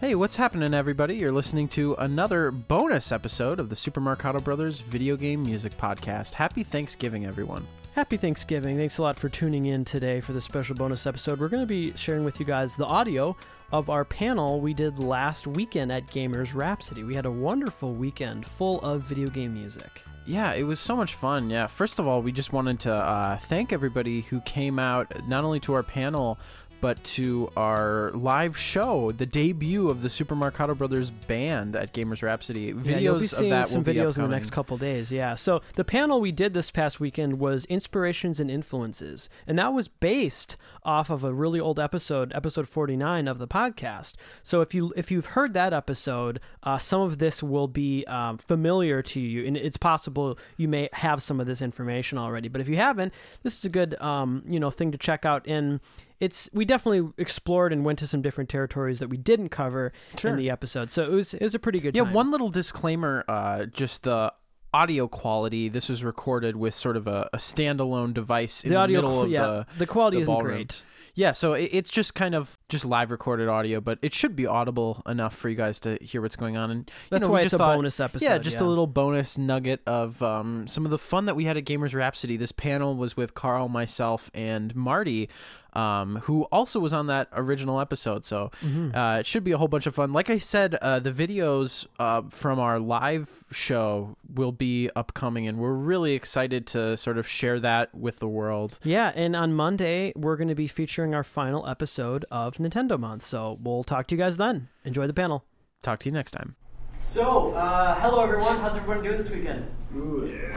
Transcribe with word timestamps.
Hey, 0.00 0.14
what's 0.14 0.34
happening, 0.34 0.72
everybody? 0.72 1.16
You're 1.16 1.30
listening 1.30 1.68
to 1.68 1.94
another 1.98 2.50
bonus 2.50 3.12
episode 3.12 3.60
of 3.60 3.68
the 3.68 3.76
Super 3.76 4.00
Marcato 4.00 4.42
Brothers 4.42 4.80
Video 4.80 5.14
Game 5.14 5.44
Music 5.44 5.76
Podcast. 5.76 6.32
Happy 6.32 6.62
Thanksgiving, 6.62 7.26
everyone. 7.26 7.66
Happy 7.92 8.16
Thanksgiving. 8.16 8.78
Thanks 8.78 8.96
a 8.96 9.02
lot 9.02 9.18
for 9.18 9.28
tuning 9.28 9.66
in 9.66 9.84
today 9.84 10.22
for 10.22 10.32
this 10.32 10.46
special 10.46 10.74
bonus 10.74 11.06
episode. 11.06 11.38
We're 11.38 11.50
going 11.50 11.62
to 11.62 11.66
be 11.66 11.94
sharing 11.96 12.24
with 12.24 12.40
you 12.40 12.46
guys 12.46 12.76
the 12.76 12.86
audio 12.86 13.36
of 13.72 13.90
our 13.90 14.06
panel 14.06 14.58
we 14.62 14.72
did 14.72 14.98
last 14.98 15.46
weekend 15.46 15.92
at 15.92 16.06
Gamers 16.06 16.54
Rhapsody. 16.54 17.04
We 17.04 17.14
had 17.14 17.26
a 17.26 17.30
wonderful 17.30 17.92
weekend 17.92 18.46
full 18.46 18.80
of 18.80 19.02
video 19.02 19.28
game 19.28 19.52
music. 19.52 20.02
Yeah, 20.24 20.54
it 20.54 20.62
was 20.62 20.80
so 20.80 20.96
much 20.96 21.14
fun. 21.14 21.50
Yeah, 21.50 21.66
first 21.66 21.98
of 21.98 22.06
all, 22.06 22.22
we 22.22 22.30
just 22.30 22.52
wanted 22.52 22.80
to 22.80 22.92
uh, 22.94 23.36
thank 23.38 23.72
everybody 23.72 24.20
who 24.22 24.40
came 24.42 24.78
out 24.78 25.26
not 25.28 25.44
only 25.44 25.60
to 25.60 25.74
our 25.74 25.82
panel, 25.82 26.38
but 26.80 27.02
to 27.04 27.50
our 27.56 28.10
live 28.12 28.56
show, 28.56 29.12
the 29.12 29.26
debut 29.26 29.88
of 29.88 30.02
the 30.02 30.10
Super 30.10 30.34
Marcato 30.34 30.76
Brothers 30.76 31.10
band 31.10 31.76
at 31.76 31.92
Gamers 31.92 32.22
Rhapsody. 32.22 32.72
Videos 32.72 32.86
yeah, 32.86 32.98
you'll 32.98 33.18
be 33.18 33.24
of 33.24 33.30
seeing 33.30 33.50
that 33.50 33.68
some 33.68 33.84
videos 33.84 34.16
in 34.16 34.22
the 34.22 34.28
next 34.28 34.50
couple 34.50 34.76
days. 34.76 35.12
Yeah. 35.12 35.34
So 35.34 35.62
the 35.76 35.84
panel 35.84 36.20
we 36.20 36.32
did 36.32 36.54
this 36.54 36.70
past 36.70 37.00
weekend 37.00 37.38
was 37.38 37.64
inspirations 37.66 38.40
and 38.40 38.50
influences, 38.50 39.28
and 39.46 39.58
that 39.58 39.72
was 39.72 39.88
based 39.88 40.56
off 40.82 41.10
of 41.10 41.24
a 41.24 41.32
really 41.32 41.60
old 41.60 41.78
episode, 41.78 42.32
episode 42.34 42.68
forty 42.68 42.96
nine 42.96 43.28
of 43.28 43.38
the 43.38 43.48
podcast. 43.48 44.14
So 44.42 44.60
if 44.60 44.74
you 44.74 44.92
if 44.96 45.10
you've 45.10 45.26
heard 45.26 45.54
that 45.54 45.72
episode, 45.72 46.40
uh, 46.62 46.78
some 46.78 47.00
of 47.02 47.18
this 47.18 47.42
will 47.42 47.68
be 47.68 48.04
um, 48.06 48.38
familiar 48.38 49.02
to 49.02 49.20
you, 49.20 49.46
and 49.46 49.56
it's 49.56 49.76
possible 49.76 50.38
you 50.56 50.68
may 50.68 50.88
have 50.94 51.22
some 51.22 51.40
of 51.40 51.46
this 51.46 51.62
information 51.62 52.18
already. 52.18 52.48
But 52.48 52.60
if 52.60 52.68
you 52.68 52.76
haven't, 52.76 53.12
this 53.42 53.58
is 53.58 53.64
a 53.64 53.68
good 53.68 54.00
um, 54.00 54.42
you 54.48 54.60
know 54.60 54.70
thing 54.70 54.92
to 54.92 54.98
check 54.98 55.24
out. 55.24 55.46
In 55.46 55.80
it's 56.20 56.48
we 56.52 56.64
definitely 56.64 57.12
explored 57.18 57.72
and 57.72 57.84
went 57.84 57.98
to 58.00 58.06
some 58.06 58.22
different 58.22 58.50
territories 58.50 58.98
that 58.98 59.08
we 59.08 59.16
didn't 59.16 59.48
cover 59.48 59.92
Sure. 60.18 60.30
in 60.32 60.36
the 60.36 60.50
episode. 60.50 60.90
So 60.90 61.02
it 61.04 61.10
was 61.10 61.34
it 61.34 61.42
was 61.42 61.54
a 61.54 61.58
pretty 61.58 61.80
good 61.80 61.96
Yeah, 61.96 62.04
time. 62.04 62.12
one 62.12 62.30
little 62.30 62.50
disclaimer 62.50 63.24
uh, 63.28 63.66
just 63.66 64.02
the 64.04 64.32
audio 64.72 65.08
quality. 65.08 65.68
This 65.68 65.88
was 65.88 66.04
recorded 66.04 66.54
with 66.56 66.74
sort 66.74 66.96
of 66.96 67.06
a, 67.06 67.28
a 67.32 67.38
standalone 67.38 68.14
device 68.14 68.62
in 68.62 68.68
the 68.68 68.74
the, 68.76 68.80
audio, 68.80 69.00
middle 69.02 69.22
of 69.22 69.30
yeah, 69.30 69.40
the. 69.42 69.66
the 69.78 69.86
quality 69.86 70.18
the 70.18 70.22
isn't 70.22 70.32
ballroom. 70.34 70.54
great. 70.56 70.82
Yeah, 71.16 71.32
so 71.32 71.54
it, 71.54 71.70
it's 71.72 71.90
just 71.90 72.14
kind 72.14 72.36
of 72.36 72.56
just 72.68 72.84
live 72.84 73.10
recorded 73.10 73.48
audio, 73.48 73.80
but 73.80 73.98
it 74.00 74.14
should 74.14 74.36
be 74.36 74.46
audible 74.46 75.02
enough 75.08 75.34
for 75.34 75.48
you 75.48 75.56
guys 75.56 75.80
to 75.80 75.98
hear 76.00 76.22
what's 76.22 76.36
going 76.36 76.56
on. 76.56 76.70
And 76.70 76.80
you 76.88 76.92
That's 77.10 77.22
know, 77.24 77.30
why 77.32 77.38
it's 77.38 77.46
just 77.46 77.54
a 77.54 77.58
thought- 77.58 77.76
bonus 77.76 77.98
episode. 77.98 78.24
Yeah, 78.26 78.38
just 78.38 78.58
yeah. 78.60 78.62
a 78.64 78.68
little 78.68 78.86
bonus 78.86 79.36
nugget 79.36 79.80
of 79.88 80.22
um, 80.22 80.68
some 80.68 80.84
of 80.84 80.92
the 80.92 80.98
fun 80.98 81.24
that 81.26 81.34
we 81.34 81.44
had 81.46 81.56
at 81.56 81.64
Gamers 81.64 81.92
Rhapsody. 81.94 82.36
This 82.36 82.52
panel 82.52 82.94
was 82.96 83.16
with 83.16 83.34
Carl, 83.34 83.68
myself, 83.68 84.30
and 84.34 84.74
Marty, 84.76 85.28
um, 85.74 86.16
who 86.24 86.42
also 86.52 86.80
was 86.80 86.92
on 86.92 87.06
that 87.08 87.28
original 87.32 87.80
episode. 87.80 88.24
So 88.24 88.50
Mm-hmm. 88.62 88.94
uh, 88.96 89.18
it 89.18 89.26
should 89.26 89.44
be 89.44 89.52
a 89.52 89.58
whole 89.58 89.68
bunch 89.68 89.86
of 89.86 89.94
fun. 89.94 90.12
Like 90.12 90.30
I 90.30 90.38
said, 90.38 90.74
uh, 90.76 90.98
the 91.00 91.12
videos 91.12 91.86
uh, 91.98 92.22
from 92.30 92.58
our 92.58 92.78
live 92.78 93.44
show 93.50 94.16
will 94.34 94.52
be 94.52 94.90
upcoming, 94.96 95.46
and 95.48 95.58
we're 95.58 95.72
really 95.72 96.12
excited 96.14 96.66
to 96.68 96.96
sort 96.96 97.18
of 97.18 97.26
share 97.28 97.58
that 97.60 97.94
with 97.94 98.18
the 98.18 98.28
world. 98.28 98.78
Yeah, 98.82 99.12
and 99.14 99.34
on 99.36 99.52
Monday 99.54 100.12
we're 100.16 100.36
going 100.36 100.48
to 100.48 100.54
be 100.54 100.66
featuring 100.68 101.14
our 101.14 101.24
final 101.24 101.66
episode 101.68 102.24
of 102.30 102.56
Nintendo 102.58 102.98
Month. 102.98 103.22
So 103.24 103.58
we'll 103.62 103.84
talk 103.84 104.06
to 104.08 104.14
you 104.14 104.18
guys 104.18 104.36
then. 104.36 104.68
Enjoy 104.84 105.06
the 105.06 105.14
panel. 105.14 105.44
Talk 105.82 106.00
to 106.00 106.08
you 106.08 106.12
next 106.12 106.32
time. 106.32 106.56
So, 107.00 107.52
uh, 107.54 107.98
hello 108.00 108.22
everyone. 108.22 108.58
How's 108.58 108.76
everyone 108.76 109.02
doing 109.02 109.16
this 109.16 109.30
weekend? 109.30 109.66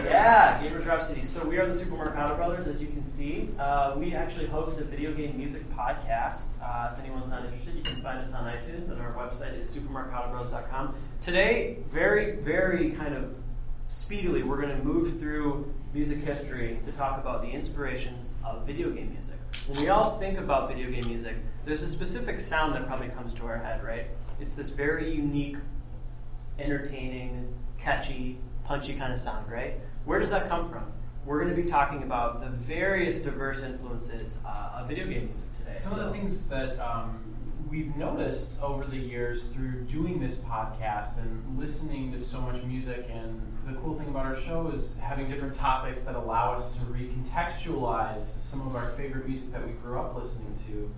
yeah. 0.04 0.62
Gamers 0.62 0.86
Rhapsody. 0.86 1.26
So 1.26 1.44
we 1.48 1.58
are 1.58 1.66
the 1.72 1.78
Super 1.78 1.96
Marcato 1.96 2.36
Brothers, 2.36 2.68
as 2.68 2.80
you 2.80 2.88
can 2.88 3.04
see. 3.04 3.50
Uh, 3.58 3.96
we 3.98 4.14
actually 4.14 4.48
host 4.48 4.80
a 4.80 4.84
video 4.84 5.14
game 5.14 5.38
music 5.38 5.64
podcast. 5.74 6.42
Uh, 6.62 6.92
if 6.92 7.00
anyone's 7.00 7.30
not 7.30 7.46
interested, 7.46 7.74
you 7.76 7.82
can 7.82 8.04
find 8.04 8.20
us 8.20 8.34
on 8.34 8.44
iTunes, 8.46 8.92
and 8.92 9.02
our 9.02 9.14
website 9.14 9.60
is 9.60 9.74
supermarcatobros.com. 9.74 10.96
Today, 11.24 11.78
very, 11.92 12.36
very 12.36 12.92
kind 12.92 13.16
of 13.16 13.34
speedily, 13.88 14.44
we're 14.44 14.62
going 14.62 14.78
to 14.78 14.84
move 14.84 15.20
through 15.20 15.74
music 15.94 16.20
history 16.20 16.80
to 16.86 16.92
talk 16.92 17.20
about 17.20 17.42
the 17.42 17.50
inspirations 17.50 18.34
of 18.46 18.68
video 18.68 18.90
game 18.92 19.12
music. 19.14 19.36
When 19.68 19.82
we 19.82 19.90
all 19.90 20.20
think 20.20 20.38
about 20.38 20.68
video 20.68 20.92
game 20.92 21.08
music, 21.08 21.38
there's 21.66 21.82
a 21.82 21.90
specific 21.90 22.42
sound 22.42 22.76
that 22.76 22.86
probably 22.86 23.08
comes 23.10 23.34
to 23.36 23.46
our 23.46 23.58
head, 23.58 23.84
right? 23.84 24.08
It's 24.40 24.54
this 24.54 24.70
very 24.70 25.16
unique 25.16 25.58
entertaining, 26.60 27.54
catchy, 27.80 28.38
punchy 28.66 28.94
kind 28.96 29.14
of 29.14 29.20
sound, 29.20 29.52
right? 29.52 29.80
Where 30.06 30.20
does 30.20 30.30
that 30.30 30.48
come 30.50 30.70
from? 30.70 30.92
We're 31.26 31.42
going 31.44 31.56
to 31.56 31.62
be 31.62 31.70
talking 31.70 32.04
about 32.04 32.42
the 32.42 32.50
various 32.50 33.22
diverse 33.22 33.62
influences 33.62 34.38
uh, 34.46 34.80
of 34.80 34.88
video 34.88 35.06
game 35.06 35.26
music 35.26 35.58
today. 35.58 35.80
Some 35.82 36.00
of 36.00 36.06
the 36.06 36.12
things 36.12 36.46
that 36.48 36.78
um, 36.80 37.20
we've 37.70 37.96
noticed 37.96 38.52
over 38.62 38.86
the 38.86 38.98
years 38.98 39.44
through 39.54 39.82
doing 39.86 40.20
this 40.20 40.36
podcast 40.40 41.18
and 41.18 41.58
listening 41.58 42.12
to 42.12 42.24
so 42.24 42.42
much 42.42 42.62
music, 42.64 43.10
and 43.10 43.42
the 43.66 43.74
cool 43.80 43.98
thing 43.98 44.10
about 44.10 44.26
our 44.26 44.40
show 44.42 44.72
is 44.76 44.96
having 45.02 45.30
different 45.30 45.56
topics 45.56 46.02
that 46.04 46.16
allow 46.16 46.54
us 46.54 46.66
to 46.74 46.82
recontextualize 46.82 48.26
some 48.50 48.68
of 48.68 48.76
our 48.76 48.90
favorite 48.92 49.28
music 49.28 49.52
that 49.54 49.66
we 49.66 49.72
grew 49.74 49.98
up 49.98 50.16
listening 50.16 50.58
to, 50.68 50.94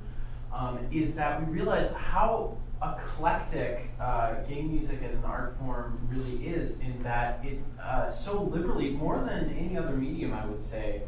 um, 0.53 0.79
is 0.91 1.13
that 1.15 1.45
we 1.45 1.53
realize 1.53 1.91
how 1.93 2.57
eclectic 2.81 3.89
uh, 3.99 4.35
game 4.47 4.71
music 4.71 5.01
as 5.03 5.15
an 5.15 5.23
art 5.23 5.55
form 5.59 5.99
really 6.11 6.47
is, 6.47 6.79
in 6.79 7.01
that 7.03 7.39
it 7.43 7.61
uh, 7.81 8.11
so 8.11 8.43
liberally, 8.43 8.89
more 8.89 9.17
than 9.19 9.55
any 9.57 9.77
other 9.77 9.95
medium, 9.95 10.33
I 10.33 10.45
would 10.45 10.63
say, 10.63 11.03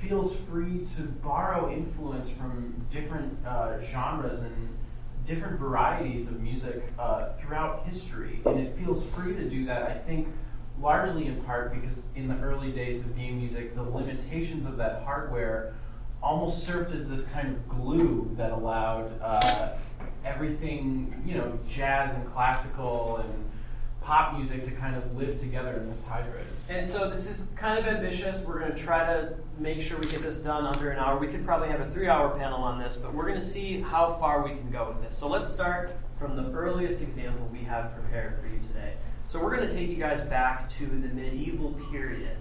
feels 0.00 0.34
free 0.50 0.86
to 0.96 1.02
borrow 1.02 1.72
influence 1.72 2.28
from 2.30 2.86
different 2.90 3.46
uh, 3.46 3.80
genres 3.82 4.40
and 4.40 4.68
different 5.26 5.60
varieties 5.60 6.28
of 6.28 6.40
music 6.40 6.82
uh, 6.98 7.28
throughout 7.40 7.86
history. 7.86 8.40
And 8.44 8.58
it 8.58 8.76
feels 8.76 9.04
free 9.14 9.34
to 9.34 9.48
do 9.48 9.64
that, 9.66 9.82
I 9.82 9.98
think, 9.98 10.28
largely 10.80 11.26
in 11.26 11.42
part 11.44 11.72
because 11.72 12.02
in 12.16 12.28
the 12.28 12.36
early 12.38 12.72
days 12.72 13.00
of 13.00 13.16
game 13.16 13.38
music, 13.38 13.76
the 13.76 13.82
limitations 13.82 14.66
of 14.66 14.76
that 14.78 15.04
hardware 15.04 15.74
almost 16.22 16.64
served 16.64 16.94
as 16.94 17.08
this 17.08 17.24
kind 17.26 17.48
of 17.48 17.68
glue 17.68 18.30
that 18.36 18.52
allowed 18.52 19.10
uh, 19.20 19.76
everything, 20.24 21.22
you 21.26 21.36
know, 21.36 21.58
jazz 21.68 22.14
and 22.14 22.32
classical 22.32 23.18
and 23.18 23.50
pop 24.02 24.36
music 24.36 24.64
to 24.64 24.70
kind 24.72 24.96
of 24.96 25.16
live 25.16 25.38
together 25.40 25.74
in 25.74 25.88
this 25.88 26.00
hybrid. 26.04 26.44
And 26.68 26.86
so 26.86 27.08
this 27.08 27.30
is 27.30 27.50
kind 27.56 27.78
of 27.78 27.86
ambitious. 27.86 28.44
We're 28.44 28.60
going 28.60 28.74
to 28.74 28.82
try 28.82 29.04
to 29.06 29.34
make 29.58 29.80
sure 29.80 29.98
we 29.98 30.06
get 30.08 30.22
this 30.22 30.38
done 30.38 30.66
under 30.66 30.90
an 30.90 30.98
hour. 30.98 31.18
We 31.18 31.28
could 31.28 31.44
probably 31.44 31.68
have 31.68 31.80
a 31.80 31.90
three-hour 31.90 32.36
panel 32.36 32.62
on 32.62 32.80
this, 32.80 32.96
but 32.96 33.14
we're 33.14 33.26
going 33.26 33.38
to 33.38 33.44
see 33.44 33.80
how 33.80 34.14
far 34.18 34.42
we 34.42 34.50
can 34.50 34.70
go 34.70 34.88
with 34.88 35.02
this. 35.02 35.16
So 35.16 35.28
let's 35.28 35.52
start 35.52 35.96
from 36.18 36.36
the 36.36 36.50
earliest 36.52 37.00
example 37.02 37.48
we 37.52 37.62
have 37.64 37.94
prepared 37.94 38.40
for 38.40 38.48
you 38.48 38.60
today. 38.68 38.94
So 39.24 39.40
we're 39.40 39.56
going 39.56 39.68
to 39.68 39.74
take 39.74 39.88
you 39.88 39.96
guys 39.96 40.20
back 40.28 40.68
to 40.78 40.86
the 40.86 41.08
medieval 41.08 41.72
period, 41.90 42.36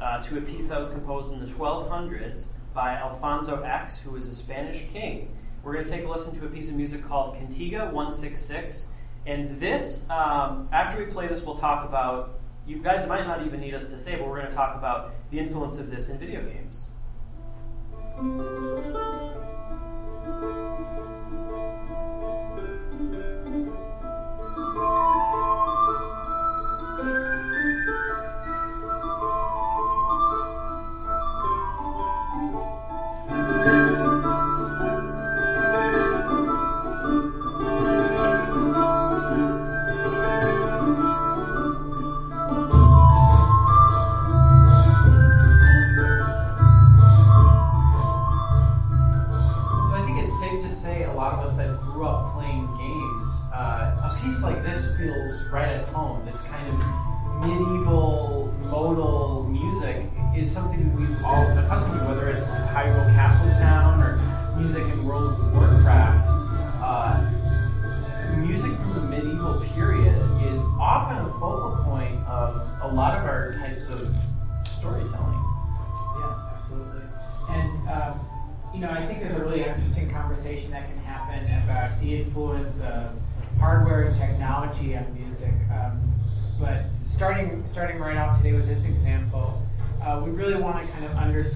uh, 0.00 0.22
to 0.22 0.38
a 0.38 0.40
piece 0.40 0.66
that 0.68 0.78
was 0.78 0.90
composed 0.90 1.32
in 1.32 1.40
the 1.40 1.46
1200s 1.46 2.46
by 2.74 2.94
Alfonso 2.94 3.62
X, 3.62 3.98
who 4.00 4.10
was 4.10 4.26
a 4.26 4.34
Spanish 4.34 4.84
king. 4.92 5.36
We're 5.64 5.72
going 5.72 5.86
to 5.86 5.90
take 5.90 6.04
a 6.04 6.08
listen 6.08 6.38
to 6.38 6.44
a 6.44 6.48
piece 6.50 6.68
of 6.68 6.74
music 6.74 7.08
called 7.08 7.36
Cantiga 7.36 7.90
166. 7.90 8.84
And 9.26 9.58
this, 9.58 10.04
um, 10.10 10.68
after 10.72 11.02
we 11.02 11.10
play 11.10 11.26
this, 11.26 11.40
we'll 11.40 11.56
talk 11.56 11.88
about. 11.88 12.38
You 12.66 12.82
guys 12.82 13.06
might 13.08 13.26
not 13.26 13.44
even 13.46 13.60
need 13.60 13.74
us 13.74 13.84
to 13.90 13.98
say, 13.98 14.16
but 14.16 14.26
we're 14.26 14.40
going 14.40 14.50
to 14.50 14.54
talk 14.54 14.76
about 14.76 15.14
the 15.30 15.38
influence 15.38 15.78
of 15.78 15.90
this 15.90 16.08
in 16.08 16.18
video 16.18 16.42
games. 16.42 16.88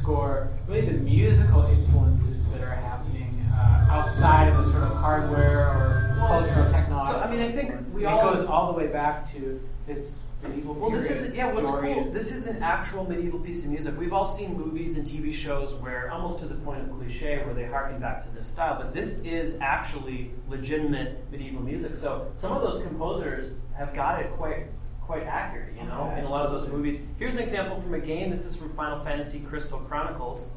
Underscore 0.09 0.51
really 0.67 0.87
the 0.87 0.93
musical 0.93 1.65
influences 1.67 2.45
that 2.53 2.63
are 2.63 2.75
happening 2.75 3.47
uh, 3.53 3.87
outside 3.91 4.49
of 4.49 4.65
the 4.65 4.73
sort 4.73 4.85
of 4.85 4.93
hardware 4.97 5.69
or 5.69 6.17
cultural 6.19 6.71
technology. 6.73 7.13
So 7.13 7.21
I 7.21 7.31
mean, 7.31 7.41
I 7.41 7.51
think 7.51 7.73
we 7.93 8.05
it 8.05 8.07
all 8.07 8.35
goes 8.35 8.47
all 8.47 8.73
the 8.73 8.79
way 8.79 8.87
back 8.87 9.31
to 9.33 9.61
this 9.87 10.11
medieval 10.43 10.75
Well, 10.75 10.91
this 10.91 11.11
is 11.11 11.35
yeah. 11.35 11.53
What's 11.53 11.69
cool? 11.69 12.11
This 12.13 12.33
is 12.33 12.47
an 12.47 12.63
actual 12.63 13.05
medieval 13.05 13.41
piece 13.41 13.65
of 13.65 13.71
music. 13.71 13.99
We've 13.99 14.13
all 14.13 14.27
seen 14.27 14.57
movies 14.57 14.97
and 14.97 15.07
TV 15.07 15.35
shows 15.35 15.75
where, 15.75 16.11
almost 16.11 16.39
to 16.41 16.47
the 16.47 16.55
point 16.57 16.83
of 16.83 16.97
cliche, 16.97 17.43
where 17.45 17.55
they 17.55 17.65
harken 17.65 18.01
back 18.01 18.25
to 18.25 18.35
this 18.35 18.47
style. 18.47 18.79
But 18.81 18.95
this 18.95 19.21
is 19.21 19.59
actually 19.61 20.31
legitimate 20.49 21.25
medieval 21.31 21.63
music. 21.63 21.97
So 21.97 22.31
some 22.35 22.53
of 22.53 22.63
those 22.63 22.83
composers 22.83 23.53
have 23.77 23.95
got 23.95 24.21
it 24.21 24.33
quite 24.37 24.67
quite 25.09 25.25
accurate. 25.27 25.73
You 25.75 25.87
know, 25.87 26.13
Yeah, 26.13 26.19
in 26.19 26.25
a 26.27 26.29
lot 26.29 26.45
of 26.45 26.53
those 26.53 26.69
movies. 26.71 27.01
Here's 27.19 27.35
an 27.35 27.41
example 27.41 27.81
from 27.81 27.95
a 27.95 27.99
game. 27.99 28.29
This 28.31 28.45
is 28.45 28.55
from 28.55 28.69
Final 28.75 29.03
Fantasy 29.03 29.41
Crystal 29.41 29.79
Chronicles. 29.79 30.49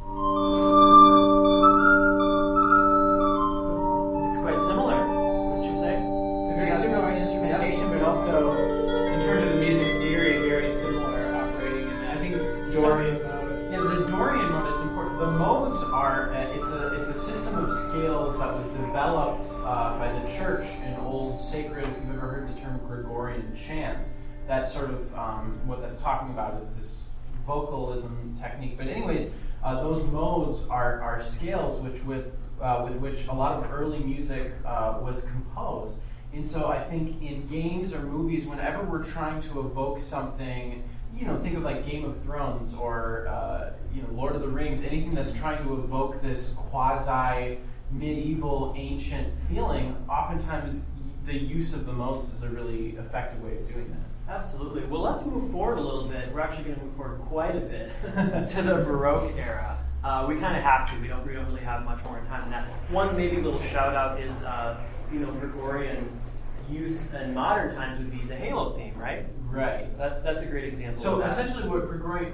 It's 4.28 4.42
quite 4.44 4.60
similar. 4.60 5.00
Wouldn't 5.08 5.74
you 5.74 5.80
say? 5.80 5.96
It's 5.96 6.52
a 6.52 6.56
very 6.60 6.72
similar 6.84 7.12
instrumentation, 7.16 7.90
but 7.92 8.02
also 8.04 8.52
in 8.52 9.20
terms 9.26 9.48
of 9.48 9.54
the 9.56 9.62
music 9.66 9.88
theory, 10.04 10.50
very 10.50 10.76
similar 10.84 11.34
operating 11.34 11.88
in 11.88 12.02
that. 12.02 12.18
I 12.18 12.20
think 12.20 12.36
Dorian 12.74 13.24
mode. 13.24 13.72
Yeah, 13.72 13.80
the 13.80 14.12
Dorian 14.12 14.52
mode 14.52 14.76
is 14.76 14.82
important. 14.82 15.18
The 15.20 15.32
modes 15.32 15.84
are 15.94 16.34
uh, 16.36 16.58
it's 16.60 16.68
a 16.68 17.00
it's 17.00 17.10
a 17.18 17.20
system 17.24 17.56
of 17.56 17.70
scales 17.88 18.38
that 18.38 18.54
was 18.54 18.68
developed 18.76 19.48
uh, 19.64 19.98
by 19.98 20.12
the 20.12 20.28
church 20.38 20.68
in 20.86 20.94
old 20.96 21.40
sacred. 21.40 21.86
If 21.88 21.96
you've 22.04 22.18
ever 22.18 22.28
heard 22.28 22.54
the 22.54 22.60
term 22.60 22.82
Gregorian 22.86 23.58
chant, 23.66 24.00
that's 24.52 24.74
sort 24.74 24.90
of 24.90 25.18
um, 25.18 25.62
what 25.66 25.82
that's 25.82 26.02
talking 26.02 26.30
about 26.32 26.62
is 26.62 26.68
this 26.78 26.92
vocalism 27.48 28.38
technique. 28.42 28.78
But 28.78 28.88
anyways, 28.88 29.32
uh, 29.64 29.82
those 29.82 30.06
modes 30.12 30.68
are 30.70 31.02
are 31.02 31.24
scales 31.24 31.82
which 31.82 32.04
with 32.04 32.26
uh, 32.62 32.86
with 32.86 32.98
which 32.98 33.28
a 33.28 33.34
lot 33.34 33.64
of 33.64 33.72
early 33.72 34.00
music 34.00 34.52
uh, 34.66 35.00
was 35.02 35.24
composed. 35.24 35.98
And 36.34 36.50
so 36.50 36.68
I 36.68 36.84
think 36.84 37.22
in 37.22 37.48
games 37.48 37.94
or 37.94 38.02
movies, 38.02 38.46
whenever 38.46 38.84
we're 38.84 39.04
trying 39.06 39.42
to 39.44 39.60
evoke 39.62 40.02
something, 40.02 40.84
you 41.16 41.26
know, 41.26 41.40
think 41.42 41.56
of 41.58 41.64
like 41.64 41.90
Game 41.90 42.04
of 42.04 42.22
Thrones 42.24 42.74
or 42.74 43.28
uh, 43.30 43.72
you 43.94 44.02
know 44.02 44.10
Lord 44.12 44.36
of 44.36 44.42
the 44.42 44.50
Rings, 44.50 44.84
anything 44.84 45.16
that's 45.16 45.32
trying 45.32 45.64
to 45.66 45.74
evoke 45.76 46.22
this 46.22 46.52
quasi 46.70 47.58
medieval 47.90 48.74
ancient 48.76 49.34
feeling. 49.48 49.96
Oftentimes, 50.10 50.82
the 51.26 51.38
use 51.38 51.74
of 51.74 51.86
the 51.86 51.94
modes 51.94 52.28
is 52.34 52.44
a 52.44 52.50
really 52.50 52.98
effective 52.98 53.42
way 53.42 53.56
of 53.56 53.68
doing 53.70 53.90
that. 53.92 54.11
Absolutely. 54.30 54.86
Well, 54.86 55.02
let's 55.02 55.26
move 55.26 55.52
forward 55.52 55.78
a 55.78 55.82
little 55.82 56.08
bit. 56.08 56.34
We're 56.34 56.42
actually 56.42 56.64
going 56.64 56.80
to 56.80 56.86
move 56.86 56.96
forward 56.96 57.22
quite 57.22 57.56
a 57.56 57.60
bit 57.60 57.92
to 58.50 58.62
the 58.62 58.76
Baroque 58.76 59.36
era. 59.38 59.78
Uh, 60.04 60.26
we 60.28 60.36
kind 60.36 60.58
of 60.58 60.64
have 60.64 60.90
to. 60.90 61.00
We 61.00 61.08
don't. 61.08 61.26
We 61.28 61.34
don't 61.34 61.46
really 61.48 61.62
have 61.62 61.84
much 61.86 62.04
more 62.04 62.20
time 62.28 62.42
than 62.42 62.52
that. 62.52 62.70
One 62.90 63.16
maybe 63.16 63.38
little 63.38 63.62
shout 63.64 63.94
out 63.94 64.20
is 64.20 64.36
uh, 64.44 64.80
you 65.12 65.20
know 65.20 65.32
Gregorian 65.34 66.20
use 66.72 67.14
in 67.14 67.34
modern 67.34 67.76
times 67.76 68.00
would 68.00 68.12
be 68.12 68.26
the 68.28 68.36
Halo 68.36 68.72
theme, 68.72 68.98
right? 68.98 69.26
Right. 69.48 69.96
That's 69.98 70.24
that's 70.24 70.40
a 70.40 70.46
great 70.46 70.66
example. 70.66 71.04
So 71.04 71.14
of 71.14 71.20
that. 71.20 71.32
essentially, 71.32 71.70
what 71.70 71.88
Gregorian, 71.88 72.32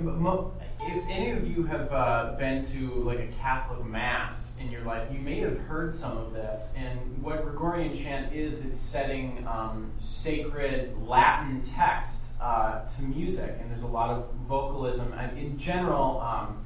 if 0.81 1.09
any 1.09 1.31
of 1.31 1.45
you 1.45 1.63
have 1.65 1.91
uh, 1.91 2.35
been 2.37 2.65
to 2.71 3.03
like 3.03 3.19
a 3.19 3.27
Catholic 3.39 3.83
mass 3.85 4.46
in 4.59 4.71
your 4.71 4.81
life, 4.83 5.07
you 5.11 5.19
may 5.19 5.39
have 5.39 5.57
heard 5.59 5.95
some 5.95 6.17
of 6.17 6.33
this. 6.33 6.71
And 6.75 7.21
what 7.21 7.43
Gregorian 7.43 7.97
chant 7.97 8.33
is, 8.33 8.65
it's 8.65 8.81
setting 8.81 9.45
um, 9.47 9.91
sacred 9.99 10.95
Latin 11.01 11.63
text 11.75 12.17
uh, 12.41 12.81
to 12.95 13.03
music, 13.03 13.57
and 13.59 13.71
there's 13.71 13.83
a 13.83 13.87
lot 13.87 14.09
of 14.09 14.29
vocalism. 14.47 15.13
And 15.13 15.37
in 15.37 15.57
general, 15.57 16.19
um, 16.21 16.63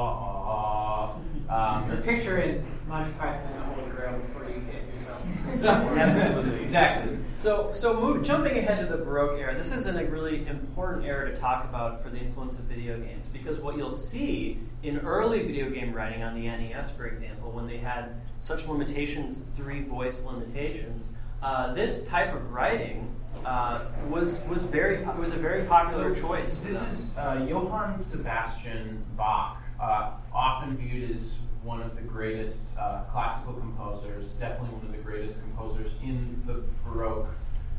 ah. 1.49 1.77
Um, 1.77 2.01
Picture 2.03 2.39
in 2.39 2.65
Monty 2.87 3.13
Python 3.13 3.53
and 3.53 3.61
the 3.61 3.65
Holy 3.75 3.89
Grail 3.91 4.19
before 4.19 4.49
you 4.49 4.59
hit 4.61 4.83
yourself. 4.93 5.21
Absolutely. 5.97 6.65
exactly. 6.65 7.16
So, 7.41 7.71
so 7.75 7.93
move, 7.93 8.25
jumping 8.25 8.57
ahead 8.57 8.87
to 8.87 8.97
the 8.97 9.03
Baroque 9.03 9.39
era, 9.39 9.55
this 9.55 9.71
is 9.71 9.85
a 9.85 10.05
really 10.05 10.47
important 10.47 11.05
era 11.05 11.31
to 11.31 11.37
talk 11.37 11.65
about 11.65 12.01
for 12.01 12.09
the 12.09 12.17
influence 12.17 12.57
of 12.57 12.65
video 12.65 12.99
games 12.99 13.25
because 13.31 13.59
what 13.59 13.77
you'll 13.77 13.91
see 13.91 14.59
in 14.81 14.97
early 14.99 15.43
video 15.43 15.69
game 15.69 15.93
writing 15.93 16.23
on 16.23 16.33
the 16.33 16.47
NES, 16.47 16.89
for 16.97 17.05
example, 17.05 17.51
when 17.51 17.67
they 17.67 17.77
had 17.77 18.15
such 18.39 18.67
limitations, 18.67 19.39
three 19.55 19.83
voice 19.83 20.23
limitations, 20.23 21.05
uh, 21.43 21.73
this 21.75 22.03
type 22.05 22.33
of 22.33 22.51
writing 22.51 23.13
uh, 23.45 23.85
was 24.09 24.39
was 24.49 24.63
very 24.63 25.05
was 25.05 25.31
a 25.31 25.37
very 25.37 25.63
popular 25.65 26.15
So, 26.15 26.21
choice. 26.21 26.57
This 26.65 26.81
is 26.81 27.15
uh, 27.17 27.45
Johann 27.47 28.03
Sebastian 28.03 29.05
Bach, 29.15 29.61
uh, 29.79 30.13
often 30.33 30.75
viewed 30.75 31.11
as 31.15 31.35
one 31.67 31.81
of 31.81 31.95
the 31.97 32.01
greatest 32.01 32.59
uh, 32.79 33.01
classical 33.11 33.53
composers, 33.53 34.25
definitely 34.39 34.69
one 34.69 34.85
of 34.85 34.91
the 34.93 35.03
greatest 35.03 35.37
composers 35.41 35.91
in 36.01 36.41
the 36.47 36.63
Baroque 36.85 37.27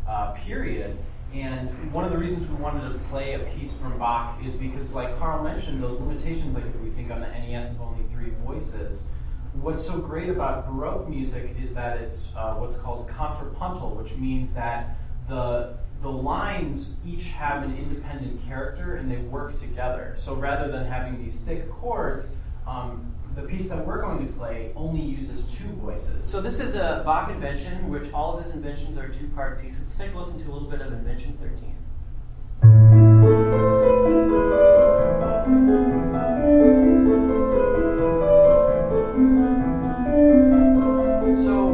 uh, 0.06 0.32
period. 0.32 0.98
And 1.32 1.70
one 1.92 2.04
of 2.04 2.12
the 2.12 2.18
reasons 2.18 2.48
we 2.50 2.56
wanted 2.56 2.92
to 2.92 2.98
play 3.08 3.34
a 3.34 3.38
piece 3.38 3.72
from 3.80 3.98
Bach 3.98 4.38
is 4.44 4.54
because, 4.54 4.92
like 4.92 5.18
Carl 5.18 5.42
mentioned, 5.42 5.82
those 5.82 5.98
limitations, 6.00 6.54
like 6.54 6.66
if 6.66 6.80
we 6.80 6.90
think 6.90 7.10
on 7.10 7.20
the 7.20 7.26
NES 7.26 7.70
of 7.70 7.80
only 7.80 8.04
three 8.12 8.30
voices, 8.44 9.00
what's 9.54 9.86
so 9.86 9.98
great 9.98 10.28
about 10.28 10.66
Baroque 10.66 11.08
music 11.08 11.56
is 11.62 11.74
that 11.74 11.98
it's 11.98 12.28
uh, 12.36 12.54
what's 12.54 12.76
called 12.76 13.08
contrapuntal, 13.08 13.94
which 13.94 14.12
means 14.14 14.54
that 14.54 14.96
the 15.28 15.76
the 16.00 16.08
lines 16.08 16.92
each 17.04 17.24
have 17.30 17.64
an 17.64 17.76
independent 17.76 18.46
character 18.46 18.96
and 18.96 19.10
they 19.10 19.16
work 19.16 19.58
together. 19.60 20.16
So 20.22 20.34
rather 20.34 20.70
than 20.70 20.86
having 20.86 21.22
these 21.22 21.40
thick 21.40 21.68
chords, 21.72 22.28
um, 22.68 23.12
the 23.40 23.46
piece 23.46 23.68
that 23.68 23.86
we're 23.86 24.02
going 24.02 24.26
to 24.26 24.32
play 24.34 24.72
only 24.74 25.00
uses 25.00 25.44
two 25.56 25.68
voices. 25.74 26.28
So 26.28 26.40
this 26.40 26.58
is 26.58 26.74
a 26.74 27.02
Bach 27.04 27.30
invention, 27.30 27.88
which 27.88 28.12
all 28.12 28.36
of 28.36 28.44
his 28.44 28.52
inventions 28.54 28.98
are 28.98 29.08
two-part 29.08 29.62
pieces. 29.62 29.80
Let's 29.86 29.96
take 29.96 30.14
a 30.14 30.18
listen 30.18 30.42
to 30.44 30.50
a 30.50 30.52
little 30.52 30.68
bit 30.68 30.80
of 30.80 30.92
Invention 30.92 31.38
13. 31.40 31.74
So, 41.44 41.70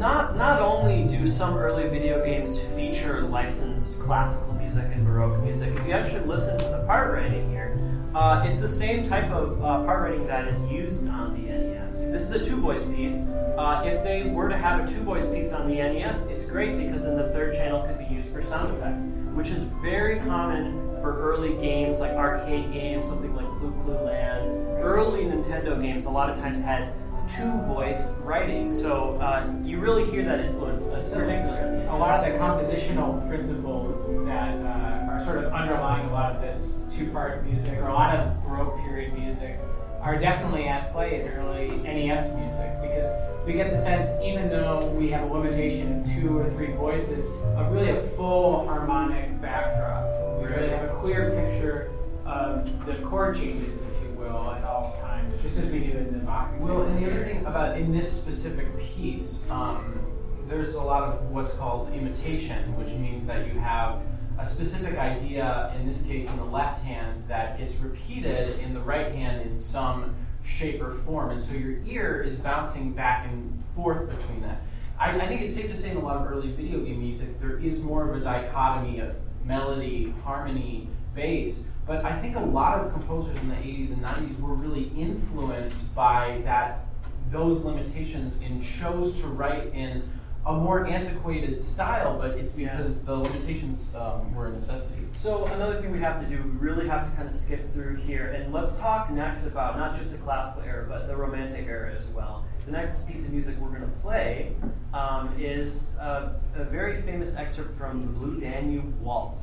not 0.00 0.36
not 0.36 0.60
only 0.60 1.04
do 1.04 1.28
some 1.28 1.56
early 1.56 1.88
video 1.88 2.24
games 2.24 2.58
feature 2.74 3.22
licensed 3.22 3.98
classical 4.00 4.54
music 4.54 4.90
and 4.92 5.06
baroque 5.06 5.40
music, 5.44 5.76
if 5.76 5.86
you 5.86 5.92
actually 5.92 6.26
listen 6.26 6.58
to 6.58 6.64
the 6.64 6.82
part 6.86 7.12
writing 7.12 7.50
here, 7.50 7.95
uh, 8.16 8.42
it's 8.46 8.60
the 8.60 8.68
same 8.68 9.06
type 9.06 9.30
of 9.30 9.62
uh, 9.62 9.84
part 9.84 10.00
writing 10.00 10.26
that 10.26 10.48
is 10.48 10.58
used 10.72 11.06
on 11.06 11.34
the 11.34 11.50
NES. 11.50 11.98
This 11.98 12.22
is 12.22 12.30
a 12.30 12.42
two-voice 12.42 12.82
piece. 12.96 13.16
Uh, 13.58 13.82
if 13.84 14.02
they 14.04 14.30
were 14.30 14.48
to 14.48 14.56
have 14.56 14.88
a 14.88 14.90
two-voice 14.90 15.26
piece 15.26 15.52
on 15.52 15.68
the 15.68 15.74
NES, 15.74 16.26
it's 16.28 16.44
great 16.44 16.78
because 16.78 17.02
then 17.02 17.18
the 17.18 17.28
third 17.34 17.52
channel 17.52 17.82
could 17.82 17.98
be 17.98 18.06
used 18.06 18.32
for 18.32 18.42
sound 18.44 18.74
effects, 18.74 19.02
which 19.36 19.48
is 19.48 19.62
very 19.82 20.18
common 20.20 20.96
for 21.02 21.20
early 21.20 21.60
games 21.60 22.00
like 22.00 22.12
arcade 22.12 22.72
games, 22.72 23.06
something 23.06 23.34
like 23.34 23.46
Clu 23.58 23.70
Clu 23.84 23.92
Land. 23.92 24.50
Early 24.80 25.24
Nintendo 25.24 25.80
games 25.80 26.06
a 26.06 26.10
lot 26.10 26.30
of 26.30 26.38
times 26.38 26.58
had 26.58 26.94
two 27.36 27.52
voice 27.66 28.12
writing, 28.22 28.72
so 28.72 29.20
uh, 29.20 29.52
you 29.62 29.78
really 29.78 30.10
hear 30.10 30.24
that 30.24 30.40
influence, 30.40 30.80
uh, 30.84 31.06
particularly 31.12 31.84
a 31.84 31.94
lot 31.94 32.18
of 32.18 32.32
the 32.32 32.38
compositional 32.38 33.28
principles 33.28 34.24
that 34.26 34.56
uh, 34.64 35.12
are 35.12 35.22
sort 35.22 35.44
of 35.44 35.52
underlying 35.52 36.08
a 36.08 36.12
lot 36.12 36.34
of 36.34 36.40
this 36.40 36.75
two-part 36.96 37.44
music, 37.44 37.78
or 37.78 37.88
a 37.88 37.92
lot 37.92 38.16
of 38.16 38.42
Baroque 38.44 38.78
period 38.80 39.12
music, 39.12 39.58
are 40.00 40.18
definitely 40.18 40.68
at 40.68 40.92
play 40.92 41.20
in 41.20 41.28
early 41.28 41.68
NES 41.68 42.34
music 42.36 42.80
because 42.80 43.46
we 43.46 43.52
get 43.52 43.70
the 43.70 43.80
sense, 43.80 44.08
even 44.24 44.48
though 44.48 44.86
we 44.96 45.10
have 45.10 45.28
a 45.28 45.32
limitation 45.32 46.00
of 46.00 46.14
two 46.14 46.38
or 46.38 46.50
three 46.50 46.72
voices, 46.72 47.24
of 47.56 47.72
really 47.72 47.90
a 47.90 48.02
full 48.10 48.64
harmonic 48.66 49.40
backdrop. 49.40 50.06
We 50.40 50.48
really 50.48 50.68
have 50.70 50.84
a 50.84 51.00
clear 51.00 51.30
picture 51.30 51.90
of 52.24 52.86
the 52.86 52.94
chord 53.06 53.36
changes, 53.36 53.74
if 53.74 54.02
you 54.02 54.16
will, 54.16 54.50
at 54.50 54.64
all 54.64 54.98
times, 55.00 55.34
just 55.42 55.58
as 55.58 55.70
we 55.70 55.80
do 55.80 55.98
in 55.98 56.12
the 56.12 56.18
Bach. 56.20 56.50
Well, 56.58 56.82
and 56.82 57.04
the 57.04 57.10
other 57.10 57.24
thing 57.24 57.44
about 57.46 57.78
in 57.78 57.96
this 57.96 58.12
specific 58.12 58.76
piece, 58.78 59.40
um, 59.50 60.00
there's 60.48 60.74
a 60.74 60.80
lot 60.80 61.02
of 61.04 61.30
what's 61.30 61.54
called 61.54 61.92
imitation, 61.92 62.76
which 62.76 62.88
means 62.88 63.26
that 63.26 63.52
you 63.52 63.58
have 63.58 64.00
a 64.38 64.46
specific 64.46 64.98
idea, 64.98 65.74
in 65.78 65.90
this 65.90 66.02
case 66.02 66.28
in 66.28 66.36
the 66.36 66.44
left 66.44 66.82
hand, 66.82 67.24
that 67.28 67.58
gets 67.58 67.74
repeated 67.76 68.58
in 68.60 68.74
the 68.74 68.80
right 68.80 69.12
hand 69.12 69.42
in 69.42 69.58
some 69.58 70.14
shape 70.44 70.80
or 70.80 70.94
form. 71.04 71.30
And 71.30 71.42
so 71.42 71.52
your 71.52 71.78
ear 71.86 72.22
is 72.22 72.36
bouncing 72.36 72.92
back 72.92 73.26
and 73.26 73.62
forth 73.74 74.08
between 74.08 74.42
that. 74.42 74.62
I, 74.98 75.18
I 75.18 75.28
think 75.28 75.42
it's 75.42 75.54
safe 75.54 75.70
to 75.70 75.80
say 75.80 75.90
in 75.90 75.96
a 75.96 76.00
lot 76.00 76.16
of 76.16 76.30
early 76.30 76.52
video 76.52 76.80
game 76.80 77.00
music, 77.00 77.40
there 77.40 77.58
is 77.58 77.80
more 77.80 78.08
of 78.08 78.16
a 78.16 78.24
dichotomy 78.24 79.00
of 79.00 79.14
melody, 79.44 80.14
harmony, 80.24 80.88
bass. 81.14 81.62
But 81.86 82.04
I 82.04 82.20
think 82.20 82.36
a 82.36 82.40
lot 82.40 82.80
of 82.80 82.92
composers 82.92 83.36
in 83.38 83.48
the 83.48 83.54
80s 83.54 83.92
and 83.92 84.02
90s 84.02 84.40
were 84.40 84.54
really 84.54 84.90
influenced 84.96 85.94
by 85.94 86.40
that 86.44 86.86
those 87.30 87.64
limitations 87.64 88.36
and 88.42 88.64
chose 88.64 89.18
to 89.20 89.26
write 89.26 89.72
in 89.74 90.08
a 90.46 90.52
more 90.52 90.86
antiquated 90.86 91.62
style, 91.62 92.16
but 92.18 92.30
it's 92.38 92.52
because 92.52 93.02
the 93.02 93.14
limitations 93.14 93.92
um, 93.96 94.32
were 94.32 94.46
a 94.46 94.52
necessity. 94.52 95.02
So 95.12 95.46
another 95.46 95.80
thing 95.80 95.90
we 95.90 95.98
have 95.98 96.20
to 96.20 96.26
do, 96.26 96.40
we 96.40 96.50
really 96.50 96.86
have 96.86 97.10
to 97.10 97.16
kind 97.16 97.28
of 97.28 97.34
skip 97.34 97.72
through 97.74 97.96
here, 97.96 98.28
and 98.28 98.52
let's 98.52 98.76
talk 98.76 99.10
next 99.10 99.44
about 99.44 99.76
not 99.76 99.98
just 99.98 100.12
the 100.12 100.18
classical 100.18 100.62
era, 100.62 100.86
but 100.88 101.08
the 101.08 101.16
Romantic 101.16 101.66
era 101.66 101.96
as 102.00 102.06
well. 102.08 102.44
The 102.64 102.72
next 102.72 103.08
piece 103.08 103.22
of 103.22 103.32
music 103.32 103.56
we're 103.58 103.70
going 103.70 103.80
to 103.80 103.96
play 104.02 104.54
um, 104.94 105.34
is 105.36 105.90
a, 105.98 106.36
a 106.54 106.64
very 106.64 107.02
famous 107.02 107.34
excerpt 107.34 107.76
from 107.76 108.02
the 108.02 108.12
Blue 108.12 108.38
Danube 108.38 109.00
Waltz. 109.00 109.40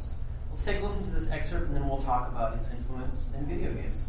Let's 0.51 0.63
take 0.63 0.81
a 0.81 0.86
listen 0.86 1.03
to 1.03 1.12
this 1.12 1.29
excerpt, 1.31 1.67
and 1.67 1.75
then 1.75 1.88
we'll 1.88 2.01
talk 2.01 2.29
about 2.29 2.55
its 2.55 2.72
influence 2.72 3.24
in 3.38 3.45
video 3.45 3.74
games. 3.74 4.07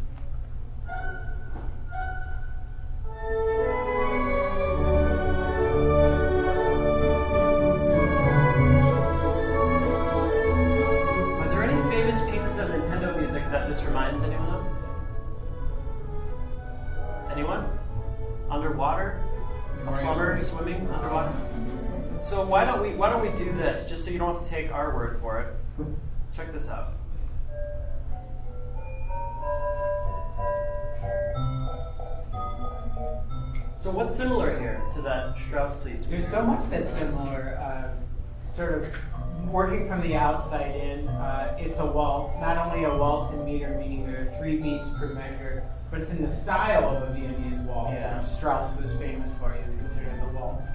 Take 24.55 24.71
our 24.71 24.95
word 24.95 25.19
for 25.19 25.41
it? 25.41 25.85
Check 26.35 26.53
this 26.53 26.69
out. 26.69 26.93
So 33.83 33.91
what's 33.91 34.15
similar 34.15 34.57
here 34.57 34.81
to 34.95 35.01
that 35.01 35.35
Strauss 35.45 35.75
piece? 35.83 36.05
There's 36.05 36.27
so 36.27 36.43
much 36.43 36.67
that's 36.69 36.89
similar. 36.91 37.59
Uh, 37.61 38.49
sort 38.49 38.83
of 38.83 39.49
working 39.49 39.87
from 39.87 40.01
the 40.01 40.15
outside 40.15 40.75
in. 40.75 41.07
Uh, 41.09 41.57
it's 41.59 41.77
a 41.79 41.85
waltz, 41.85 42.39
not 42.39 42.57
only 42.57 42.85
a 42.85 42.95
waltz 42.95 43.33
in 43.33 43.43
meter, 43.43 43.77
meaning 43.77 44.07
there 44.07 44.21
are 44.21 44.39
three 44.39 44.57
beats 44.57 44.87
per 44.97 45.13
measure, 45.13 45.63
but 45.91 45.99
it's 45.99 46.09
in 46.09 46.25
the 46.25 46.33
style 46.33 46.95
of 46.95 47.03
a 47.03 47.13
Viennese 47.13 47.59
waltz, 47.67 47.91
Yeah. 47.91 48.25
Strauss 48.27 48.75
was 48.77 48.89
famous 48.97 49.29
for. 49.39 49.53
He 49.53 49.63
was 49.65 49.75
considered 49.75 50.21
the 50.21 50.27
waltz 50.39 50.63
king 50.71 50.74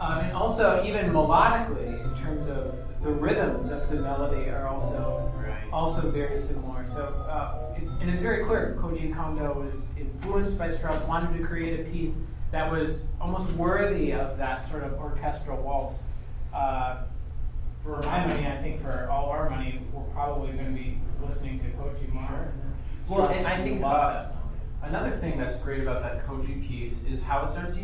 Um, 0.00 0.18
and 0.20 0.32
also, 0.32 0.82
even 0.84 1.10
melodically, 1.10 2.02
in 2.04 2.22
terms 2.22 2.48
of 2.48 2.74
the 3.02 3.10
rhythms 3.10 3.70
of 3.70 3.88
the 3.90 3.96
melody, 3.96 4.48
are 4.50 4.66
also 4.66 5.30
Right. 5.36 5.72
also 5.72 6.10
very 6.10 6.38
similar. 6.40 6.84
So, 6.94 7.04
uh, 7.28 7.74
it's, 7.76 7.90
and 8.00 8.10
it's 8.10 8.22
very 8.22 8.44
clear 8.44 8.76
Koji 8.80 9.14
Kondo 9.14 9.52
was 9.60 9.74
influenced 9.98 10.58
by 10.58 10.70
Strauss, 10.72 11.02
wanted 11.06 11.38
to 11.38 11.44
create 11.44 11.80
a 11.80 11.90
piece 11.90 12.14
that 12.50 12.70
was 12.70 13.02
almost 13.20 13.52
worthy 13.54 14.12
of 14.12 14.36
that 14.38 14.68
sort 14.70 14.82
of 14.84 14.94
orchestral 14.94 15.60
waltz. 15.62 15.96
Uh, 16.52 17.02
for 17.82 18.00
my 18.02 18.26
money, 18.26 18.46
I 18.46 18.62
think 18.62 18.80
for 18.82 19.08
all 19.10 19.26
our 19.28 19.50
money, 19.50 19.80
we're 19.92 20.02
probably 20.14 20.52
going 20.52 20.66
to 20.66 20.72
be 20.72 20.98
listening 21.26 21.58
to 21.60 21.66
Koji 21.76 22.12
more. 22.12 22.52
Well, 23.08 23.26
and 23.28 23.46
I 23.46 23.62
think 23.62 23.82
uh, 23.84 24.26
Another 24.86 25.16
thing 25.18 25.38
that's 25.38 25.58
great 25.58 25.80
about 25.80 26.02
that 26.02 26.26
Koji 26.26 26.66
piece 26.66 27.04
is 27.04 27.22
how 27.22 27.46
it 27.46 27.52
starts. 27.52 27.74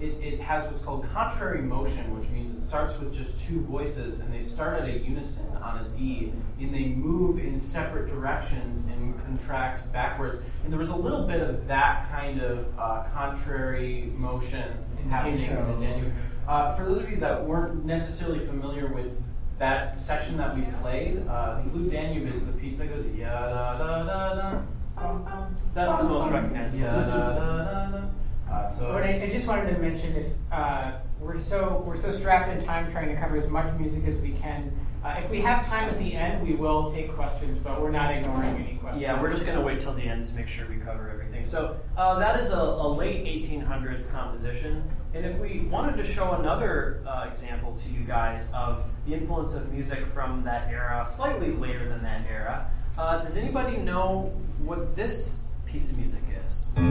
It, 0.00 0.04
it 0.22 0.40
has 0.40 0.64
what's 0.70 0.82
called 0.82 1.06
contrary 1.12 1.62
motion, 1.62 2.18
which 2.18 2.28
means 2.30 2.62
it 2.62 2.66
starts 2.66 2.98
with 2.98 3.14
just 3.14 3.38
two 3.46 3.60
voices 3.62 4.20
and 4.20 4.32
they 4.32 4.42
start 4.42 4.82
at 4.82 4.88
a 4.88 4.98
unison 4.98 5.46
on 5.56 5.84
a 5.84 5.88
D 5.96 6.32
and 6.58 6.74
they 6.74 6.86
move 6.86 7.38
in 7.38 7.60
separate 7.60 8.08
directions 8.08 8.86
and 8.86 9.18
contract 9.24 9.90
backwards. 9.92 10.38
And 10.64 10.72
there 10.72 10.80
was 10.80 10.90
a 10.90 10.96
little 10.96 11.26
bit 11.26 11.40
of 11.40 11.66
that 11.68 12.10
kind 12.10 12.40
of 12.40 12.66
uh, 12.78 13.04
contrary 13.12 14.12
motion 14.14 14.72
happening 15.08 15.44
in 15.44 15.80
the 15.80 15.86
Danube. 15.86 16.12
Uh, 16.48 16.74
for 16.74 16.84
those 16.84 17.02
of 17.04 17.10
you 17.10 17.16
that 17.18 17.44
weren't 17.44 17.84
necessarily 17.84 18.44
familiar 18.46 18.92
with 18.92 19.12
that 19.58 20.00
section 20.00 20.36
that 20.36 20.54
we 20.54 20.62
played, 20.82 21.26
uh, 21.28 21.62
the 21.62 21.70
Blue 21.70 21.90
Danube 21.90 22.34
is 22.34 22.44
the 22.44 22.52
piece 22.52 22.76
that 22.78 22.88
goes 22.88 23.06
ya 23.14 23.28
da 23.28 23.78
da 23.78 24.02
da 24.04 24.34
da. 24.34 25.46
That's 25.74 25.98
the 25.98 26.04
most 26.04 26.32
recognizable. 26.32 26.80
Ya 26.80 26.86
da 26.86 27.06
da 27.06 27.64
da 27.64 27.90
da. 27.90 28.02
Uh, 28.50 28.78
so 28.78 28.90
I, 28.92 29.22
I 29.22 29.30
just 29.30 29.46
wanted 29.46 29.72
to 29.74 29.78
mention 29.78 30.14
if 30.14 30.26
uh, 30.52 30.92
we're 31.20 31.40
so 31.40 31.82
we're 31.86 31.96
so 31.96 32.12
strapped 32.12 32.50
in 32.50 32.64
time 32.64 32.92
trying 32.92 33.08
to 33.08 33.16
cover 33.20 33.36
as 33.36 33.48
much 33.48 33.72
music 33.78 34.04
as 34.06 34.16
we 34.20 34.32
can. 34.32 34.72
Uh, 35.04 35.20
if 35.22 35.30
we 35.30 35.40
have 35.40 35.64
time 35.66 35.88
at 35.88 35.98
the 35.98 36.14
end, 36.14 36.46
we 36.46 36.54
will 36.54 36.92
take 36.92 37.14
questions, 37.14 37.58
but 37.62 37.80
we're 37.80 37.90
not 37.90 38.12
ignoring 38.12 38.56
any 38.56 38.76
questions. 38.76 39.00
Yeah, 39.00 39.20
we're 39.20 39.30
just 39.30 39.44
going 39.44 39.56
to 39.56 39.62
wait 39.62 39.80
till 39.80 39.94
the 39.94 40.02
end 40.02 40.26
to 40.26 40.32
make 40.32 40.48
sure 40.48 40.66
we 40.68 40.76
cover 40.76 41.08
everything. 41.08 41.46
So 41.46 41.76
uh, 41.96 42.18
that 42.18 42.42
is 42.42 42.50
a, 42.50 42.58
a 42.58 42.88
late 42.88 43.24
1800s 43.24 44.10
composition. 44.10 44.82
And 45.14 45.24
if 45.24 45.38
we 45.38 45.60
wanted 45.70 45.96
to 46.02 46.12
show 46.12 46.32
another 46.32 47.02
uh, 47.06 47.26
example 47.28 47.78
to 47.84 47.88
you 47.88 48.00
guys 48.00 48.50
of 48.52 48.84
the 49.06 49.14
influence 49.14 49.54
of 49.54 49.72
music 49.72 50.06
from 50.08 50.42
that 50.44 50.68
era, 50.68 51.08
slightly 51.08 51.52
later 51.52 51.88
than 51.88 52.02
that 52.02 52.26
era, 52.28 52.70
uh, 52.98 53.22
does 53.22 53.36
anybody 53.36 53.76
know 53.76 54.32
what 54.58 54.96
this 54.96 55.40
piece 55.64 55.90
of 55.90 55.96
music 55.96 56.22
is? 56.44 56.70
Feel 56.74 56.84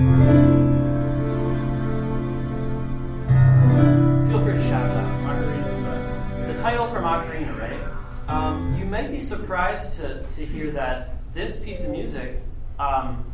free 4.43 4.53
to 4.53 4.69
shout 4.69 4.89
it 4.89 4.97
out. 4.97 5.21
Macarena. 5.23 6.53
The 6.53 6.61
title 6.61 6.87
from 6.87 7.03
Ocarina, 7.03 7.59
right? 7.59 7.81
Um, 8.29 8.77
you 8.79 8.85
might 8.85 9.11
be 9.11 9.19
surprised 9.19 9.95
to, 9.97 10.23
to 10.23 10.45
hear 10.45 10.71
that 10.71 11.15
this 11.33 11.59
piece 11.59 11.83
of 11.83 11.89
music 11.89 12.41
um, 12.79 13.25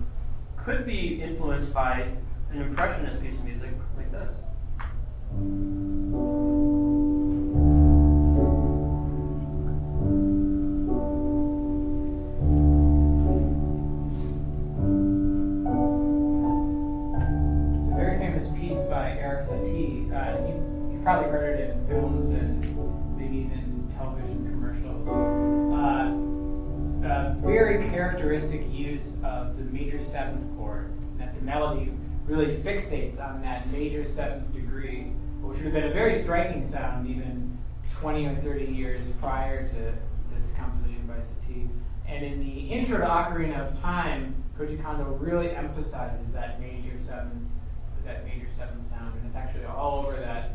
could 0.58 0.86
be 0.86 1.22
influenced 1.22 1.74
by 1.74 2.08
an 2.52 2.62
impressionist 2.62 3.22
piece 3.22 3.36
of 3.36 3.44
music 3.44 3.72
like 3.96 4.12
this. 4.12 4.30
Probably 21.04 21.32
heard 21.32 21.60
it 21.60 21.72
in 21.72 21.88
films 21.88 22.30
and 22.30 23.18
maybe 23.18 23.38
even 23.38 23.92
television 23.98 24.46
commercials. 24.52 25.08
Uh, 25.74 26.22
a 27.08 27.36
very 27.44 27.90
characteristic 27.90 28.62
use 28.72 29.08
of 29.24 29.58
the 29.58 29.64
major 29.64 30.04
seventh 30.06 30.56
chord, 30.58 30.92
that 31.18 31.34
the 31.34 31.42
melody 31.42 31.92
really 32.28 32.56
fixates 32.58 33.20
on 33.20 33.42
that 33.42 33.68
major 33.72 34.06
seventh 34.14 34.54
degree, 34.54 35.12
which 35.42 35.58
would 35.58 35.66
have 35.66 35.74
been 35.74 35.86
a 35.86 35.94
very 35.94 36.22
striking 36.22 36.70
sound 36.70 37.10
even 37.10 37.58
20 38.00 38.28
or 38.28 38.36
30 38.36 38.66
years 38.66 39.02
prior 39.20 39.68
to 39.68 39.94
this 40.36 40.54
composition 40.56 41.08
by 41.08 41.16
Satie. 41.16 41.68
And 42.08 42.24
in 42.24 42.40
the 42.40 42.72
intro 42.72 43.00
to 43.00 43.06
Ocarina 43.06 43.72
of 43.72 43.82
Time, 43.82 44.36
Koji 44.58 44.82
Kondo 44.84 45.06
really 45.20 45.50
emphasizes 45.50 46.32
that 46.34 46.60
major 46.60 46.94
seventh, 47.08 47.50
that 48.06 48.24
major 48.24 48.48
seventh 48.56 48.88
sound, 48.90 49.16
and 49.16 49.26
it's 49.26 49.36
actually 49.36 49.66
all 49.66 50.06
over 50.06 50.16
that 50.18 50.52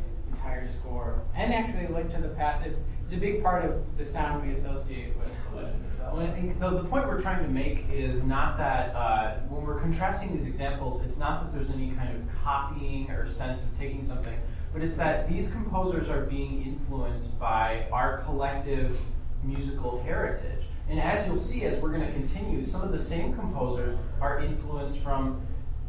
entire 0.46 0.68
score. 0.80 1.22
And 1.34 1.52
actually, 1.52 1.92
linked 1.92 2.14
to 2.14 2.20
the 2.20 2.28
past, 2.28 2.66
it's, 2.66 2.78
it's 3.04 3.14
a 3.14 3.18
big 3.18 3.42
part 3.42 3.64
of 3.64 3.96
the 3.98 4.04
sound 4.04 4.46
we 4.46 4.54
associate 4.54 5.16
with 5.16 5.26
the, 6.58 6.70
the 6.70 6.84
point 6.84 7.06
we're 7.06 7.20
trying 7.20 7.42
to 7.44 7.50
make 7.50 7.84
is 7.92 8.22
not 8.22 8.56
that 8.58 8.94
uh, 8.94 9.38
when 9.48 9.64
we're 9.64 9.80
contrasting 9.80 10.36
these 10.36 10.46
examples, 10.46 11.04
it's 11.04 11.18
not 11.18 11.44
that 11.44 11.56
there's 11.56 11.70
any 11.74 11.90
kind 11.92 12.16
of 12.16 12.22
copying 12.42 13.10
or 13.10 13.28
sense 13.28 13.62
of 13.62 13.78
taking 13.78 14.06
something, 14.06 14.34
but 14.72 14.82
it's 14.82 14.96
that 14.96 15.28
these 15.28 15.52
composers 15.52 16.08
are 16.08 16.22
being 16.22 16.62
influenced 16.64 17.38
by 17.38 17.86
our 17.92 18.18
collective 18.18 18.96
musical 19.42 20.02
heritage. 20.02 20.64
And 20.88 21.00
as 21.00 21.26
you'll 21.26 21.40
see, 21.40 21.64
as 21.64 21.82
we're 21.82 21.90
going 21.90 22.06
to 22.06 22.12
continue, 22.12 22.64
some 22.64 22.82
of 22.82 22.92
the 22.92 23.04
same 23.04 23.34
composers 23.34 23.98
are 24.20 24.40
influenced 24.40 24.98
from 25.00 25.40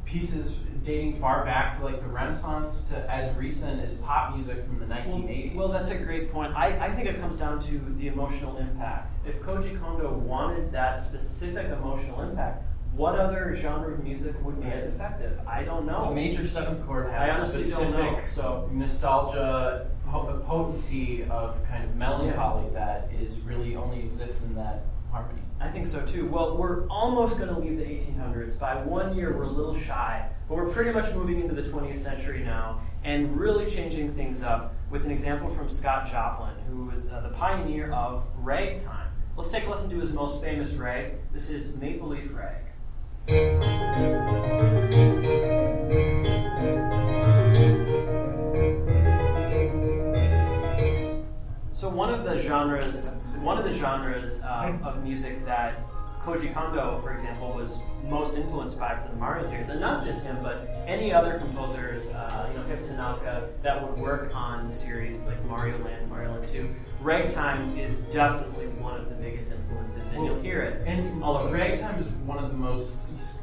pieces 0.06 0.56
dating 0.88 1.20
far 1.20 1.44
back 1.44 1.78
to 1.78 1.84
like 1.84 2.02
the 2.02 2.08
Renaissance 2.08 2.82
to 2.90 3.12
as 3.12 3.36
recent 3.36 3.82
as 3.82 3.94
pop 4.00 4.36
music 4.36 4.66
from 4.66 4.80
the 4.80 4.86
1980s. 4.86 5.54
Well, 5.54 5.68
that's 5.68 5.90
a 5.90 5.98
great 5.98 6.32
point. 6.32 6.56
I, 6.56 6.88
I 6.88 6.96
think 6.96 7.10
it 7.10 7.20
comes 7.20 7.36
down 7.36 7.60
to 7.64 7.80
the 7.98 8.08
emotional 8.08 8.58
impact. 8.58 9.14
If 9.28 9.42
Koji 9.42 9.78
Kondo 9.82 10.14
wanted 10.14 10.72
that 10.72 11.04
specific 11.04 11.68
emotional 11.68 12.22
impact, 12.22 12.64
what 12.94 13.20
other 13.20 13.56
genre 13.62 13.94
of 13.94 14.04
music 14.04 14.34
would 14.44 14.64
be 14.64 14.70
as 14.70 14.86
effective? 14.86 15.38
I 15.46 15.64
don't 15.64 15.86
know. 15.86 16.06
A 16.06 16.16
major 16.16 16.48
seventh 16.48 16.88
chord 16.88 17.12
has 17.12 17.30
a 17.30 17.34
honestly 17.34 17.64
specific 17.66 17.94
don't 17.94 18.14
know. 18.14 18.20
So 18.34 18.70
nostalgia, 18.72 19.88
po- 20.10 20.42
potency 20.48 21.26
of 21.30 21.58
kind 21.68 21.84
of 21.84 21.96
melancholy 21.98 22.74
that 22.74 23.10
is 23.22 23.38
really 23.42 23.76
only 23.76 24.00
exists 24.00 24.42
in 24.44 24.56
that 24.56 24.84
harmony. 25.12 25.42
I 25.60 25.70
think 25.70 25.88
so 25.88 26.06
too. 26.06 26.28
Well, 26.28 26.56
we're 26.56 26.88
almost 26.88 27.38
going 27.38 27.54
to 27.54 27.60
leave 27.60 27.78
the 27.78 27.84
1800s. 27.84 28.60
By 28.60 28.76
one 28.76 29.16
year, 29.16 29.36
we're 29.36 29.44
a 29.44 29.52
little 29.52 29.78
shy, 29.80 30.30
but 30.48 30.56
we're 30.56 30.70
pretty 30.70 30.92
much 30.92 31.14
moving 31.16 31.42
into 31.42 31.56
the 31.60 31.68
20th 31.68 31.98
century 31.98 32.44
now 32.44 32.82
and 33.04 33.40
really 33.40 33.70
changing 33.70 34.14
things 34.14 34.44
up 34.44 34.76
with 34.92 35.04
an 35.04 35.12
example 35.12 35.50
from 35.50 35.70
Scott 35.70 36.12
Joplin, 36.12 36.54
who 36.70 36.86
was 36.86 37.08
uh, 37.08 37.22
the 37.22 37.30
pioneer 37.30 37.92
of 37.92 38.24
ragtime. 38.38 39.12
Let's 39.36 39.50
take 39.50 39.66
a 39.66 39.70
listen 39.70 39.90
to 39.90 40.00
his 40.00 40.12
most 40.12 40.44
famous 40.44 40.72
rag. 40.74 41.14
This 41.34 41.50
is 41.50 41.76
Maple 41.76 42.10
Leaf 42.10 42.30
Rag. 42.32 42.64
So 51.72 51.90
one 51.90 52.14
of 52.14 52.24
the 52.24 52.42
genres, 52.42 53.12
one 53.48 53.58
of 53.58 53.64
the 53.64 53.78
genres 53.78 54.44
um, 54.44 54.84
of 54.84 55.02
music 55.02 55.46
that 55.46 55.80
Koji 56.20 56.54
Kondo, 56.54 57.00
for 57.02 57.14
example, 57.14 57.54
was 57.54 57.80
most 58.04 58.36
influenced 58.36 58.78
by 58.78 58.94
for 58.94 59.08
the 59.08 59.16
Mario 59.16 59.50
series, 59.50 59.70
and 59.70 59.80
not 59.80 60.04
just 60.04 60.22
him, 60.22 60.38
but 60.44 60.68
any 60.86 61.14
other 61.14 61.38
composers, 61.38 62.06
uh, 62.08 62.50
you 62.52 62.60
know, 62.60 62.66
Hip 62.66 62.86
Tanaka, 62.86 63.48
that 63.64 63.82
would 63.82 63.98
work 63.98 64.36
on 64.36 64.70
series 64.70 65.22
like 65.22 65.42
Mario 65.46 65.82
Land, 65.82 66.10
Mario 66.10 66.34
Land 66.34 66.52
2. 66.52 66.76
Ragtime 67.00 67.80
is 67.80 67.96
definitely 68.12 68.68
one 68.84 69.00
of 69.00 69.08
the 69.08 69.16
biggest 69.16 69.50
influences, 69.50 70.12
and 70.12 70.26
you'll 70.26 70.42
hear 70.42 70.64
it. 70.64 70.86
And 70.86 71.24
although 71.24 71.50
ragtime 71.50 72.04
is 72.04 72.12
one 72.26 72.44
of 72.44 72.52
the 72.52 72.58
most, 72.58 72.96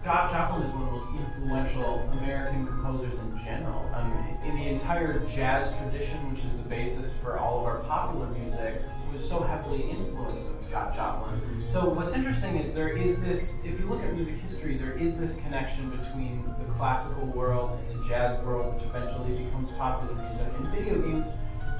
Scott 0.02 0.32
Joplin 0.32 0.68
is 0.68 0.74
one 0.74 0.82
of 0.82 0.90
the 0.90 0.98
most 0.98 1.24
influential 1.24 2.00
American 2.20 2.66
composers 2.66 3.18
in 3.18 3.40
general. 3.42 3.90
Um, 3.94 4.12
in 4.44 4.54
the 4.56 4.68
entire 4.68 5.20
jazz 5.34 5.74
tradition, 5.78 6.30
which 6.30 6.40
is 6.40 6.50
the 6.58 6.68
basis 6.68 7.10
for 7.22 7.38
all 7.38 7.60
of 7.60 7.64
our 7.64 7.78
popular 7.84 8.26
music, 8.26 8.82
was 9.14 9.28
so 9.28 9.42
heavily 9.42 9.90
influenced 9.90 10.44
with 10.46 10.68
Scott 10.68 10.94
Joplin. 10.94 11.40
So 11.70 11.88
what's 11.88 12.14
interesting 12.14 12.56
is 12.56 12.74
there 12.74 12.96
is 12.96 13.20
this, 13.20 13.58
if 13.64 13.78
you 13.78 13.86
look 13.88 14.02
at 14.02 14.12
music 14.12 14.40
history, 14.40 14.76
there 14.76 14.96
is 14.98 15.16
this 15.18 15.36
connection 15.36 15.90
between 15.90 16.44
the 16.58 16.72
classical 16.74 17.26
world 17.26 17.78
and 17.88 18.00
the 18.00 18.08
jazz 18.08 18.44
world, 18.44 18.74
which 18.74 18.84
eventually 18.84 19.44
becomes 19.44 19.70
popular 19.78 20.14
music. 20.14 20.52
And 20.58 20.68
video 20.68 21.00
games 21.00 21.26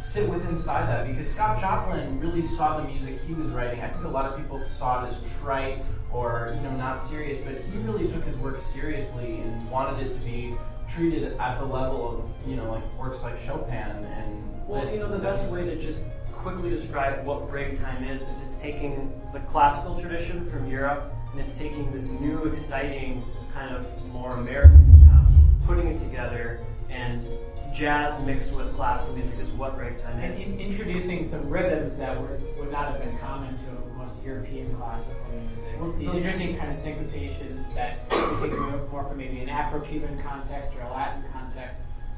sit 0.02 0.28
with 0.28 0.46
inside 0.48 0.88
that 0.88 1.08
because 1.08 1.32
Scott 1.32 1.60
Joplin 1.60 2.20
really 2.20 2.46
saw 2.56 2.78
the 2.78 2.84
music 2.84 3.20
he 3.26 3.34
was 3.34 3.48
writing. 3.48 3.80
I 3.80 3.88
think 3.88 4.04
a 4.04 4.08
lot 4.08 4.26
of 4.26 4.36
people 4.36 4.62
saw 4.78 5.04
it 5.04 5.14
as 5.14 5.16
trite 5.40 5.84
or 6.12 6.52
you 6.54 6.62
know 6.62 6.76
not 6.76 7.04
serious, 7.04 7.42
but 7.44 7.62
he 7.72 7.78
really 7.78 8.06
took 8.12 8.24
his 8.24 8.36
work 8.36 8.62
seriously 8.62 9.40
and 9.40 9.70
wanted 9.70 10.06
it 10.06 10.12
to 10.12 10.20
be 10.20 10.56
treated 10.94 11.36
at 11.38 11.58
the 11.58 11.64
level 11.64 12.06
of 12.18 12.48
you 12.48 12.56
know 12.56 12.70
like 12.70 12.98
works 12.98 13.22
like 13.22 13.40
Chopin 13.42 13.74
and. 14.04 14.50
Well, 14.66 14.90
you 14.90 14.98
know, 14.98 15.10
the 15.10 15.18
best 15.18 15.50
way 15.50 15.66
to 15.66 15.76
just 15.76 16.00
quickly 16.44 16.68
describe 16.68 17.24
what 17.24 17.50
ragtime 17.50 18.04
is 18.04 18.20
is 18.20 18.42
it's 18.44 18.54
taking 18.56 19.10
the 19.32 19.40
classical 19.50 19.98
tradition 19.98 20.44
from 20.50 20.68
Europe 20.68 21.10
and 21.32 21.40
it's 21.40 21.52
taking 21.52 21.90
this 21.90 22.10
new, 22.20 22.44
exciting 22.44 23.24
kind 23.54 23.74
of 23.74 23.86
more 24.12 24.34
American 24.34 24.92
sound, 25.00 25.66
putting 25.66 25.86
it 25.86 25.98
together, 25.98 26.60
and 26.90 27.26
jazz 27.74 28.22
mixed 28.26 28.52
with 28.52 28.74
classical 28.76 29.14
music 29.14 29.38
is 29.40 29.48
what 29.52 29.78
ragtime 29.78 30.20
And 30.20 30.34
is. 30.34 30.46
in, 30.46 30.60
introducing 30.60 31.30
some 31.30 31.48
rhythms 31.48 31.96
that 31.96 32.20
were, 32.20 32.38
would 32.58 32.70
not 32.70 32.92
have 32.92 33.00
been 33.00 33.16
common 33.20 33.48
to 33.48 33.96
most 33.96 34.22
European 34.22 34.76
classical 34.76 35.16
music. 35.32 35.98
These 35.98 36.14
interesting 36.14 36.58
kind 36.58 36.72
of 36.72 36.78
syncopations 36.84 37.74
that 37.74 38.04
we 38.12 38.50
take 38.50 38.58
more 38.58 38.86
more 38.92 39.04
from 39.04 39.16
maybe 39.16 39.40
an 39.40 39.48
Afro-Cuban 39.48 40.22
context 40.22 40.76
or 40.76 40.82
a 40.82 40.92
Latin 40.92 41.22
context, 41.22 41.33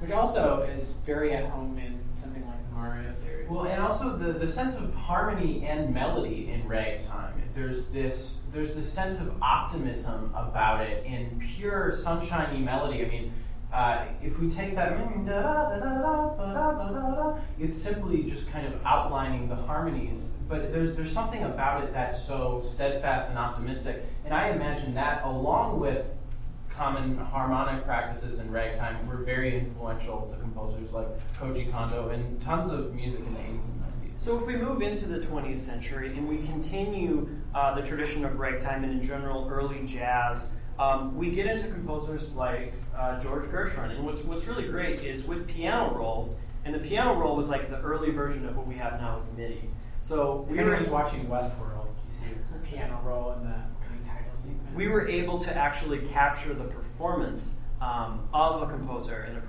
which 0.01 0.11
also 0.11 0.63
is 0.63 0.91
very 1.05 1.35
at 1.35 1.51
home 1.51 1.79
in 1.79 1.99
something 2.17 2.45
like 2.47 2.57
series. 3.23 3.49
Well, 3.49 3.65
and 3.65 3.83
also 3.83 4.17
the, 4.17 4.33
the 4.33 4.51
sense 4.51 4.77
of 4.77 4.95
harmony 4.95 5.65
and 5.67 5.93
melody 5.93 6.51
in 6.51 6.67
ragtime. 6.69 7.43
There's 7.55 7.87
this 7.87 8.35
there's 8.53 8.75
this 8.75 8.93
sense 8.93 9.21
of 9.21 9.35
optimism 9.43 10.33
about 10.35 10.83
it 10.83 11.05
in 11.05 11.43
pure 11.57 11.97
sunshiny 11.97 12.61
melody. 12.61 13.05
I 13.05 13.09
mean, 13.09 13.33
uh, 13.73 14.07
if 14.23 14.39
we 14.39 14.51
take 14.51 14.75
that, 14.77 14.93
it's 17.59 17.83
simply 17.83 18.23
just 18.25 18.51
kind 18.51 18.67
of 18.67 18.81
outlining 18.85 19.49
the 19.49 19.57
harmonies. 19.57 20.31
But 20.49 20.73
there's 20.73 20.95
there's 20.95 21.13
something 21.13 21.43
about 21.43 21.85
it 21.85 21.93
that's 21.93 22.25
so 22.25 22.65
steadfast 22.71 23.31
and 23.31 23.39
optimistic, 23.39 24.05
and 24.25 24.33
I 24.33 24.51
imagine 24.51 24.95
that 24.95 25.25
along 25.25 25.81
with 25.81 26.07
common 26.77 27.17
harmonic 27.17 27.85
practices 27.85 28.39
in 28.39 28.51
ragtime 28.51 29.07
were 29.07 29.19
very 29.19 29.59
influential 29.59 30.29
to 30.31 30.37
composers 30.39 30.93
like 30.93 31.09
Koji 31.39 31.71
Kondo 31.73 32.11
and 32.11 32.41
tons 32.43 32.71
of 32.71 32.95
music 32.95 33.21
in 33.21 33.35
the 33.35 33.41
80s 33.41 33.65
and 33.65 33.81
90s. 33.81 34.25
So 34.25 34.39
if 34.39 34.47
we 34.47 34.57
move 34.57 34.83
into 34.83 35.07
the 35.07 35.19
20th 35.19 35.59
century 35.59 36.09
and 36.17 36.29
we 36.29 36.39
continue 36.39 37.29
uh, 37.55 37.75
the 37.75 37.83
tradition 37.83 38.25
of 38.25 38.39
ragtime 38.39 38.85
and 38.85 39.01
in 39.01 39.07
general 39.07 39.49
early 39.51 39.87
jazz, 39.87 40.51
um, 40.79 41.17
we 41.17 41.31
get 41.31 41.47
into 41.47 41.69
composers 41.69 42.35
like 42.35 42.75
uh, 42.95 43.21
George 43.21 43.45
Gershwin. 43.47 43.93
And 43.93 44.05
what's 44.05 44.21
what's 44.21 44.45
really 44.45 44.69
great 44.69 45.01
is 45.01 45.25
with 45.25 45.49
piano 45.49 45.95
rolls, 45.95 46.37
and 46.67 46.75
the 46.75 46.79
piano 46.79 47.15
roll 47.15 47.37
was 47.37 47.49
like 47.49 47.71
the 47.71 47.81
early 47.81 48.11
version 48.11 48.47
of 48.47 48.57
what 48.57 48.67
we 48.67 48.75
have 48.75 49.01
now 49.01 49.19
with 49.19 49.39
MIDI. 49.39 49.71
So 50.03 50.47
we 50.51 50.63
were 50.63 50.83
watching 50.89 51.27
Westworld, 51.27 51.89
you 52.09 52.19
see 52.19 52.35
the 52.53 52.59
piano 52.69 53.01
roll 53.03 53.33
in 53.33 53.45
the 53.45 53.55
opening 53.55 53.57
title 53.57 53.65
sequence. 53.65 53.76
We 54.77 54.89
were 54.89 55.09
able 55.09 55.39
to 55.39 55.57
actually 55.57 56.07
capture 56.13 56.53
the 56.55 56.65
performance 56.65 57.57
um, 57.81 58.29
of 58.33 58.63
a 58.63 58.67
composer 58.67 59.21
and 59.21 59.39
a 59.39 59.43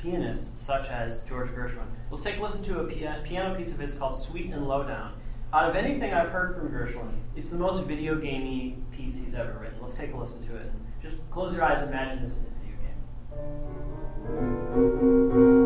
pianist 0.00 0.56
such 0.56 0.88
as 0.88 1.24
George 1.24 1.50
Gershwin. 1.50 1.86
Let's 2.10 2.22
take 2.22 2.38
a 2.38 2.42
listen 2.42 2.62
to 2.62 2.80
a 2.80 2.84
pia- 2.84 3.20
piano 3.26 3.56
piece 3.56 3.72
of 3.72 3.78
his 3.78 3.94
called 3.94 4.22
Sweet 4.22 4.52
and 4.52 4.68
Lowdown. 4.68 5.20
Out 5.52 5.68
of 5.68 5.74
anything 5.76 6.14
I've 6.14 6.28
heard 6.28 6.54
from 6.54 6.68
Gershwin, 6.68 7.12
it's 7.34 7.48
the 7.48 7.58
most 7.58 7.84
video 7.86 8.14
gamey 8.14 8.78
piece 8.92 9.16
he's 9.16 9.34
ever 9.34 9.58
written. 9.60 9.78
Let's 9.80 9.94
take 9.94 10.14
a 10.14 10.16
listen 10.16 10.46
to 10.46 10.56
it. 10.56 10.66
And 10.66 10.86
just 11.02 11.28
close 11.30 11.52
your 11.52 11.64
eyes 11.64 11.82
and 11.82 11.90
imagine 11.90 12.22
this 12.22 12.36
in 12.36 12.46
a 12.46 12.50
video 12.60 12.76
game. 15.42 15.57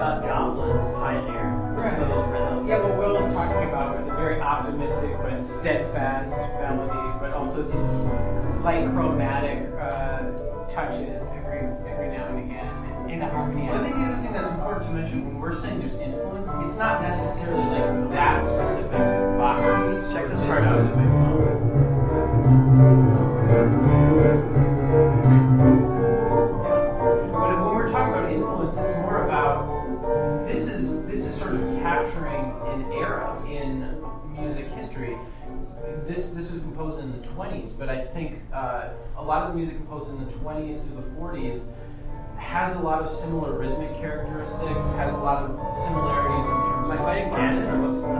Scott 0.00 0.24
Joplin 0.24 0.80
pioneered 0.94 1.76
with 1.76 1.84
some 1.92 2.00
of 2.04 2.08
those 2.08 2.24
rhythms. 2.32 2.64
Yeah, 2.66 2.80
what 2.80 2.96
Will 2.96 3.20
was 3.20 3.28
talking 3.34 3.68
about 3.68 3.98
with 3.98 4.08
a 4.08 4.16
very 4.16 4.40
optimistic 4.40 5.12
but 5.20 5.44
steadfast 5.44 6.30
melody, 6.56 7.18
but 7.20 7.34
also 7.34 7.60
these 7.68 8.56
slight 8.62 8.88
chromatic 8.96 9.68
uh, 9.76 10.32
touches 10.72 11.20
every 11.36 11.68
every 11.84 12.16
now 12.16 12.32
and 12.32 12.38
again 12.48 13.10
in 13.12 13.18
the 13.18 13.28
harmony. 13.28 13.68
But 13.68 13.76
I 13.76 13.82
think 13.84 13.96
the 13.96 14.00
other 14.08 14.22
thing 14.22 14.32
that's 14.32 14.54
important 14.54 14.86
to 14.88 14.92
mention 14.96 15.26
when 15.26 15.38
we're 15.38 15.60
saying 15.60 15.80
there's 15.80 16.00
influence, 16.00 16.48
it's 16.48 16.78
not 16.78 17.02
necessarily 17.02 17.60
like 17.60 18.08
that 18.16 18.40
specific 18.56 19.04
Bach 19.36 19.60
piece. 19.60 20.08
Check 20.16 20.32
this 20.32 20.40
part 20.40 20.64
out. 20.64 20.80
specific 20.80 21.12
song. 21.12 21.60
Composed 36.80 37.04
in 37.04 37.12
the 37.12 37.28
20s, 37.28 37.78
but 37.78 37.90
I 37.90 38.06
think 38.06 38.40
uh, 38.54 38.88
a 39.16 39.22
lot 39.22 39.42
of 39.42 39.52
the 39.52 39.58
music 39.58 39.76
composed 39.76 40.08
in 40.10 40.24
the 40.24 40.32
20s 40.32 40.82
through 40.82 40.96
the 40.96 41.08
40s 41.20 41.66
has 42.38 42.74
a 42.76 42.80
lot 42.80 43.02
of 43.02 43.12
similar 43.12 43.58
rhythmic 43.58 44.00
characteristics, 44.00 44.86
has 44.96 45.12
a 45.12 45.16
lot 45.18 45.42
of 45.42 45.50
similarities 45.84 46.46
in 46.46 46.56
terms 46.56 46.84
Am 46.84 46.90
I 46.90 46.94
of 46.94 47.00
fighting 47.00 47.28
Ganon 47.28 47.72
or 47.72 47.80
what's 47.86 48.00
going 48.00 48.16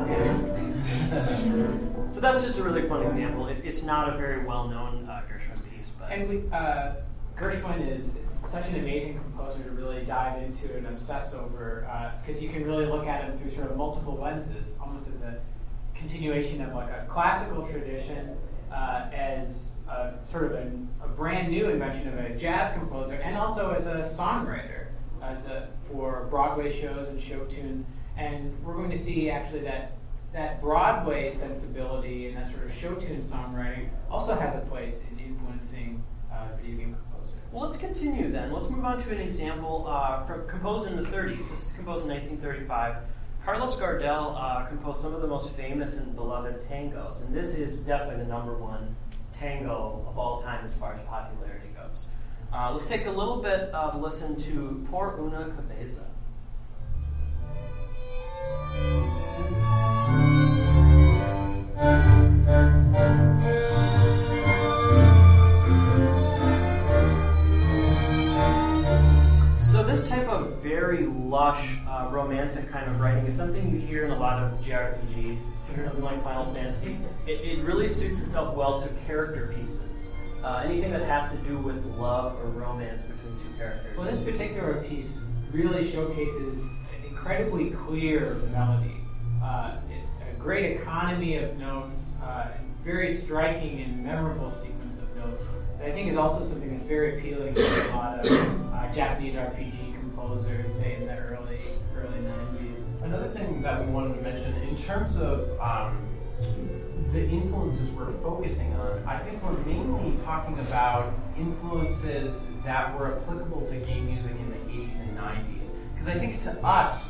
on? 1.17 2.07
So 2.11 2.21
that's 2.21 2.45
just 2.45 2.59
a 2.59 2.63
really 2.65 2.89
fun 2.89 3.03
example. 3.05 3.47
It, 3.47 3.63
it's 3.65 3.85
not 3.85 4.13
a 4.13 4.19
very 4.19 4.45
well-known 4.45 5.09
uh, 5.09 5.23
Gershwin 5.31 5.63
piece, 5.71 5.87
but 5.97 6.11
And 6.11 6.29
we, 6.29 6.43
uh, 6.51 6.95
Gershwin 7.39 7.89
is, 7.89 8.07
is 8.07 8.29
such 8.51 8.67
an 8.71 8.81
amazing 8.81 9.15
composer 9.15 9.63
to 9.63 9.71
really 9.71 10.05
dive 10.05 10.43
into 10.43 10.77
and 10.77 10.89
obsess 10.89 11.33
over 11.33 11.89
because 12.21 12.43
you 12.43 12.49
can 12.51 12.65
really 12.65 12.87
look 12.87 13.07
at 13.07 13.25
him 13.25 13.39
through 13.39 13.55
sort 13.55 13.71
of 13.71 13.77
multiple 13.77 14.19
lenses, 14.21 14.75
almost 14.81 15.07
as 15.07 15.23
a 15.23 15.41
continuation 15.95 16.61
of 16.63 16.75
like 16.75 16.89
a 16.89 17.07
classical 17.09 17.65
tradition, 17.69 18.37
uh, 18.73 19.09
as 19.13 19.69
a, 19.89 20.15
sort 20.31 20.45
of 20.45 20.53
a, 20.53 20.71
a 21.05 21.09
brand 21.09 21.51
new 21.51 21.69
invention 21.69 22.09
of 22.09 22.19
a 22.19 22.31
jazz 22.37 22.73
composer, 22.75 23.15
and 23.15 23.37
also 23.37 23.71
as 23.73 23.87
a 23.87 24.17
songwriter, 24.17 24.87
as 25.23 25.45
a, 25.47 25.69
for 25.91 26.27
Broadway 26.31 26.81
shows 26.81 27.09
and 27.09 27.23
show 27.23 27.45
tunes. 27.45 27.85
And 28.17 28.55
we're 28.65 28.75
going 28.75 28.91
to 28.91 29.03
see 29.03 29.31
actually 29.31 29.63
that 29.63 29.97
that 30.33 30.61
Broadway 30.61 31.37
sensibility 31.39 32.29
and 32.29 32.37
that 32.37 32.51
sort 32.53 32.65
of 32.65 32.75
show 32.75 32.95
tune 32.95 33.23
songwriting 33.29 33.89
also 34.09 34.35
has 34.39 34.55
a 34.55 34.67
place 34.67 34.95
in 35.11 35.19
influencing 35.19 36.03
uh, 36.33 36.57
video 36.57 36.77
game 36.77 36.97
composers. 36.97 37.41
Well, 37.51 37.63
let's 37.65 37.77
continue 37.77 38.31
then. 38.31 38.53
Let's 38.53 38.69
move 38.69 38.85
on 38.85 39.03
to 39.03 39.11
an 39.11 39.21
example 39.21 39.87
uh, 39.89 40.25
from 40.25 40.47
composed 40.47 40.91
in 40.91 41.03
the 41.03 41.09
30s. 41.09 41.39
This 41.39 41.67
is 41.67 41.73
composed 41.75 42.05
in 42.05 42.11
1935. 42.11 42.97
Carlos 43.45 43.75
Gardel 43.75 44.37
uh, 44.39 44.67
composed 44.67 45.01
some 45.01 45.15
of 45.15 45.23
the 45.23 45.27
most 45.27 45.51
famous 45.55 45.95
and 45.95 46.15
beloved 46.15 46.69
tangos, 46.69 47.25
and 47.25 47.35
this 47.35 47.57
is 47.57 47.79
definitely 47.81 48.23
the 48.23 48.29
number 48.29 48.55
one 48.55 48.95
tango 49.39 50.05
of 50.07 50.19
all 50.19 50.43
time 50.43 50.65
as 50.65 50.73
far 50.75 50.95
as 50.95 51.01
popularity 51.07 51.69
goes. 51.75 52.09
Uh, 52.53 52.71
let's 52.73 52.87
take 52.87 53.07
a 53.07 53.11
little 53.11 53.41
bit 53.41 53.71
of 53.73 53.95
a 53.95 53.99
listen 53.99 54.37
to 54.37 54.87
Por 54.91 55.19
Una 55.21 55.51
Cabeza. 55.57 56.05
So 62.81 63.40
very 70.71 71.05
lush, 71.07 71.69
uh, 71.89 72.09
romantic 72.13 72.71
kind 72.71 72.89
of 72.89 73.01
writing 73.01 73.27
is 73.27 73.37
something 73.37 73.75
you 73.75 73.81
hear 73.81 74.05
in 74.05 74.13
a 74.13 74.19
lot 74.19 74.41
of 74.41 74.53
JRPGs, 74.61 75.41
something 75.85 76.01
like 76.01 76.23
Final 76.23 76.55
Fantasy. 76.55 76.97
It, 77.27 77.41
it 77.41 77.65
really 77.65 77.89
suits 77.89 78.21
itself 78.21 78.55
well 78.55 78.81
to 78.81 78.89
character 79.05 79.53
pieces. 79.59 79.83
Uh, 80.45 80.63
anything 80.65 80.93
that 80.93 81.03
has 81.03 81.33
to 81.33 81.39
do 81.39 81.59
with 81.59 81.85
love 81.97 82.37
or 82.37 82.51
romance 82.51 83.03
between 83.03 83.37
two 83.43 83.59
characters. 83.59 83.99
Well, 83.99 84.09
this 84.09 84.23
particular 84.23 84.85
piece 84.85 85.11
really 85.51 85.91
showcases 85.91 86.63
an 86.63 87.05
incredibly 87.09 87.71
clear 87.71 88.35
melody, 88.53 89.01
uh, 89.43 89.77
it, 89.91 90.05
a 90.31 90.39
great 90.39 90.81
economy 90.81 91.37
of 91.37 91.57
notes, 91.57 91.99
uh, 92.23 92.47
and 92.57 92.85
very 92.85 93.17
striking 93.17 93.83
and 93.83 94.05
memorable 94.05 94.53
sequence 94.63 95.03
of 95.03 95.17
notes. 95.17 95.43
That 95.79 95.89
I 95.89 95.93
think 95.93 96.13
is 96.13 96.17
also 96.17 96.49
something 96.49 96.71
that's 96.71 96.89
very 96.89 97.19
appealing 97.19 97.55
to 97.55 97.61
a 97.61 97.97
lot 97.97 98.21
of 98.21 98.73
uh, 98.73 98.95
Japanese 98.95 99.35
RPG 99.35 99.90
composers, 100.21 100.67
say 100.81 100.97
in 100.97 101.07
the 101.07 101.17
early 101.17 101.59
early 101.97 102.19
90s. 102.19 103.03
Another 103.03 103.29
thing 103.31 103.63
that 103.63 103.85
we 103.85 103.91
wanted 103.91 104.17
to 104.17 104.23
mention 104.23 104.55
in 104.63 104.77
terms 104.83 105.17
of 105.17 105.59
um, 105.61 106.07
the 107.13 107.27
influences 107.27 107.89
we're 107.91 108.13
focusing 108.23 108.73
on, 108.75 109.03
I 109.07 109.19
think 109.21 109.43
we're 109.43 109.59
mainly 109.65 110.19
talking 110.25 110.59
about 110.61 111.13
influences 111.39 112.35
that 112.65 112.99
were 112.99 113.19
applicable 113.19 113.67
to 113.67 113.77
game 113.79 114.07
music 114.07 114.33
in 114.33 114.51
the 114.51 114.57
80s 114.57 115.01
and 115.01 115.19
90s. 115.19 115.95
Because 115.95 116.09
I 116.09 116.19
think 116.19 116.43
to 116.43 116.65
us, 116.65 117.03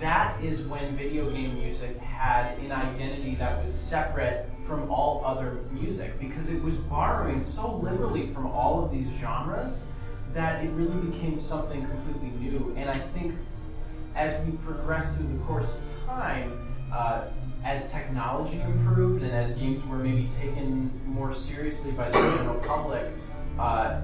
that 0.00 0.42
is 0.42 0.66
when 0.66 0.96
video 0.96 1.30
game 1.30 1.54
music 1.54 1.98
had 1.98 2.58
an 2.58 2.72
identity 2.72 3.34
that 3.36 3.64
was 3.64 3.74
separate 3.74 4.48
from 4.66 4.90
all 4.90 5.22
other 5.24 5.58
music 5.70 6.18
because 6.18 6.48
it 6.48 6.62
was 6.62 6.74
borrowing 6.74 7.44
so 7.44 7.76
liberally 7.76 8.32
from 8.32 8.46
all 8.46 8.82
of 8.82 8.90
these 8.90 9.06
genres 9.20 9.76
that 10.34 10.64
it 10.64 10.68
really 10.70 11.06
became 11.08 11.38
something 11.38 11.86
completely 11.86 12.30
new. 12.40 12.74
And 12.76 12.90
I 12.90 12.98
think 12.98 13.34
as 14.14 14.44
we 14.44 14.52
progress 14.58 15.14
through 15.16 15.28
the 15.28 15.44
course 15.44 15.68
of 15.68 16.06
time, 16.06 16.58
uh, 16.92 17.22
as 17.64 17.90
technology 17.90 18.60
improved 18.60 19.22
and 19.22 19.32
as 19.32 19.56
games 19.56 19.84
were 19.86 19.96
maybe 19.96 20.30
taken 20.38 20.90
more 21.06 21.34
seriously 21.34 21.92
by 21.92 22.10
the 22.10 22.18
general 22.36 22.60
public, 22.60 23.06
uh, 23.58 24.00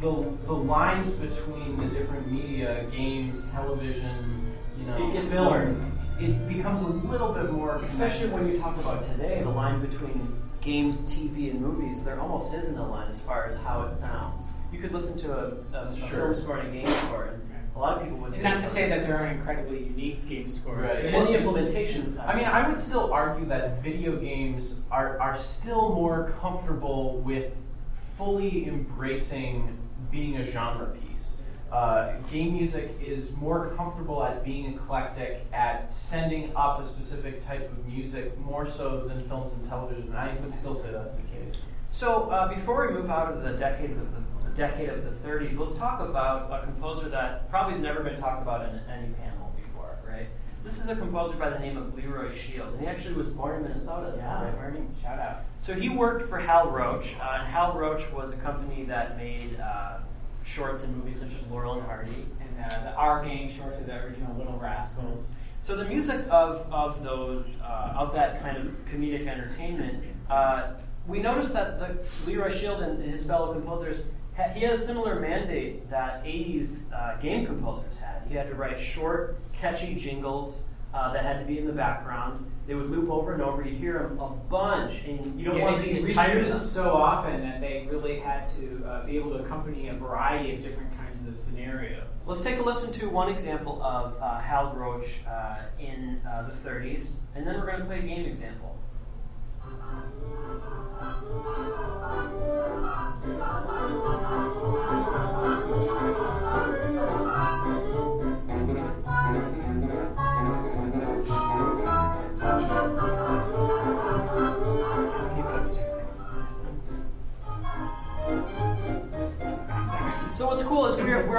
the, 0.00 0.10
the 0.46 0.52
lines 0.52 1.12
between 1.14 1.76
the 1.78 1.86
different 1.86 2.30
media, 2.30 2.86
games, 2.92 3.44
television, 3.52 4.52
you 4.78 4.86
know, 4.86 5.10
It 5.10 5.12
gets 5.14 5.32
film, 5.32 5.48
blurred. 5.48 5.84
it 6.20 6.48
becomes 6.48 6.82
a 6.82 6.88
little 7.08 7.32
bit 7.32 7.50
more 7.50 7.76
Especially 7.76 8.28
when 8.28 8.48
you 8.48 8.58
talk 8.58 8.76
about 8.78 9.06
today, 9.10 9.40
the 9.42 9.48
line 9.50 9.80
between 9.80 10.40
games, 10.60 11.02
TV, 11.02 11.50
and 11.50 11.60
movies, 11.60 12.04
there 12.04 12.20
almost 12.20 12.54
isn't 12.54 12.78
a 12.78 12.88
line 12.88 13.10
as 13.12 13.20
far 13.22 13.50
as 13.50 13.58
how 13.60 13.82
it 13.82 13.96
sounds. 13.96 14.41
You 14.72 14.78
could 14.78 14.92
listen 14.92 15.18
to 15.18 15.32
a, 15.32 15.76
a, 15.76 15.88
a 15.88 15.92
film 15.92 16.42
score 16.42 16.56
and 16.58 16.68
a 16.68 16.72
game 16.72 16.86
score, 16.86 17.24
and 17.24 17.42
a 17.76 17.78
lot 17.78 17.98
of 17.98 18.04
people 18.04 18.18
would. 18.18 18.32
And 18.32 18.42
not 18.42 18.58
to 18.60 18.70
say 18.70 18.88
that 18.88 19.06
there 19.06 19.16
aren't 19.16 19.38
incredibly 19.38 19.84
unique 19.84 20.28
game 20.28 20.50
scores. 20.50 20.82
Right. 20.82 21.04
And 21.04 21.14
in 21.14 21.32
the 21.32 21.38
implementations. 21.38 22.18
I 22.26 22.34
mean, 22.34 22.46
I 22.46 22.68
would 22.68 22.78
still 22.78 23.12
argue 23.12 23.46
that 23.46 23.82
video 23.82 24.16
games 24.16 24.74
are, 24.90 25.20
are 25.20 25.38
still 25.38 25.94
more 25.94 26.34
comfortable 26.40 27.18
with 27.18 27.52
fully 28.16 28.66
embracing 28.66 29.78
being 30.10 30.36
a 30.36 30.50
genre 30.50 30.86
piece. 30.86 31.36
Uh, 31.70 32.12
game 32.30 32.52
music 32.52 32.94
is 33.02 33.30
more 33.32 33.72
comfortable 33.76 34.22
at 34.22 34.44
being 34.44 34.74
eclectic, 34.74 35.46
at 35.54 35.90
sending 35.94 36.52
up 36.54 36.82
a 36.82 36.86
specific 36.86 37.46
type 37.46 37.70
of 37.72 37.86
music 37.86 38.38
more 38.38 38.70
so 38.70 39.06
than 39.08 39.18
films 39.26 39.52
and 39.54 39.66
television. 39.68 40.08
And 40.08 40.16
I 40.18 40.34
would 40.34 40.54
still 40.58 40.74
say 40.74 40.90
that's 40.92 41.14
the 41.14 41.22
case. 41.22 41.62
So 41.90 42.24
uh, 42.24 42.54
before 42.54 42.86
we 42.86 42.92
move 42.92 43.08
out 43.08 43.32
of 43.32 43.42
the 43.42 43.52
decades 43.52 43.96
of 43.96 44.12
the, 44.12 44.18
the 44.18 44.31
decade 44.54 44.88
of 44.88 45.04
the 45.04 45.28
30s, 45.28 45.58
let's 45.58 45.76
talk 45.76 46.00
about 46.00 46.50
a 46.52 46.64
composer 46.64 47.08
that 47.08 47.48
probably 47.50 47.74
has 47.74 47.82
never 47.82 48.02
been 48.02 48.20
talked 48.20 48.42
about 48.42 48.68
in 48.68 48.80
any 48.90 49.12
panel 49.14 49.52
before, 49.56 49.98
right? 50.06 50.28
This 50.64 50.78
is 50.78 50.86
a 50.88 50.94
composer 50.94 51.36
by 51.36 51.50
the 51.50 51.58
name 51.58 51.76
of 51.76 51.94
Leroy 51.96 52.36
Shield, 52.38 52.74
and 52.74 52.80
he 52.80 52.86
actually 52.86 53.14
was 53.14 53.28
born 53.28 53.56
in 53.56 53.62
Minnesota. 53.68 54.14
Yeah, 54.16 54.44
right? 54.44 54.56
Bernie, 54.56 54.86
shout 55.02 55.18
out. 55.18 55.44
So 55.60 55.74
he 55.74 55.88
worked 55.88 56.28
for 56.28 56.38
Hal 56.38 56.70
Roach, 56.70 57.16
uh, 57.20 57.38
and 57.40 57.48
Hal 57.48 57.76
Roach 57.76 58.10
was 58.12 58.32
a 58.32 58.36
company 58.36 58.84
that 58.84 59.16
made 59.16 59.58
uh, 59.58 59.98
shorts 60.44 60.82
and 60.82 60.96
movies 60.96 61.20
such 61.20 61.30
as 61.30 61.50
Laurel 61.50 61.74
and 61.74 61.82
Hardy. 61.82 62.26
And 62.40 62.72
uh, 62.72 62.80
the 62.84 62.94
Our 62.94 63.24
Gang 63.24 63.52
shorts 63.56 63.78
of 63.78 63.86
the 63.86 63.94
original 63.94 64.36
Little 64.36 64.58
Rascals. 64.58 65.24
So 65.62 65.76
the 65.76 65.84
music 65.84 66.26
of, 66.28 66.66
of 66.72 67.02
those 67.02 67.46
uh, 67.62 67.94
of 67.96 68.12
that 68.14 68.42
kind 68.42 68.56
of 68.56 68.84
comedic 68.86 69.28
entertainment, 69.28 70.04
uh, 70.28 70.72
we 71.06 71.20
noticed 71.20 71.52
that 71.52 71.78
the 71.78 71.96
Leroy 72.26 72.58
Shield 72.58 72.82
and 72.82 73.02
his 73.02 73.24
fellow 73.24 73.52
composers, 73.52 74.04
he 74.54 74.62
had 74.62 74.72
a 74.72 74.78
similar 74.78 75.20
mandate 75.20 75.88
that 75.90 76.24
'80s 76.24 76.90
uh, 76.92 77.20
game 77.20 77.46
composers 77.46 77.92
had. 78.00 78.22
He 78.28 78.34
had 78.34 78.48
to 78.48 78.54
write 78.54 78.80
short, 78.80 79.38
catchy 79.52 79.94
jingles 79.94 80.60
uh, 80.94 81.12
that 81.12 81.24
had 81.24 81.40
to 81.40 81.44
be 81.46 81.58
in 81.58 81.66
the 81.66 81.72
background. 81.72 82.46
They 82.66 82.74
would 82.74 82.90
loop 82.90 83.10
over 83.10 83.32
and 83.34 83.42
over. 83.42 83.62
You'd 83.64 83.78
hear 83.78 83.98
them 83.98 84.18
a 84.20 84.28
bunch, 84.28 85.02
and 85.04 85.38
you 85.38 85.44
don't 85.46 85.56
Yeah, 85.56 85.64
want 85.64 85.84
to 85.84 85.92
be 85.92 86.06
get 86.06 86.14
tired 86.14 86.44
of 86.44 86.48
them. 86.48 86.60
reused 86.60 86.68
so 86.68 86.92
often 86.94 87.40
that 87.42 87.60
they 87.60 87.86
really 87.90 88.20
had 88.20 88.44
to 88.56 88.84
uh, 88.86 89.04
be 89.04 89.16
able 89.16 89.30
to 89.36 89.44
accompany 89.44 89.88
a 89.88 89.94
variety 89.94 90.54
of 90.54 90.62
different 90.62 90.96
kinds 90.96 91.26
of 91.26 91.36
scenarios. 91.44 92.04
Let's 92.24 92.40
take 92.40 92.58
a 92.58 92.62
listen 92.62 92.92
to 92.92 93.08
one 93.08 93.28
example 93.28 93.82
of 93.82 94.16
uh, 94.22 94.38
Hal 94.38 94.72
Roach 94.76 95.06
uh, 95.28 95.56
in 95.80 96.20
uh, 96.26 96.48
the 96.48 96.68
30s, 96.70 97.06
and 97.34 97.44
then 97.46 97.58
we're 97.58 97.66
going 97.66 97.80
to 97.80 97.84
play 97.84 97.98
a 97.98 98.02
game 98.02 98.24
example. 98.26 98.78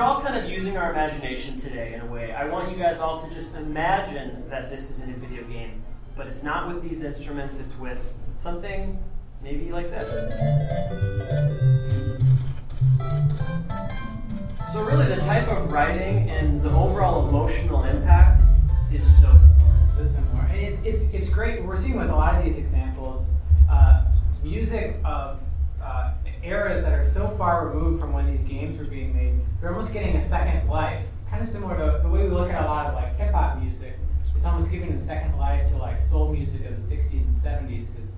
all 0.04 0.22
kind 0.22 0.36
of 0.36 0.50
using 0.50 0.76
our 0.76 0.92
imagination 0.92 1.60
today 1.62 1.94
in 1.94 2.02
a 2.02 2.06
way. 2.06 2.34
I 2.34 2.46
want 2.46 2.70
you 2.70 2.78
guys 2.78 3.00
all 3.00 3.26
to 3.26 3.34
just 3.34 3.56
imagine 3.56 4.44
that 4.50 4.70
this 4.70 4.92
is 4.92 5.00
a 5.02 5.06
video 5.06 5.44
game, 5.44 5.82
but 6.18 6.28
it's 6.28 6.44
not 6.44 6.68
with 6.68 6.84
these 6.84 7.04
instruments, 7.04 7.58
it's 7.60 7.78
with 7.80 8.00
something 8.36 9.02
maybe 9.42 9.72
like 9.72 9.90
this. 9.90 10.10
So 14.74 14.84
really 14.84 15.06
the 15.08 15.22
type 15.22 15.48
of 15.48 15.72
writing 15.72 16.30
and 16.30 16.62
the 16.62 16.72
overall 16.72 17.30
emotional 17.30 17.86
impact 17.86 18.42
is 18.92 19.04
so 19.22 19.38
similar. 19.38 19.88
So 19.96 20.08
similar. 20.08 20.42
And 20.50 20.60
it's, 20.60 20.84
it's, 20.84 21.14
it's 21.14 21.30
great. 21.30 21.64
We're 21.64 21.82
seeing 21.82 21.98
with 21.98 22.10
a 22.10 22.16
lot 22.16 22.36
of 22.36 22.44
these 22.44 22.58
examples, 22.58 23.26
uh, 23.70 24.04
music 24.44 24.98
of 25.06 25.40
uh, 25.82 26.14
eras 26.44 26.84
that 26.84 26.94
are 26.94 27.10
so 27.12 27.30
far 27.38 27.68
removed 27.68 28.00
from 28.00 28.14
when 28.14 28.28
these 28.28 28.48
games 28.48 28.78
were 28.78 28.86
being 28.86 29.16
made, 29.16 29.40
they're 29.62 29.74
almost 29.74 29.94
getting 29.94 30.16
a 30.18 30.30
second 30.30 30.68
life. 30.70 31.06
Kind 31.30 31.48
of 31.48 31.52
similar 31.52 31.78
to 31.78 32.02
the 32.04 32.10
way 32.10 32.24
we 32.24 32.30
look 32.30 32.52
at 32.52 32.64
a 32.64 32.66
lot 32.68 32.88
of 32.88 32.94
like 32.94 33.18
hip 33.18 33.34
hop 33.34 33.60
music. 33.60 33.98
It's 34.36 34.46
almost 34.46 34.70
giving 34.70 34.92
a 34.92 35.06
second 35.06 35.38
life 35.38 35.70
to 35.70 35.78
like 35.78 36.02
soul 36.10 36.34
music 36.34 36.66
of 36.66 36.90
the 36.90 36.96
60s 36.96 37.12
and 37.12 37.38
70s 37.42 37.88
because 37.88 38.10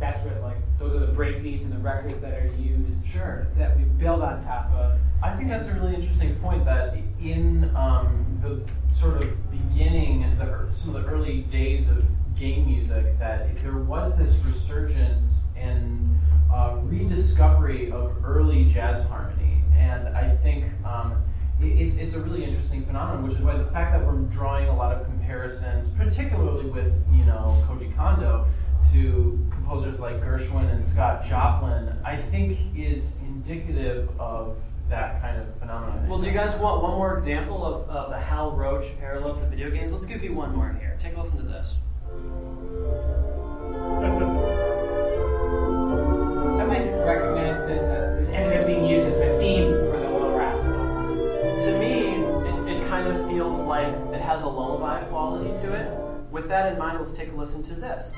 that's 0.00 0.24
what 0.24 0.40
like 0.40 0.56
those 0.78 0.94
are 0.94 1.06
the 1.06 1.12
breakbeats 1.12 1.62
and 1.62 1.72
the 1.72 1.78
records 1.78 2.20
that 2.22 2.32
are 2.32 2.46
used. 2.56 3.06
Sure. 3.12 3.46
That 3.56 3.76
we 3.76 3.84
build 3.84 4.22
on 4.22 4.42
top 4.44 4.72
of. 4.72 4.98
I 5.22 5.36
think 5.36 5.48
that's 5.48 5.66
a 5.68 5.74
really 5.74 5.94
interesting 5.94 6.34
point 6.36 6.64
that 6.64 6.96
in 7.20 7.70
um, 7.76 8.38
the 8.42 8.60
sort 8.98 9.22
of 9.22 9.50
beginning, 9.50 10.36
the, 10.38 10.68
some 10.72 10.96
of 10.96 11.04
the 11.04 11.08
early 11.10 11.42
days 11.42 11.88
of 11.90 12.04
game 12.36 12.66
music, 12.66 13.18
that 13.18 13.62
there 13.62 13.76
was 13.76 14.16
this 14.18 14.34
resurgence 14.44 15.26
and 15.56 16.18
uh, 16.54 16.76
rediscovery 16.84 17.90
of 17.90 18.16
early 18.24 18.66
jazz 18.66 19.04
harmony. 19.06 19.62
And 19.76 20.08
I 20.16 20.36
think 20.36 20.64
um, 20.84 21.22
it- 21.60 21.80
it's, 21.80 21.96
it's 21.96 22.14
a 22.14 22.20
really 22.20 22.44
interesting 22.44 22.84
phenomenon, 22.86 23.26
which 23.26 23.36
is 23.36 23.42
why 23.42 23.56
the 23.58 23.64
fact 23.72 23.92
that 23.92 24.06
we're 24.06 24.20
drawing 24.30 24.68
a 24.68 24.76
lot 24.76 24.92
of 24.96 25.04
comparisons, 25.04 25.88
particularly 25.98 26.70
with, 26.70 26.92
you 27.12 27.24
know, 27.24 27.60
Koji 27.68 27.94
Kondo, 27.96 28.46
to 28.92 29.44
composers 29.50 29.98
like 29.98 30.20
Gershwin 30.22 30.70
and 30.72 30.84
Scott 30.84 31.24
Joplin, 31.26 31.92
I 32.04 32.16
think 32.20 32.58
is 32.76 33.16
indicative 33.22 34.08
of 34.20 34.58
that 34.90 35.20
kind 35.22 35.40
of 35.40 35.46
phenomenon. 35.58 36.06
Well, 36.08 36.18
do 36.20 36.26
you 36.26 36.32
guys 36.34 36.54
want 36.60 36.82
one 36.82 36.92
more 36.92 37.14
example 37.14 37.64
of, 37.64 37.88
of 37.88 38.10
the 38.10 38.18
Hal 38.20 38.52
Roach 38.52 38.86
parallel 39.00 39.34
to 39.36 39.46
video 39.48 39.70
games? 39.70 39.90
Let's 39.90 40.04
give 40.04 40.22
you 40.22 40.34
one 40.34 40.54
more 40.54 40.76
here. 40.78 40.96
Take 41.00 41.16
a 41.16 41.20
listen 41.20 41.38
to 41.38 41.42
this. 41.42 41.78
some 46.64 46.72
recognize 46.72 47.68
this, 47.68 47.82
uh, 47.82 48.16
this 48.18 48.28
ended 48.30 48.60
up 48.60 48.66
being 48.66 48.86
used 48.86 49.06
as 49.06 49.18
the 49.18 49.38
theme 49.38 49.70
for 49.90 50.00
the 50.00 50.08
Little 50.08 50.32
Rhapsody. 50.32 50.72
To 51.66 51.78
me, 51.78 52.70
it, 52.70 52.76
it 52.78 52.88
kind 52.88 53.06
of 53.06 53.28
feels 53.28 53.58
like 53.60 53.88
it 54.14 54.20
has 54.20 54.42
a 54.42 54.48
lullaby 54.48 55.04
quality 55.04 55.50
to 55.60 55.74
it. 55.74 55.92
With 56.30 56.48
that 56.48 56.72
in 56.72 56.78
mind, 56.78 56.98
let's 56.98 57.14
take 57.14 57.32
a 57.32 57.34
listen 57.34 57.62
to 57.64 57.74
this. 57.74 58.14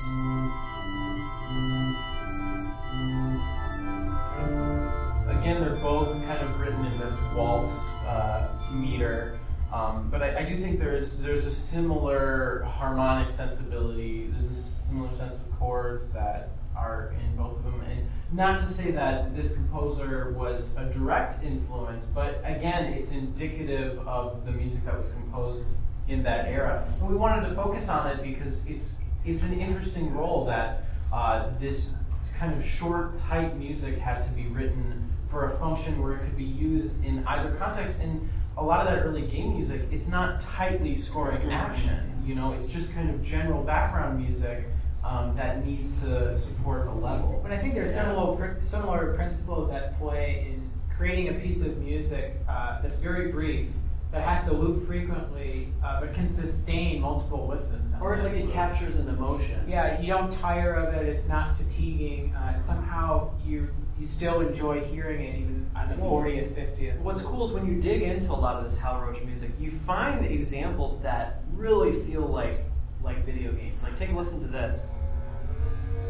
Again, 5.27 5.59
they're 5.61 5.79
both 5.81 6.15
kind 6.23 6.39
of 6.39 6.59
written 6.59 6.85
in 6.85 6.99
this 6.99 7.15
waltz 7.35 7.71
uh, 8.07 8.47
meter. 8.71 9.39
Um, 9.73 10.09
but 10.09 10.23
I, 10.23 10.39
I, 10.39 10.43
do 10.43 10.61
think 10.61 10.79
there's 10.79 11.17
there's 11.17 11.45
a 11.45 11.53
similar 11.53 12.63
harmonic 12.63 13.35
sensibility. 13.35 14.31
There's 14.31 14.57
a 14.57 14.61
similar 14.87 15.13
sense 15.17 15.35
of 15.35 15.59
chords 15.59 16.09
that 16.13 16.51
are 16.73 17.13
in 17.21 17.35
both 17.35 17.57
of 17.57 17.65
them, 17.65 17.81
and 17.81 18.07
not 18.31 18.59
to 18.59 18.73
say 18.73 18.91
that 18.91 19.35
this 19.35 19.53
composer 19.53 20.33
was 20.37 20.65
a 20.75 20.85
direct 20.85 21.43
influence, 21.43 22.05
but 22.13 22.41
again, 22.43 22.93
it's 22.93 23.11
indicative 23.11 24.05
of 24.07 24.45
the 24.45 24.51
music 24.51 24.83
that 24.85 24.97
was 24.97 25.07
composed 25.13 25.65
in 26.07 26.23
that 26.23 26.47
era. 26.47 26.87
And 26.99 27.09
we 27.09 27.15
wanted 27.15 27.47
to 27.49 27.55
focus 27.55 27.87
on 27.89 28.07
it 28.07 28.23
because 28.23 28.65
it's 28.65 28.95
it's 29.25 29.43
an 29.43 29.59
interesting 29.59 30.13
role 30.13 30.45
that 30.45 30.83
uh, 31.11 31.49
this 31.59 31.91
kind 32.39 32.57
of 32.57 32.65
short, 32.65 33.19
tight 33.23 33.57
music 33.57 33.97
had 33.97 34.23
to 34.23 34.31
be 34.31 34.47
written 34.47 35.11
for 35.29 35.51
a 35.51 35.57
function 35.57 36.01
where 36.01 36.15
it 36.15 36.19
could 36.19 36.37
be 36.37 36.43
used 36.43 37.03
in 37.03 37.25
either 37.27 37.51
context. 37.55 37.99
And 37.99 38.29
a 38.57 38.63
lot 38.63 38.87
of 38.87 38.93
that 38.93 39.03
early 39.03 39.23
game 39.23 39.55
music, 39.55 39.81
it's 39.91 40.07
not 40.07 40.39
tightly 40.39 40.95
scoring 40.95 41.51
action. 41.51 42.23
You 42.25 42.35
know, 42.35 42.55
it's 42.59 42.71
just 42.71 42.93
kind 42.93 43.09
of 43.09 43.23
general 43.23 43.63
background 43.63 44.19
music 44.19 44.65
um, 45.07 45.35
that 45.35 45.65
needs 45.65 45.99
to 46.01 46.37
support 46.37 46.87
a 46.87 46.91
level. 46.91 47.39
But 47.41 47.51
I 47.51 47.57
think 47.57 47.73
there's 47.73 47.93
similar 47.93 48.59
similar 48.61 49.13
principles 49.13 49.71
at 49.71 49.97
play 49.99 50.47
in 50.49 50.69
creating 50.95 51.29
a 51.29 51.33
piece 51.39 51.61
of 51.61 51.77
music 51.77 52.35
uh, 52.49 52.81
that's 52.81 52.99
very 52.99 53.31
brief 53.31 53.69
that 54.11 54.23
has 54.23 54.43
to 54.45 54.53
loop 54.53 54.87
frequently, 54.87 55.67
uh, 55.83 55.99
but 55.99 56.13
can 56.13 56.33
sustain 56.33 57.01
multiple 57.01 57.47
listens. 57.47 57.93
Or 58.01 58.17
like 58.17 58.33
it 58.33 58.51
captures 58.51 58.95
an 58.95 59.09
emotion. 59.09 59.59
Yeah, 59.67 59.99
you 59.99 60.07
don't 60.07 60.31
tire 60.39 60.73
of 60.73 60.93
it. 60.93 61.07
It's 61.07 61.27
not 61.27 61.57
fatiguing. 61.57 62.33
Uh, 62.35 62.61
somehow 62.63 63.31
you 63.45 63.69
you 63.99 64.05
still 64.05 64.41
enjoy 64.41 64.81
hearing 64.81 65.21
it 65.21 65.39
even 65.39 65.69
on 65.75 65.89
the 65.89 65.95
fortieth, 65.95 66.53
fiftieth. 66.53 66.99
What's 66.99 67.21
cool 67.21 67.45
is 67.45 67.51
when 67.51 67.65
you 67.65 67.81
dig 67.81 68.01
into 68.01 68.31
a 68.31 68.33
lot 68.33 68.57
of 68.57 68.69
this 68.69 68.79
Hal 68.79 69.01
Roach 69.01 69.21
music, 69.23 69.51
you 69.59 69.71
find 69.71 70.25
examples 70.25 71.01
that 71.01 71.41
really 71.53 71.93
feel 72.05 72.21
like 72.27 72.63
like 73.07 73.25
video 73.25 73.53
games. 73.53 73.81
Like 73.81 73.97
take 73.97 74.09
a 74.09 74.13
listen 74.13 74.41
to 74.41 74.47
this. 74.47 74.89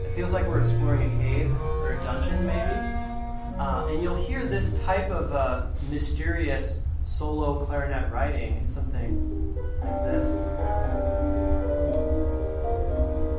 It 0.03 0.15
feels 0.15 0.33
like 0.33 0.47
we're 0.47 0.61
exploring 0.61 1.03
a 1.03 1.23
cave 1.23 1.55
or 1.61 1.93
a 1.93 2.03
dungeon, 2.03 2.47
maybe. 2.47 3.59
Uh, 3.59 3.87
and 3.87 4.01
you'll 4.01 4.25
hear 4.25 4.47
this 4.47 4.77
type 4.79 5.11
of 5.11 5.31
uh, 5.31 5.67
mysterious 5.91 6.85
solo 7.05 7.65
clarinet 7.65 8.11
writing 8.11 8.57
in 8.57 8.67
something 8.67 9.55
like 9.79 10.03
this, 10.05 10.27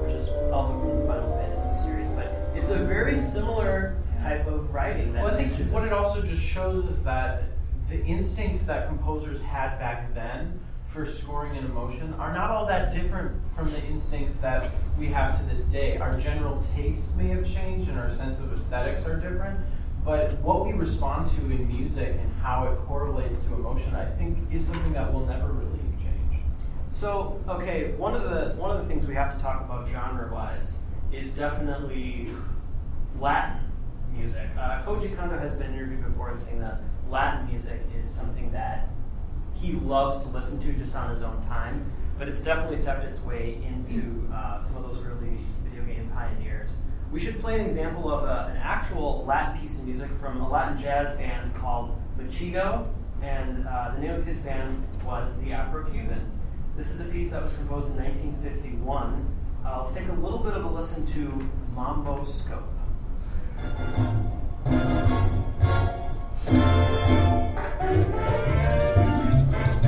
which 0.03 0.15
is 0.15 0.29
also 0.53 0.79
from 0.79 1.01
the 1.01 1.07
Final 1.07 1.37
Fantasy 1.37 1.83
series. 1.83 2.09
But 2.11 2.33
it's 2.55 2.71
a 2.71 2.79
very 2.79 3.19
similar 3.19 3.97
type 4.23 4.47
of 4.47 4.73
writing. 4.73 5.15
well, 5.15 5.27
I 5.27 5.45
think 5.45 5.73
what 5.73 5.83
it 5.83 5.93
also 5.93 6.23
just 6.23 6.43
shows 6.43 6.85
is 6.85 7.03
that 7.03 7.43
the 7.89 8.01
instincts 8.05 8.67
that 8.67 8.87
composers 8.87 9.41
had 9.43 9.81
back 9.81 10.15
then 10.15 10.61
for 10.93 11.11
scoring 11.11 11.57
an 11.57 11.65
emotion 11.67 12.15
are 12.15 12.33
not 12.33 12.51
all 12.51 12.67
that 12.67 12.93
different 12.93 13.33
from 13.55 13.71
the 13.71 13.85
instincts 13.87 14.37
that 14.39 14.71
we 14.99 15.07
have 15.09 15.39
to 15.39 15.55
this 15.55 15.65
day. 15.67 15.99
Our 15.99 16.19
general 16.19 16.63
tastes 16.75 17.15
may 17.15 17.29
have 17.29 17.47
changed 17.47 17.91
and 17.91 17.99
our 17.99 18.15
sense 18.17 18.41
of 18.41 18.53
aesthetics 18.53 19.07
are 19.07 19.17
different, 19.17 19.61
but 20.05 20.33
what 20.39 20.67
we 20.67 20.73
respond 20.73 21.31
to 21.33 21.41
in 21.51 21.69
music 21.69 22.17
and 22.19 22.33
how 22.41 22.65
it 22.73 22.77
correlates 22.87 23.39
to 23.41 23.55
emotion, 23.55 23.95
I 23.95 24.07
think, 24.17 24.39
is 24.53 24.67
something 24.67 24.93
that 24.95 25.13
will 25.13 25.27
never 25.27 25.49
really 25.49 25.79
change. 26.03 26.43
So, 26.91 27.41
okay, 27.49 27.93
one 27.93 28.15
of 28.15 28.23
the 28.23 28.55
one 28.57 28.71
of 28.75 28.83
the 28.83 28.89
things 28.89 29.07
we 29.07 29.15
have 29.15 29.37
to 29.37 29.43
talk 29.43 29.61
about 29.61 29.89
genre-wise 29.91 30.73
is 31.13 31.29
definitely 31.31 32.31
Latin 33.21 33.61
music. 34.13 34.49
Uh, 34.59 34.83
Koji 34.85 35.15
Kondo 35.17 35.39
has 35.39 35.53
been 35.55 35.75
interviewed 35.75 36.05
before 36.05 36.31
and 36.31 36.41
saying 36.41 36.61
that 36.61 36.81
Latin 37.09 37.47
music 37.47 37.81
is 37.99 38.09
something 38.09 38.51
that 38.53 38.89
he 39.61 39.73
loves 39.73 40.25
to 40.25 40.31
listen 40.31 40.61
to 40.61 40.73
just 40.73 40.95
on 40.95 41.11
his 41.11 41.23
own 41.23 41.45
time, 41.47 41.91
but 42.19 42.29
it's 42.29 42.41
definitely 42.41 42.77
set 42.77 43.03
its 43.05 43.21
way 43.23 43.61
into 43.67 44.29
uh, 44.33 44.63
some 44.63 44.85
of 44.85 44.95
those 44.95 45.05
early 45.05 45.39
video 45.65 45.85
game 45.85 46.11
pioneers. 46.15 46.71
We 47.11 47.25
should 47.25 47.41
play 47.41 47.59
an 47.59 47.67
example 47.67 48.13
of 48.13 48.25
a, 48.25 48.53
an 48.53 48.57
actual 48.59 49.25
Latin 49.27 49.61
piece 49.61 49.79
of 49.79 49.87
music 49.87 50.11
from 50.21 50.41
a 50.41 50.49
Latin 50.49 50.81
jazz 50.81 51.17
band 51.17 51.55
called 51.55 51.99
Machito, 52.19 52.87
and 53.23 53.67
uh, 53.67 53.93
the 53.95 54.01
name 54.01 54.15
of 54.15 54.27
his 54.27 54.37
band 54.39 54.87
was 55.05 55.37
the 55.41 55.53
Afro 55.53 55.85
Cubans. 55.91 56.35
This 56.77 56.91
is 56.91 57.01
a 57.01 57.05
piece 57.05 57.31
that 57.31 57.43
was 57.43 57.53
composed 57.55 57.89
in 57.89 57.97
1951. 57.97 59.35
Uh, 59.67 59.83
let's 59.83 59.95
take 59.95 60.09
a 60.09 60.13
little 60.13 60.39
bit 60.39 60.53
of 60.53 60.65
a 60.65 60.69
listen 60.69 61.07
to 61.07 61.51
Mambo 61.75 62.25
Scope. 62.25 62.63
So 69.79 69.85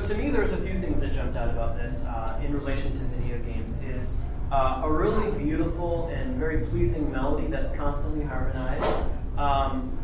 to 0.00 0.14
me, 0.14 0.30
there's 0.30 0.52
a 0.52 0.56
few 0.56 0.80
things 0.80 1.02
that 1.02 1.12
jumped 1.14 1.36
out 1.36 1.50
about 1.50 1.76
this 1.76 2.06
uh, 2.06 2.40
in 2.42 2.54
relation 2.54 2.92
to 2.92 2.98
video 3.16 3.38
games. 3.40 3.76
Is 3.82 4.16
uh, 4.50 4.80
a 4.82 4.90
really 4.90 5.30
beautiful 5.38 6.08
and 6.08 6.38
very 6.38 6.64
pleasing 6.68 7.12
melody 7.12 7.48
that's 7.48 7.74
constantly 7.76 8.24
harmonized. 8.24 9.06
Um, 9.36 9.98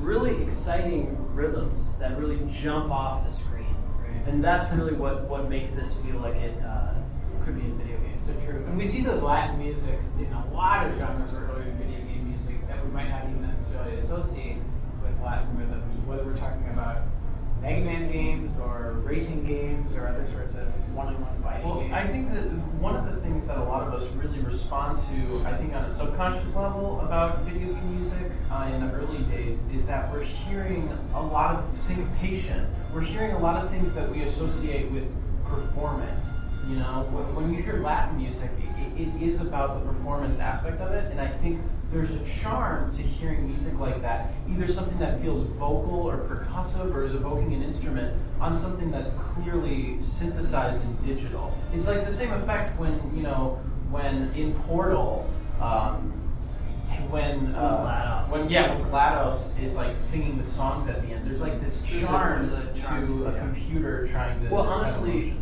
really 0.00 0.42
exciting 0.42 1.16
rhythms 1.34 1.94
that 1.98 2.18
really 2.18 2.46
jump 2.60 2.92
off 2.92 3.26
the 3.26 3.34
screen, 3.34 3.74
and 4.26 4.44
that's 4.44 4.70
really 4.74 4.92
what, 4.92 5.26
what 5.30 5.48
makes 5.48 5.70
this 5.70 5.94
feel 5.94 6.16
like 6.16 6.34
it 6.34 6.62
uh, 6.62 6.92
could 7.42 7.54
be 7.58 7.62
in 7.62 7.78
video 7.78 7.96
games. 7.96 8.12
We 8.82 8.88
see 8.88 9.02
those 9.02 9.22
Latin 9.22 9.60
musics 9.60 10.06
in 10.18 10.26
a 10.32 10.44
lot 10.52 10.84
of 10.84 10.98
genres 10.98 11.32
of 11.32 11.50
early 11.50 11.70
video 11.78 12.00
game 12.00 12.34
music 12.34 12.66
that 12.66 12.84
we 12.84 12.90
might 12.90 13.08
not 13.10 13.30
even 13.30 13.46
necessarily 13.46 13.96
associate 13.98 14.56
with 15.00 15.14
Latin 15.22 15.56
rhythms, 15.56 16.04
whether 16.04 16.24
we're 16.24 16.36
talking 16.36 16.66
about 16.72 17.02
Mega 17.60 17.84
Man 17.84 18.10
games 18.10 18.58
or 18.58 18.94
racing 19.04 19.46
games 19.46 19.94
or 19.94 20.08
other 20.08 20.26
sorts 20.26 20.54
of 20.54 20.66
one-on-one 20.96 21.42
fighting 21.44 21.68
well, 21.68 21.78
games. 21.78 21.92
I 21.92 22.08
think 22.08 22.34
that 22.34 22.42
one 22.82 22.96
of 22.96 23.14
the 23.14 23.20
things 23.20 23.46
that 23.46 23.58
a 23.58 23.62
lot 23.62 23.86
of 23.86 23.94
us 23.94 24.10
really 24.14 24.40
respond 24.40 24.98
to, 24.98 25.46
I 25.46 25.56
think 25.58 25.74
on 25.74 25.84
a 25.84 25.94
subconscious 25.94 26.52
level 26.52 27.02
about 27.02 27.42
video 27.42 27.74
game 27.74 28.02
music 28.02 28.32
uh, 28.50 28.68
in 28.74 28.80
the 28.80 28.92
early 28.94 29.22
days, 29.30 29.60
is 29.72 29.86
that 29.86 30.10
we're 30.12 30.24
hearing 30.24 30.90
a 31.14 31.22
lot 31.22 31.54
of 31.54 31.64
syncopation. 31.86 32.66
We're 32.92 33.02
hearing 33.02 33.30
a 33.30 33.38
lot 33.38 33.64
of 33.64 33.70
things 33.70 33.94
that 33.94 34.10
we 34.10 34.22
associate 34.22 34.90
with 34.90 35.06
performance. 35.44 36.24
You 36.68 36.76
know, 36.76 37.06
when 37.34 37.52
you 37.52 37.62
hear 37.62 37.82
Latin 37.82 38.18
music, 38.18 38.50
it, 38.96 39.00
it 39.00 39.22
is 39.22 39.40
about 39.40 39.80
the 39.80 39.92
performance 39.92 40.38
aspect 40.38 40.80
of 40.80 40.92
it, 40.92 41.10
and 41.10 41.20
I 41.20 41.28
think 41.38 41.60
there's 41.92 42.10
a 42.10 42.40
charm 42.40 42.96
to 42.96 43.02
hearing 43.02 43.48
music 43.48 43.78
like 43.78 44.00
that, 44.02 44.32
either 44.48 44.66
something 44.66 44.98
that 44.98 45.20
feels 45.20 45.42
vocal 45.58 46.08
or 46.08 46.18
percussive 46.18 46.94
or 46.94 47.04
is 47.04 47.14
evoking 47.14 47.52
an 47.52 47.62
instrument 47.62 48.16
on 48.40 48.56
something 48.56 48.90
that's 48.90 49.12
clearly 49.12 50.00
synthesized 50.00 50.82
and 50.84 51.04
digital. 51.04 51.56
It's 51.74 51.86
like 51.86 52.06
the 52.06 52.14
same 52.14 52.32
effect 52.32 52.78
when, 52.78 52.94
you 53.14 53.22
know, 53.22 53.60
when 53.90 54.32
in 54.34 54.54
Portal, 54.60 55.28
um, 55.60 56.18
when 57.10 57.54
uh, 57.54 58.26
when 58.28 58.48
yeah 58.48 58.74
when 58.74 58.88
GLaDOS 58.88 59.62
is 59.62 59.74
like 59.74 59.98
singing 59.98 60.42
the 60.42 60.50
songs 60.50 60.88
at 60.88 61.02
the 61.02 61.08
end, 61.08 61.26
there's 61.26 61.40
like 61.40 61.60
this 61.62 61.74
charm, 62.00 62.50
a, 62.52 62.80
charm 62.80 63.06
to 63.06 63.26
a 63.26 63.38
computer 63.38 64.08
trying 64.08 64.42
to. 64.42 64.48
Well, 64.48 64.62
honestly, 64.62 65.36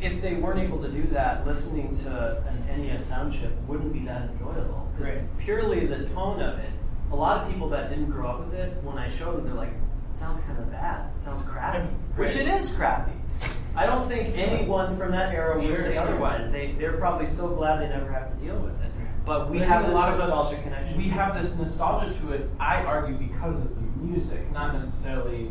if 0.00 0.20
they 0.22 0.34
weren't 0.34 0.60
able 0.60 0.80
to 0.82 0.88
do 0.90 1.02
that, 1.08 1.46
listening 1.46 1.96
to 2.04 2.42
an 2.48 2.80
NES 2.82 3.06
sound 3.06 3.32
chip 3.32 3.52
wouldn't 3.66 3.92
be 3.92 4.00
that 4.00 4.30
enjoyable. 4.30 4.88
Right. 4.98 5.20
Purely 5.38 5.86
the 5.86 6.04
tone 6.10 6.40
of 6.40 6.58
it. 6.58 6.70
A 7.10 7.16
lot 7.16 7.42
of 7.42 7.50
people 7.50 7.68
that 7.70 7.88
didn't 7.90 8.10
grow 8.10 8.28
up 8.28 8.40
with 8.44 8.54
it, 8.54 8.82
when 8.82 8.98
I 8.98 9.10
showed 9.10 9.36
them, 9.38 9.44
they're 9.46 9.54
like, 9.54 9.70
"It 10.10 10.14
sounds 10.14 10.40
kind 10.44 10.58
of 10.58 10.70
bad. 10.70 11.10
It 11.16 11.22
sounds 11.22 11.42
crappy," 11.48 11.88
which 12.16 12.36
it 12.36 12.46
is 12.48 12.68
crappy. 12.70 13.12
I 13.74 13.86
don't 13.86 14.08
think 14.08 14.36
anyone 14.36 14.96
from 14.96 15.12
that 15.12 15.32
era 15.32 15.56
would 15.56 15.66
Sure, 15.66 15.76
say 15.78 15.96
otherwise. 15.96 16.50
They 16.50 16.72
they're 16.78 16.96
probably 16.98 17.26
so 17.26 17.48
glad 17.48 17.80
they 17.80 17.88
never 17.88 18.10
have 18.12 18.30
to 18.38 18.44
deal 18.44 18.56
with 18.58 18.72
it. 18.82 18.90
But 19.24 19.50
we 19.50 19.58
But 19.58 19.68
have 19.68 19.84
a 19.88 19.92
lot 19.92 20.12
of 20.14 20.18
nostalgia 20.20 20.56
us, 20.56 20.62
connection. 20.64 20.96
we 20.98 21.08
have 21.10 21.40
this 21.42 21.56
nostalgia 21.58 22.12
to 22.20 22.32
it. 22.32 22.50
I 22.58 22.82
argue 22.84 23.16
because 23.16 23.56
of 23.60 23.74
the 23.74 24.04
music, 24.04 24.50
not 24.52 24.74
necessarily. 24.74 25.50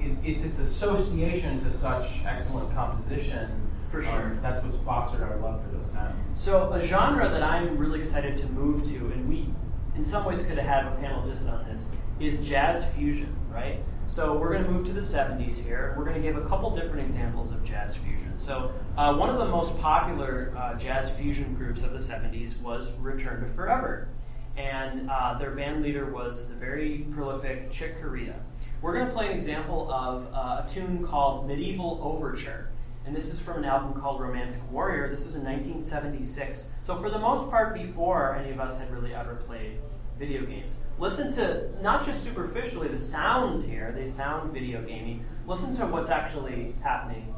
it- 0.00 0.16
It's 0.24 0.42
its 0.42 0.58
association 0.58 1.62
to 1.64 1.76
such 1.76 2.24
excellent 2.26 2.74
composition. 2.74 3.48
For 3.90 3.98
Um, 3.98 4.04
sure. 4.04 4.38
that's 4.42 4.62
what's 4.64 4.76
fostered 4.84 5.22
our 5.22 5.36
love 5.38 5.62
for 5.64 5.70
those 5.76 5.90
sounds. 5.92 6.14
So 6.40 6.72
a 6.72 6.86
genre 6.86 7.28
that 7.28 7.42
I'm 7.42 7.76
really 7.76 7.98
excited 7.98 8.36
to 8.38 8.46
move 8.48 8.88
to, 8.90 8.96
and 9.12 9.28
we, 9.28 9.52
in 9.96 10.04
some 10.04 10.24
ways, 10.24 10.38
could 10.40 10.58
have 10.58 10.66
had 10.66 10.84
a 10.92 10.96
panel 10.96 11.28
just 11.28 11.46
on 11.48 11.64
this, 11.66 11.90
is 12.20 12.46
jazz 12.46 12.84
fusion. 12.96 13.34
Right. 13.52 13.80
So 14.06 14.36
we're 14.36 14.52
going 14.52 14.64
to 14.64 14.70
move 14.70 14.86
to 14.86 14.92
the 14.92 15.00
70s 15.00 15.54
here. 15.56 15.94
We're 15.96 16.04
going 16.04 16.16
to 16.16 16.22
give 16.22 16.36
a 16.36 16.46
couple 16.48 16.74
different 16.76 17.00
examples 17.00 17.50
of 17.52 17.62
jazz 17.64 17.96
fusion. 17.96 18.38
So 18.38 18.72
uh, 18.96 19.14
one 19.16 19.28
of 19.28 19.38
the 19.38 19.44
most 19.46 19.76
popular 19.80 20.52
uh, 20.56 20.74
jazz 20.74 21.10
fusion 21.10 21.54
groups 21.54 21.82
of 21.82 21.92
the 21.92 21.98
70s 21.98 22.60
was 22.60 22.90
Return 23.00 23.40
to 23.42 23.54
Forever. 23.54 24.08
and 24.56 25.08
uh, 25.10 25.38
their 25.38 25.50
band 25.52 25.82
leader 25.82 26.06
was 26.12 26.48
the 26.48 26.54
very 26.54 27.06
prolific 27.12 27.70
Chick 27.70 28.00
Corea. 28.00 28.34
We're 28.82 28.94
going 28.94 29.06
to 29.06 29.12
play 29.12 29.26
an 29.26 29.32
example 29.32 29.90
of 29.92 30.26
uh, 30.34 30.64
a 30.64 30.68
tune 30.68 31.06
called 31.06 31.46
Medieval 31.46 32.00
Overture. 32.02 32.69
And 33.06 33.16
this 33.16 33.32
is 33.32 33.40
from 33.40 33.58
an 33.58 33.64
album 33.64 34.00
called 34.00 34.20
Romantic 34.20 34.60
Warrior. 34.70 35.08
This 35.10 35.26
is 35.26 35.34
in 35.34 35.42
1976. 35.42 36.70
So, 36.86 37.00
for 37.00 37.10
the 37.10 37.18
most 37.18 37.50
part, 37.50 37.74
before 37.74 38.36
any 38.36 38.50
of 38.50 38.60
us 38.60 38.78
had 38.78 38.90
really 38.92 39.14
ever 39.14 39.36
played 39.46 39.78
video 40.18 40.44
games. 40.44 40.76
Listen 40.98 41.32
to 41.34 41.70
not 41.82 42.04
just 42.04 42.22
superficially 42.22 42.88
the 42.88 42.98
sounds 42.98 43.64
here, 43.64 43.90
they 43.96 44.06
sound 44.06 44.52
video 44.52 44.82
gamey. 44.82 45.22
Listen 45.46 45.74
to 45.78 45.86
what's 45.86 46.10
actually 46.10 46.74
happening. 46.82 47.34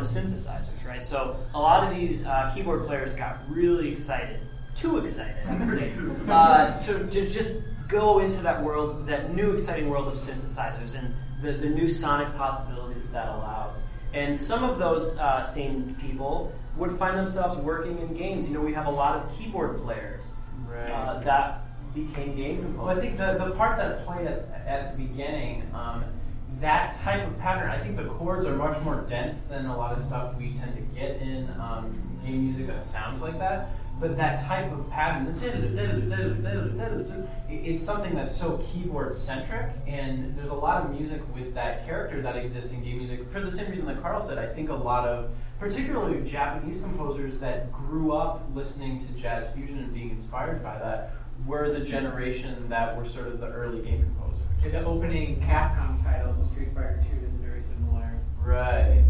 This 0.00 0.08
is 0.08 0.14
the 0.14 0.20
dawn 0.20 0.30
of 0.46 0.64
synthesizers, 0.64 0.86
right? 0.86 1.02
So 1.02 1.36
a 1.54 1.60
lot 1.60 1.84
of 1.86 1.94
these 1.94 2.26
uh, 2.26 2.52
keyboard 2.54 2.86
players 2.86 3.12
got 3.12 3.38
really 3.48 3.92
excited, 3.92 4.40
too 4.74 4.98
excited, 4.98 5.36
I 5.46 5.56
would 5.56 5.68
say, 5.68 5.92
uh, 6.28 6.78
to, 6.80 7.06
to 7.06 7.30
just 7.30 7.60
go 7.88 8.20
into 8.20 8.40
that 8.42 8.62
world, 8.62 9.06
that 9.06 9.34
new 9.34 9.52
exciting 9.52 9.90
world 9.90 10.08
of 10.08 10.14
synthesizers 10.14 10.94
and 10.94 11.14
the, 11.42 11.52
the 11.52 11.68
new 11.68 11.92
sonic 11.92 12.34
possibilities 12.36 13.02
that, 13.04 13.12
that 13.12 13.28
allows. 13.28 13.76
And 14.14 14.36
some 14.36 14.64
of 14.64 14.78
those 14.78 15.18
uh, 15.18 15.42
same 15.42 15.96
people 16.00 16.52
would 16.76 16.98
find 16.98 17.18
themselves 17.18 17.56
working 17.58 17.98
in 17.98 18.14
games. 18.14 18.46
You 18.46 18.54
know, 18.54 18.60
we 18.60 18.74
have 18.74 18.86
a 18.86 18.90
lot 18.90 19.16
of 19.16 19.38
keyboard 19.38 19.82
players 19.82 20.22
uh, 20.90 21.20
that 21.20 21.64
became 21.94 22.36
game 22.36 22.62
composers. 22.62 22.78
Well, 22.78 22.98
I 22.98 23.00
think 23.00 23.16
the, 23.18 23.44
the 23.44 23.50
part 23.52 23.78
that 23.78 24.06
played 24.06 24.26
at, 24.26 24.48
at 24.66 24.96
the 24.96 25.06
beginning, 25.06 25.70
um, 25.74 26.04
that 26.62 26.98
type 27.02 27.26
of 27.26 27.38
pattern, 27.38 27.70
I 27.70 27.78
think 27.78 27.96
the 27.96 28.04
chords 28.04 28.46
are 28.46 28.56
much 28.56 28.80
more 28.82 29.04
dense 29.08 29.42
than 29.44 29.66
a 29.66 29.76
lot 29.76 29.98
of 29.98 30.04
stuff 30.06 30.36
we 30.38 30.52
tend 30.52 30.76
to 30.76 30.82
get 30.98 31.20
in 31.20 31.50
um, 31.60 31.92
game 32.24 32.46
music 32.46 32.68
that 32.68 32.86
sounds 32.86 33.20
like 33.20 33.38
that. 33.38 33.70
But 34.00 34.16
that 34.16 34.46
type 34.46 34.72
of 34.72 34.88
pattern, 34.90 35.38
it's 37.48 37.84
something 37.84 38.14
that's 38.14 38.36
so 38.36 38.64
keyboard 38.72 39.16
centric, 39.16 39.70
and 39.86 40.36
there's 40.36 40.48
a 40.48 40.54
lot 40.54 40.84
of 40.84 40.98
music 40.98 41.20
with 41.34 41.54
that 41.54 41.84
character 41.84 42.22
that 42.22 42.36
exists 42.36 42.72
in 42.72 42.82
game 42.82 42.98
music. 42.98 43.30
For 43.30 43.40
the 43.40 43.50
same 43.50 43.70
reason 43.70 43.86
that 43.86 44.00
Carl 44.02 44.26
said, 44.26 44.38
I 44.38 44.46
think 44.46 44.70
a 44.70 44.74
lot 44.74 45.06
of, 45.06 45.30
particularly 45.60 46.28
Japanese 46.28 46.80
composers 46.80 47.38
that 47.40 47.70
grew 47.72 48.12
up 48.12 48.48
listening 48.54 49.06
to 49.06 49.12
jazz 49.20 49.52
fusion 49.54 49.78
and 49.78 49.94
being 49.94 50.10
inspired 50.10 50.62
by 50.64 50.78
that, 50.78 51.12
were 51.46 51.72
the 51.72 51.84
generation 51.84 52.68
that 52.68 52.96
were 52.96 53.08
sort 53.08 53.28
of 53.28 53.40
the 53.40 53.48
early 53.48 53.82
game 53.82 54.02
composers. 54.02 54.31
The 54.62 54.84
opening 54.84 55.40
Capcom 55.40 56.02
titles 56.02 56.38
in 56.38 56.50
Street 56.52 56.68
Fighter 56.72 57.04
2 57.10 57.26
is 57.26 57.32
very 57.42 57.62
similar. 57.62 58.18
Right. 58.40 59.04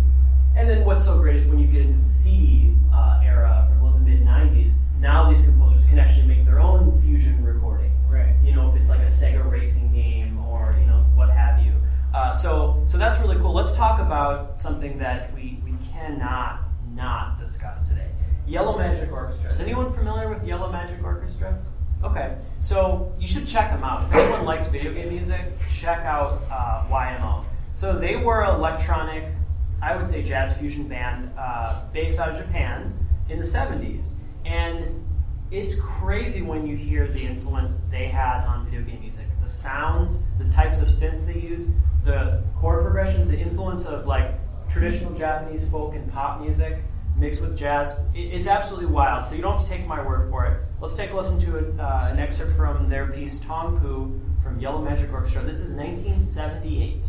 And 0.56 0.68
then 0.68 0.84
what's 0.84 1.04
so 1.04 1.18
great 1.18 1.36
is 1.36 1.46
when 1.46 1.58
you 1.58 1.66
get 1.66 1.82
into 1.82 2.02
the 2.02 2.12
CD 2.12 2.74
uh, 2.92 3.20
era 3.22 3.68
from 3.78 3.92
the 3.92 4.10
mid 4.10 4.26
'90s. 4.26 4.72
Now 4.98 5.30
these 5.32 5.44
composers 5.44 5.84
can 5.88 5.98
actually 5.98 6.26
make 6.26 6.44
their 6.44 6.58
own 6.58 7.00
fusion 7.02 7.44
recordings. 7.44 7.92
Right. 8.10 8.34
You 8.42 8.54
know, 8.54 8.70
if 8.70 8.80
it's 8.80 8.88
like 8.88 9.00
a 9.00 9.10
Sega 9.10 9.48
racing 9.48 9.92
game 9.92 10.38
or 10.46 10.76
you 10.80 10.86
know 10.86 11.04
what 11.14 11.30
have 11.30 11.64
you. 11.64 11.74
Uh, 12.14 12.32
so 12.32 12.82
so 12.88 12.98
that's 12.98 13.20
really 13.20 13.36
cool. 13.36 13.54
Let's 13.54 13.72
talk 13.72 14.00
about 14.00 14.58
something 14.58 14.98
that 14.98 15.34
we 15.34 15.60
we 15.64 15.74
cannot 15.92 16.60
not 16.94 17.38
discuss 17.38 17.80
today. 17.88 18.10
Yellow 18.46 18.76
Magic 18.76 19.12
Orchestra. 19.12 19.52
Is 19.52 19.60
anyone 19.60 19.92
familiar 19.94 20.28
with 20.28 20.44
Yellow 20.44 20.72
Magic 20.72 21.02
Orchestra? 21.04 21.62
Okay, 22.04 22.36
so 22.58 23.12
you 23.20 23.28
should 23.28 23.46
check 23.46 23.70
them 23.70 23.84
out. 23.84 24.06
If 24.06 24.12
anyone 24.14 24.44
likes 24.44 24.66
video 24.66 24.92
game 24.92 25.10
music, 25.10 25.40
check 25.80 26.04
out 26.04 26.42
uh, 26.50 26.84
YMO. 26.90 27.44
So 27.70 27.96
they 27.96 28.16
were 28.16 28.44
electronic, 28.44 29.32
I 29.80 29.94
would 29.94 30.08
say, 30.08 30.24
jazz 30.24 30.56
fusion 30.58 30.88
band 30.88 31.30
uh, 31.38 31.84
based 31.92 32.18
out 32.18 32.30
of 32.30 32.44
Japan 32.44 32.92
in 33.28 33.38
the 33.38 33.44
70s. 33.44 34.14
And 34.44 35.04
it's 35.52 35.78
crazy 35.80 36.42
when 36.42 36.66
you 36.66 36.76
hear 36.76 37.06
the 37.06 37.20
influence 37.20 37.82
they 37.90 38.08
had 38.08 38.44
on 38.46 38.64
video 38.64 38.82
game 38.82 39.00
music. 39.00 39.26
The 39.40 39.48
sounds, 39.48 40.18
the 40.38 40.52
types 40.52 40.80
of 40.80 40.88
synths 40.88 41.24
they 41.24 41.38
used, 41.38 41.70
the 42.04 42.42
chord 42.58 42.82
progressions, 42.82 43.28
the 43.28 43.38
influence 43.38 43.86
of 43.86 44.06
like 44.06 44.34
traditional 44.70 45.14
Japanese 45.16 45.68
folk 45.70 45.94
and 45.94 46.10
pop 46.12 46.40
music 46.40 46.78
mixed 47.16 47.40
with 47.40 47.56
jazz. 47.56 47.92
It's 48.14 48.46
absolutely 48.46 48.86
wild. 48.86 49.26
So 49.26 49.34
you 49.34 49.42
don't 49.42 49.58
have 49.58 49.64
to 49.64 49.68
take 49.68 49.86
my 49.86 50.04
word 50.04 50.30
for 50.30 50.46
it. 50.46 50.62
Let's 50.80 50.94
take 50.94 51.10
a 51.10 51.16
listen 51.16 51.38
to 51.40 51.58
a, 51.58 51.82
uh, 51.82 52.08
an 52.10 52.18
excerpt 52.18 52.54
from 52.54 52.88
their 52.88 53.08
piece 53.08 53.38
Tong 53.40 53.78
Poo 53.78 54.20
from 54.42 54.58
Yellow 54.58 54.82
Magic 54.82 55.12
Orchestra. 55.12 55.42
This 55.42 55.60
is 55.60 55.70
1978. 55.70 57.04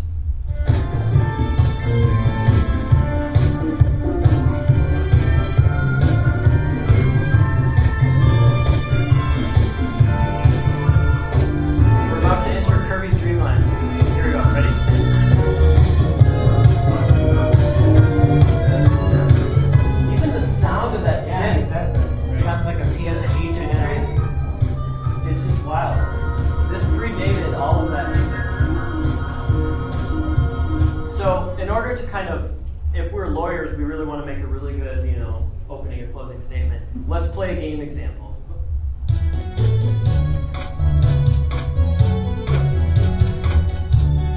Order 31.93 32.06
to 32.06 32.12
kind 32.12 32.29
of, 32.29 32.58
if 32.95 33.12
we're 33.12 33.27
lawyers, 33.27 33.77
we 33.77 33.84
really 33.84 34.03
want 34.03 34.19
to 34.19 34.25
make 34.25 34.43
a 34.43 34.47
really 34.47 34.75
good, 34.75 35.08
you 35.08 35.17
know, 35.17 35.47
opening 35.69 35.99
and 35.99 36.12
closing 36.12 36.39
statement. 36.41 36.84
Let's 37.08 37.27
play 37.27 37.56
a 37.56 37.62
game 37.62 37.82
example. 37.82 38.36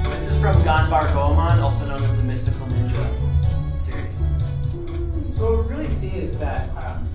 This 0.03 0.29
is 0.29 0.37
from 0.39 0.61
Ganbare 0.61 1.11
Goemon, 1.13 1.57
also 1.57 1.87
known 1.87 2.03
as 2.03 2.15
the 2.15 2.21
Mystical 2.21 2.67
Ninja 2.67 3.79
series. 3.79 4.19
So 5.35 5.57
what 5.57 5.67
we 5.67 5.73
really 5.73 5.95
see 5.95 6.09
is 6.09 6.37
that, 6.37 6.69
um, 6.77 7.09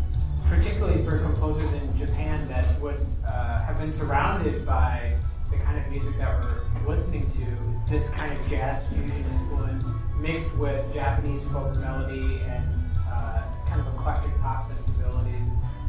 particularly 0.48 1.04
for 1.04 1.20
composers 1.20 1.72
in 1.72 1.96
Japan 1.96 2.48
that 2.48 2.80
would 2.80 3.06
uh, 3.24 3.64
have 3.64 3.78
been 3.78 3.94
surrounded 3.96 4.66
by 4.66 5.16
the 5.52 5.58
kind 5.58 5.78
of 5.78 5.88
music 5.88 6.18
that 6.18 6.42
we're 6.42 6.96
listening 6.96 7.30
to, 7.30 7.92
this 7.92 8.10
kind 8.10 8.36
of 8.36 8.48
jazz 8.48 8.84
fusion 8.88 9.24
influence 9.24 10.01
mixed 10.22 10.54
with 10.54 10.94
Japanese 10.94 11.42
folk 11.52 11.74
melody 11.76 12.40
and 12.46 12.64
uh, 13.12 13.42
kind 13.68 13.80
of 13.80 13.92
eclectic 13.94 14.30
pop 14.40 14.70
sensibilities, 14.70 15.42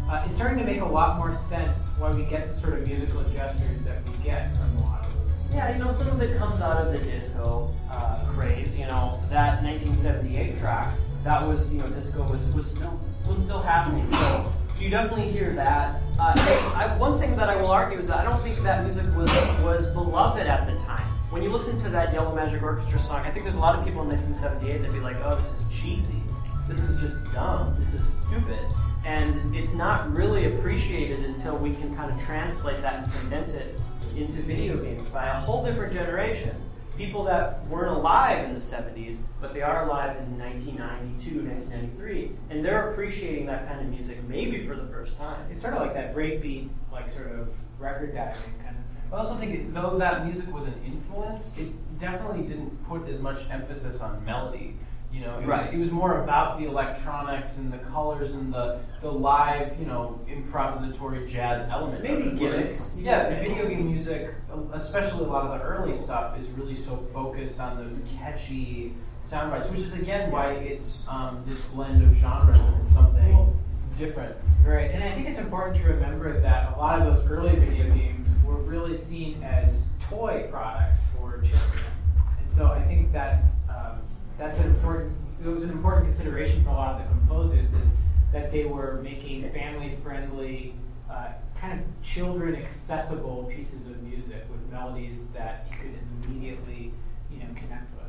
uh, 0.10 0.24
it's 0.26 0.36
starting 0.36 0.58
to 0.58 0.66
make 0.66 0.82
a 0.82 0.86
lot 0.86 1.18
more 1.18 1.38
sense 1.48 1.78
why 2.00 2.12
we 2.12 2.24
get 2.24 2.52
the 2.52 2.60
sort 2.60 2.74
of 2.74 2.88
musical 2.88 3.24
gestures 3.26 3.80
that 3.86 4.04
we 4.04 4.12
get 4.24 4.52
from 4.58 4.76
a 4.78 4.82
lot 4.82 5.06
of 5.06 5.14
those. 5.14 5.30
Yeah, 5.54 5.72
you 5.72 5.84
know, 5.84 5.92
some 5.92 6.08
of 6.08 6.20
it 6.20 6.36
comes 6.40 6.62
out 6.62 6.78
of 6.78 6.92
the 6.92 7.00
disco 7.00 7.74
uh, 7.92 8.26
craze. 8.34 8.76
You 8.76 8.88
know, 8.88 9.22
that 9.30 9.64
1978 9.64 10.60
track, 10.60 10.98
that 11.24 11.48
was, 11.48 11.72
you 11.72 11.78
know, 11.78 11.88
disco 11.90 12.24
was, 12.24 12.42
was 12.56 12.66
still 12.66 13.00
was 13.28 13.42
still 13.44 13.62
happening. 13.62 14.10
So, 14.12 14.52
so 14.76 14.82
you 14.82 14.90
definitely 14.90 15.32
hear 15.32 15.54
that. 15.54 16.02
Uh, 16.20 16.74
I, 16.76 16.98
one 16.98 17.20
thing 17.20 17.36
that 17.38 17.50
I 17.50 17.56
will 17.56 17.72
argue 17.72 18.00
is 18.00 18.10
I 18.10 18.24
don't 18.24 18.42
think 18.42 18.62
that 18.64 18.82
music 18.82 19.06
was 19.16 19.32
was 19.62 19.88
beloved 19.94 20.48
at 20.48 20.66
the 20.66 20.76
time. 20.84 21.13
When 21.34 21.42
you 21.42 21.50
listen 21.50 21.82
to 21.82 21.90
that 21.90 22.14
Yellow 22.14 22.36
Magic 22.36 22.62
Orchestra 22.62 23.00
song, 23.00 23.26
I 23.26 23.32
think 23.32 23.44
there's 23.44 23.58
a 23.58 23.60
lot 23.60 23.74
of 23.74 23.84
people 23.84 24.04
in 24.04 24.10
1978 24.10 24.78
that'd 24.78 24.94
be 24.94 25.00
like, 25.00 25.16
"Oh, 25.24 25.36
this 25.36 25.48
is 25.48 25.82
cheesy. 25.82 26.22
This 26.68 26.88
is 26.88 27.02
just 27.02 27.24
dumb. 27.34 27.76
This 27.80 27.96
is 27.96 28.06
stupid." 28.28 28.60
And 29.04 29.56
it's 29.56 29.74
not 29.74 30.14
really 30.14 30.54
appreciated 30.54 31.26
until 31.26 31.58
we 31.58 31.74
can 31.74 31.96
kind 31.96 32.12
of 32.12 32.24
translate 32.24 32.84
that 32.84 33.06
and 33.06 33.14
condense 33.14 33.56
it 33.56 33.80
into 34.16 34.44
video 34.44 34.78
games 34.78 35.08
by 35.08 35.26
a 35.26 35.40
whole 35.40 35.66
different 35.66 35.92
generation. 35.92 36.56
people 36.96 37.24
that 37.24 37.68
weren't 37.68 37.90
alive 37.90 38.46
in 38.46 38.54
the 38.54 38.62
70s, 38.62 39.18
but 39.42 39.52
they 39.52 39.64
are 39.64 39.88
alive 39.88 40.16
in 40.18 40.38
1992, 40.38 41.42
1993, 41.42 42.32
and 42.52 42.64
they're 42.64 42.92
appreciating 42.92 43.48
that 43.48 43.68
kind 43.68 43.80
of 43.82 43.88
music 43.88 44.22
maybe 44.30 44.68
for 44.68 44.76
the 44.76 44.86
first 44.94 45.18
time. 45.18 45.44
It's 45.50 45.64
sort 45.64 45.74
of 45.74 45.82
like 45.82 45.96
that 45.96 46.16
breakbeat, 46.16 46.70
like 46.92 47.12
sort 47.12 47.32
of 47.32 47.50
record 47.80 48.14
diving 48.14 48.54
kind 48.64 48.78
of. 48.78 48.83
I 49.14 49.18
also 49.18 49.36
think 49.36 49.54
it, 49.54 49.74
though 49.74 49.96
that 50.00 50.26
music 50.26 50.52
was 50.52 50.66
an 50.66 50.74
influence, 50.84 51.52
it 51.58 51.70
definitely 52.00 52.48
didn't 52.48 52.84
put 52.88 53.08
as 53.08 53.20
much 53.20 53.42
emphasis 53.52 54.02
on 54.02 54.26
melody. 54.26 54.76
You 55.12 55.22
know, 55.22 55.38
it, 55.38 55.46
Right. 55.46 55.66
was, 55.68 55.74
it 55.76 55.78
was 55.78 55.92
more 55.92 56.24
about 56.24 56.60
the 56.60 56.66
electronics 56.66 57.58
and 57.58 57.72
the 57.72 57.78
colors 57.78 58.34
and 58.34 58.52
the, 58.52 58.80
the 59.02 59.12
live, 59.12 59.80
you 59.80 59.86
know, 59.86 60.20
improvisatory 60.28 61.30
jazz 61.30 61.70
element. 61.70 62.02
Maybe. 62.02 62.32
Gimmicks, 62.32 62.96
Yes, 62.98 63.30
the 63.30 63.36
video 63.36 63.70
game 63.70 63.86
music, 63.86 64.34
especially 64.74 65.26
a 65.26 65.28
lot 65.28 65.46
of 65.46 65.60
the 65.60 65.64
early 65.64 65.96
stuff, 66.00 66.40
is 66.40 66.48
really 66.58 66.82
so 66.82 66.98
focused 67.14 67.60
on 67.60 67.78
those 67.78 68.00
catchy 68.18 68.96
sound 69.24 69.52
bites, 69.52 69.70
which 69.70 69.82
is 69.82 69.94
again 69.94 70.32
why 70.32 70.54
it's 70.54 71.04
um, 71.08 71.44
this 71.46 71.64
blend 71.66 72.02
of 72.02 72.18
genres 72.18 72.58
and 72.58 72.84
it's 72.84 72.96
something 72.96 73.62
different. 73.96 74.36
Right, 74.66 74.90
and 74.90 75.04
I 75.04 75.12
think 75.12 75.28
it's 75.30 75.38
important 75.40 75.78
to 75.78 75.84
remember 75.84 76.40
that 76.42 76.74
a 76.74 76.78
lot 76.80 77.00
of 77.00 77.14
those 77.14 77.30
early 77.30 77.56
video 77.56 77.94
games 77.94 78.23
were 78.54 78.62
really 78.62 78.98
seen 78.98 79.44
as 79.44 79.82
toy 80.10 80.48
products 80.52 81.00
for 81.18 81.38
children, 81.38 81.84
and 82.18 82.58
so 82.58 82.68
I 82.68 82.84
think 82.84 83.12
that's 83.12 83.48
um, 83.70 84.00
that's 84.38 84.60
an 84.60 84.68
important. 84.68 85.16
It 85.44 85.48
was 85.48 85.64
an 85.64 85.72
important 85.72 86.14
consideration 86.14 86.64
for 86.64 86.70
a 86.70 86.74
lot 86.74 87.02
of 87.02 87.08
the 87.08 87.14
composers 87.14 87.66
is 87.66 87.88
that 88.32 88.52
they 88.52 88.66
were 88.66 89.02
making 89.04 89.52
family-friendly, 89.52 90.74
uh, 91.12 91.30
kind 91.60 91.80
of 91.80 91.86
children-accessible 92.04 93.52
pieces 93.54 93.88
of 93.88 94.02
music 94.02 94.46
with 94.50 94.72
melodies 94.72 95.18
that 95.34 95.68
you 95.70 95.78
could 95.78 96.00
immediately, 96.24 96.94
you 97.32 97.40
know, 97.40 97.46
connect 97.56 97.94
with. 97.96 98.04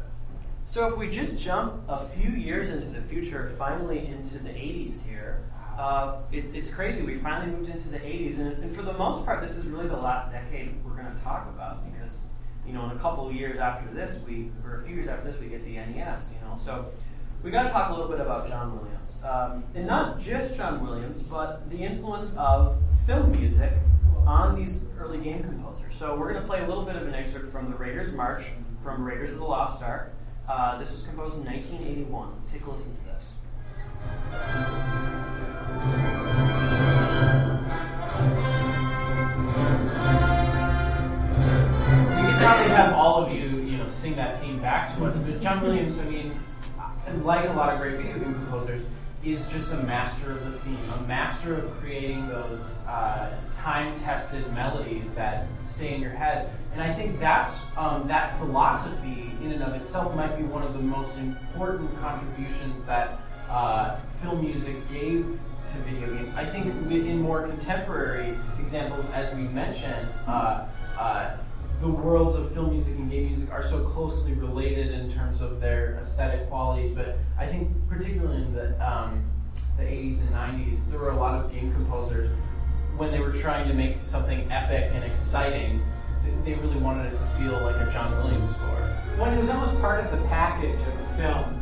So 0.65 0.87
if 0.87 0.97
we 0.97 1.11
just 1.11 1.37
jump 1.37 1.83
a 1.89 2.07
few 2.09 2.31
years 2.31 2.69
into 2.69 2.99
the 2.99 3.05
future, 3.07 3.55
finally 3.59 4.07
into 4.07 4.39
the 4.39 4.51
80s 4.51 5.05
here, 5.07 5.43
uh, 5.79 6.23
it's, 6.33 6.53
it's 6.53 6.73
crazy. 6.73 7.03
We 7.03 7.19
finally 7.19 7.51
moved 7.57 7.71
into 7.71 7.89
the 7.89 7.99
80s, 7.99 8.39
and, 8.39 8.63
and 8.63 8.75
for 8.75 8.83
the 8.83 8.93
most 8.93 9.25
part, 9.25 9.47
this 9.47 9.57
is 9.57 9.67
really 9.67 9.89
the 9.89 9.97
last 9.97 10.31
decade 10.31 10.75
we're 10.85 10.97
going 10.97 11.15
to 11.15 11.23
talk 11.23 11.49
about 11.49 11.85
because, 11.93 12.15
you 12.67 12.73
know, 12.73 12.85
in 12.91 12.97
a 12.97 13.01
couple 13.01 13.29
of 13.29 13.35
years 13.35 13.59
after 13.59 13.93
this, 13.93 14.23
we 14.27 14.51
or 14.65 14.83
a 14.83 14.87
few 14.87 14.97
years 14.97 15.09
after 15.09 15.31
this, 15.31 15.41
we 15.41 15.49
get 15.49 15.65
the 15.65 15.77
NES. 15.77 16.23
You 16.33 16.47
know, 16.47 16.59
so 16.63 16.87
we 17.43 17.51
got 17.51 17.65
to 17.65 17.71
talk 17.71 17.91
a 17.91 17.93
little 17.93 18.09
bit 18.09 18.21
about 18.21 18.49
John 18.49 18.79
Williams, 18.79 19.13
um, 19.25 19.65
and 19.75 19.87
not 19.87 20.21
just 20.21 20.57
John 20.57 20.85
Williams, 20.85 21.23
but 21.23 21.69
the 21.71 21.77
influence 21.77 22.35
of 22.37 22.81
film 23.07 23.33
music 23.33 23.73
on 24.27 24.57
these 24.57 24.85
early 24.99 25.19
game 25.19 25.43
composers. 25.43 25.95
So 25.99 26.17
we're 26.17 26.33
going 26.33 26.43
to 26.43 26.49
play 26.49 26.63
a 26.63 26.69
little 26.69 26.85
bit 26.85 26.97
of 26.97 27.07
an 27.07 27.15
excerpt 27.15 27.53
from 27.53 27.71
the 27.71 27.77
Raiders 27.77 28.13
March 28.13 28.45
from 28.83 29.03
Raiders 29.03 29.33
of 29.33 29.39
the 29.39 29.45
Lost 29.45 29.83
Ark. 29.83 30.15
Uh, 30.49 30.79
this 30.79 30.93
was 30.93 31.03
composed 31.03 31.37
in 31.37 31.45
1981. 31.45 32.33
Let's 32.33 32.51
take 32.51 32.67
a 32.67 32.71
listen 32.71 32.95
to 32.97 33.04
probably 42.45 42.69
have 42.75 42.93
all 42.93 43.25
of 43.25 43.33
you, 43.33 43.61
you 43.61 43.77
know, 43.79 43.89
sing 43.89 44.17
that 44.17 44.41
theme 44.41 44.61
back 44.61 44.97
to 44.97 45.07
us. 45.07 45.17
But 45.17 45.41
John 45.41 45.63
Williams, 45.63 45.99
I 45.99 46.05
mean, 46.05 46.39
like 47.23 47.49
a 47.49 47.53
lot 47.53 47.73
of 47.73 47.81
great 47.81 47.97
video 47.97 48.19
game 48.19 48.35
composers, 48.35 48.83
is 49.25 49.41
just 49.49 49.73
a 49.73 49.77
master 49.79 50.33
of 50.33 50.53
the 50.53 50.59
theme, 50.59 50.79
a 50.99 51.03
master 51.03 51.57
of 51.57 51.71
creating 51.81 52.29
those 52.29 52.61
uh, 52.87 53.31
time-tested 53.57 54.53
melodies 54.53 55.15
that 55.15 55.47
stay 55.75 55.95
in 55.95 56.03
your 56.03 56.11
head. 56.11 56.51
And 56.75 56.83
I 56.83 56.93
think 56.95 57.19
that's 57.19 57.59
um, 57.77 58.07
that 58.09 58.39
philosophy 58.39 59.33
in 59.41 59.53
and 59.53 59.63
of 59.63 59.75
itself 59.81 60.15
might 60.15 60.37
be 60.37 60.43
one 60.43 60.63
of 60.63 60.75
the 60.75 60.81
most 60.81 61.17
important 61.17 61.99
contributions 62.01 62.85
that 62.87 63.21
uh, 63.55 64.01
film 64.21 64.45
music 64.45 64.77
gave 64.93 65.39
to 65.73 65.79
video 65.89 66.13
games. 66.13 66.35
I 66.35 66.45
think 66.45 66.67
in 66.67 67.21
more 67.21 67.47
contemporary 67.47 68.37
examples, 68.61 69.07
as 69.13 69.33
we 69.35 69.43
mentioned, 69.43 70.09
uh, 70.27 70.67
uh, 70.99 71.37
the 71.81 71.89
worlds 71.89 72.37
of 72.37 72.53
film 72.53 72.73
music 72.73 72.95
and 72.97 73.09
game 73.11 73.27
music 73.29 73.51
are 73.53 73.69
so 73.69 73.85
closely 73.85 74.33
related 74.33 74.91
in 74.91 75.13
terms 75.13 75.41
of 75.41 75.61
their 75.61 76.01
aesthetic 76.03 76.49
qualities. 76.49 76.97
But 76.97 77.19
I 77.39 77.47
think 77.47 77.71
particularly 77.89 78.43
in 78.43 78.53
the 78.53 78.75
um, 78.85 79.25
the 79.77 79.85
80s 79.85 80.21
and 80.21 80.31
90s, 80.31 80.91
there 80.91 80.99
were 80.99 81.11
a 81.11 81.17
lot 81.17 81.45
of 81.45 81.53
game 81.53 81.73
composers 81.73 82.31
when 82.97 83.13
they 83.13 83.21
were 83.21 83.33
trying 83.33 83.69
to 83.69 83.75
make 83.75 84.01
something 84.03 84.51
epic 84.51 84.91
and 84.93 85.05
exciting. 85.05 85.81
They 86.45 86.55
really 86.55 86.79
wanted 86.79 87.13
it 87.13 87.19
to 87.19 87.39
feel 87.39 87.61
like 87.63 87.77
a 87.77 87.91
John 87.93 88.17
Williams 88.17 88.55
score. 88.57 88.97
When 89.19 89.35
it 89.35 89.41
was 89.41 89.51
almost 89.51 89.79
part 89.81 90.05
of 90.05 90.11
the 90.11 90.27
package 90.29 90.81
of 90.81 90.99
the 90.99 91.23
film 91.23 91.54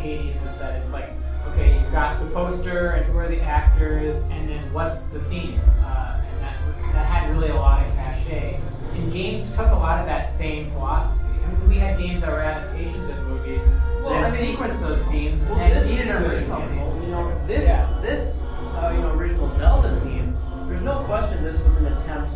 80s, 0.00 0.36
is 0.52 0.58
that 0.58 0.82
it's 0.82 0.90
like, 0.92 1.10
okay, 1.48 1.80
you've 1.80 1.92
got 1.92 2.20
the 2.20 2.26
poster 2.32 2.90
and 2.92 3.06
who 3.06 3.18
are 3.18 3.28
the 3.28 3.40
actors, 3.40 4.16
and 4.30 4.48
then 4.48 4.72
what's 4.72 5.00
the 5.12 5.20
theme? 5.28 5.60
Uh, 5.80 6.20
and 6.26 6.42
that, 6.42 6.56
that 6.92 7.06
had 7.06 7.30
really 7.30 7.50
a 7.50 7.54
lot 7.54 7.86
of 7.86 7.94
cachet. 7.94 8.60
And 8.94 9.12
games 9.12 9.48
took 9.54 9.66
a 9.68 9.74
lot 9.74 10.00
of 10.00 10.06
that 10.06 10.32
same 10.32 10.70
philosophy. 10.72 11.18
I 11.44 11.46
mean, 11.52 11.68
we 11.68 11.76
had 11.76 11.98
games 11.98 12.20
that 12.22 12.30
were 12.30 12.40
adaptations 12.42 13.08
of 13.10 13.16
movies 13.26 13.60
Well, 14.02 14.10
that 14.10 14.24
I 14.24 14.30
mean- 14.30 14.56
sequenced 14.56 14.80
those 14.80 15.02
themes 15.06 15.42
Well, 15.48 15.58
and 15.58 15.80
this 15.80 15.90
an 15.90 16.10
original 16.24 16.60
You 17.02 17.06
know, 17.10 17.46
this 17.46 17.64
Yeah. 17.66 17.98
this 18.02 18.42
uh, 18.76 18.92
you 18.94 19.00
know 19.00 19.10
original 19.14 19.48
Zelda 19.50 19.98
theme. 20.04 20.36
There's 20.68 20.82
no 20.82 21.02
question 21.04 21.42
this 21.42 21.60
was 21.62 21.76
an 21.76 21.86
attempt 21.86 22.30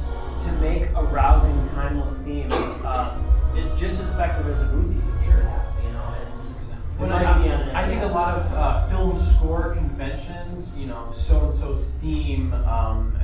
to 0.44 0.52
make 0.60 0.90
a 0.94 1.02
rousing, 1.04 1.68
timeless 1.74 2.18
theme. 2.18 2.48
Uh, 2.52 3.16
just 3.76 4.00
as 4.00 4.08
effective 4.08 4.48
as 4.48 4.60
a 4.60 4.66
movie 4.72 5.00
should 5.24 5.44
I, 7.00 7.84
I 7.84 7.88
think 7.88 8.02
a 8.02 8.06
lot 8.06 8.38
of 8.38 8.52
uh, 8.52 8.88
film 8.88 9.20
score 9.34 9.74
conventions, 9.74 10.76
you 10.76 10.86
know, 10.86 11.12
so 11.16 11.50
and 11.50 11.58
so's 11.58 11.86
theme, 12.00 12.52
um, 12.52 13.18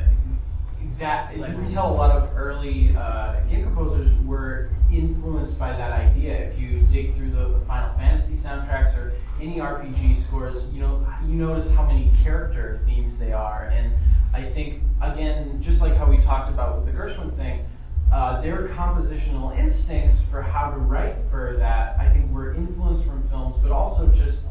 that 0.99 1.35
you 1.35 1.43
can 1.43 1.73
tell 1.73 1.91
a 1.93 1.95
lot 1.95 2.11
of 2.11 2.37
early 2.37 2.95
uh, 2.97 3.41
game 3.49 3.62
composers 3.62 4.12
were 4.27 4.71
influenced 4.93 5.59
by 5.59 5.71
that 5.73 5.93
idea. 5.93 6.35
If 6.35 6.59
you 6.59 6.81
dig 6.93 7.16
through 7.16 7.31
the 7.31 7.61
Final 7.66 7.97
Fantasy 7.97 8.37
soundtracks 8.37 8.97
or 8.97 9.14
any 9.41 9.57
RPG 9.57 10.27
scores, 10.27 10.62
you 10.73 10.81
know, 10.83 11.07
you 11.27 11.35
notice 11.35 11.71
how 11.71 11.87
many 11.87 12.12
character 12.23 12.83
themes 12.85 13.18
they 13.18 13.33
are, 13.33 13.71
and 13.73 13.95
I 14.35 14.51
think 14.51 14.83
again, 15.01 15.62
just 15.62 15.81
like 15.81 15.97
how 15.97 16.07
we 16.11 16.18
talked 16.18 16.51
about 16.51 16.77
with 16.77 16.87
the 16.87 17.01
Gershwin 17.01 17.35
thing, 17.37 17.64
uh, 18.13 18.41
their 18.41 18.69
compositional 18.69 19.57
instincts 19.59 20.21
for 20.31 20.43
how 20.43 20.71
to 20.71 20.77
write 20.77 21.17
for 21.31 21.57
that, 21.59 21.97
I 21.99 22.13
think, 22.13 22.31
were 22.33 22.55
influenced 22.55 23.05
from 23.07 23.29
films, 23.29 23.57
but 23.63 23.71
also 23.71 24.09
just 24.09 24.43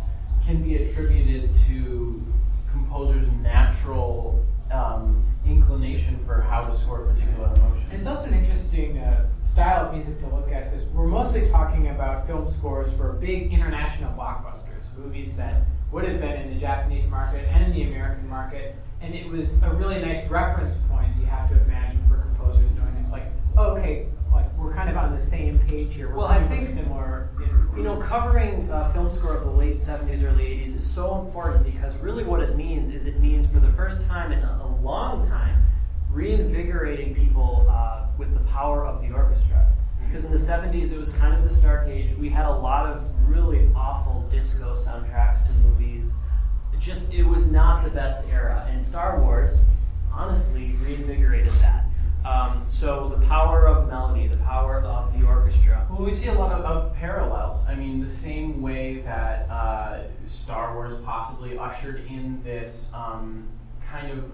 can 0.46 0.64
be 0.64 0.78
attributed 0.78 1.52
to 1.68 2.26
composers' 2.72 3.28
natural 3.42 4.46
um, 4.72 5.24
inclination 5.46 6.20
for 6.26 6.42
how 6.42 6.68
to 6.68 6.80
score 6.80 7.04
a 7.04 7.14
particular 7.14 7.48
emotion. 7.56 7.88
It's 7.92 8.06
also 8.06 8.26
an 8.26 8.34
interesting 8.34 8.98
uh, 8.98 9.28
style 9.44 9.88
of 9.88 9.94
music 9.94 10.20
to 10.22 10.28
look 10.28 10.52
at 10.52 10.72
because 10.72 10.88
we're 10.90 11.08
mostly 11.08 11.50
talking 11.50 11.90
about 11.90 12.28
film 12.28 12.52
scores 12.54 12.92
for 12.98 13.14
big 13.14 13.52
international 13.52 14.12
blockbusters, 14.14 14.84
movies 14.98 15.36
that 15.38 15.64
would 15.92 16.08
have 16.08 16.20
been 16.20 16.42
in 16.42 16.54
the 16.54 16.60
Japanese 16.60 17.10
market 17.10 17.48
and 17.50 17.66
in 17.66 17.74
the 17.74 17.84
American 17.84 18.28
market. 18.30 18.76
And 19.02 19.16
it 19.16 19.28
was 19.28 19.62
a 19.64 19.70
really 19.72 20.00
nice 20.00 20.28
reference 20.30 20.76
point 20.90 21.10
you 21.20 21.26
have 21.26 21.50
to 21.50 21.60
imagine 21.62 22.04
for 22.08 22.18
composers 22.18 22.70
doing. 22.72 22.96
It's 23.02 23.12
like, 23.12 23.26
okay, 23.60 24.08
like 24.32 24.52
we're 24.58 24.74
kind 24.74 24.90
of 24.90 24.98
on 24.98 25.16
the 25.16 25.22
same 25.22 25.60
page 25.60 25.94
here. 25.94 26.10
We're 26.10 26.16
Well, 26.18 26.28
I 26.28 26.42
think- 26.48 26.70
similar. 26.70 27.30
You 27.76 27.84
know, 27.86 27.98
covering 27.98 28.70
uh, 28.70 28.92
film 28.92 29.10
score 29.10 29.36
of 29.36 29.46
the 29.46 29.52
late 29.52 29.76
70s, 29.78 30.22
early 30.24 30.44
80s 30.44 30.78
is 30.80 30.86
so 30.90 31.20
important 31.22 31.64
because 31.64 31.96
really 31.98 32.24
what 32.26 32.42
it 32.42 32.58
means 32.58 32.94
is 32.94 33.06
it 33.06 33.20
means 33.22 33.46
for 33.48 33.60
the 33.62 33.72
first 33.72 34.04
time 34.08 34.32
in 34.34 34.40
a, 34.40 34.62
a 34.64 34.68
long 34.84 35.28
time 35.30 35.64
reinvigorating 36.12 37.16
people 37.16 37.66
uh, 37.70 38.08
with 38.18 38.34
the 38.34 38.40
power 38.52 38.86
of 38.86 39.02
the 39.02 39.12
orchestra. 39.14 39.66
Because 40.06 40.26
in 40.26 40.32
the 40.32 40.38
70s, 40.38 40.92
it 40.92 40.98
was 40.98 41.12
kind 41.14 41.34
of 41.36 41.48
the 41.48 41.62
dark 41.62 41.88
age. 41.88 42.18
We 42.18 42.28
had 42.30 42.46
a 42.46 42.52
lot 42.52 42.86
of 42.88 43.04
really 43.30 43.70
awful 43.76 44.28
disco 44.30 44.76
soundtracks 44.84 45.46
to 45.48 45.54
movies. 45.66 46.12
It 46.74 46.80
just, 46.80 47.10
it 47.14 47.24
was 47.24 47.46
not 47.46 47.84
the 47.86 47.92
best 47.92 48.28
era. 48.30 48.68
And 48.70 48.84
Star 48.84 49.22
Wars, 49.22 49.56
honestly, 50.12 50.76
reinvigorated 50.84 51.54
that. 51.62 51.79
Um, 52.30 52.66
so 52.70 53.16
the 53.18 53.26
power 53.26 53.68
of 53.68 53.88
melody, 53.88 54.28
the 54.28 54.38
power 54.38 54.84
of 54.84 55.20
the 55.20 55.26
orchestra. 55.26 55.88
Well, 55.90 56.06
we 56.06 56.14
see 56.14 56.28
a 56.28 56.34
lot 56.34 56.52
of, 56.52 56.64
of 56.64 56.96
parallels. 56.96 57.66
I 57.68 57.74
mean, 57.74 58.08
the 58.08 58.14
same 58.14 58.62
way 58.62 59.02
that 59.02 59.50
uh, 59.50 60.04
Star 60.32 60.76
Wars 60.76 61.04
possibly 61.04 61.58
ushered 61.58 62.06
in 62.06 62.44
this 62.44 62.86
um, 62.94 63.48
kind 63.90 64.12
of 64.12 64.32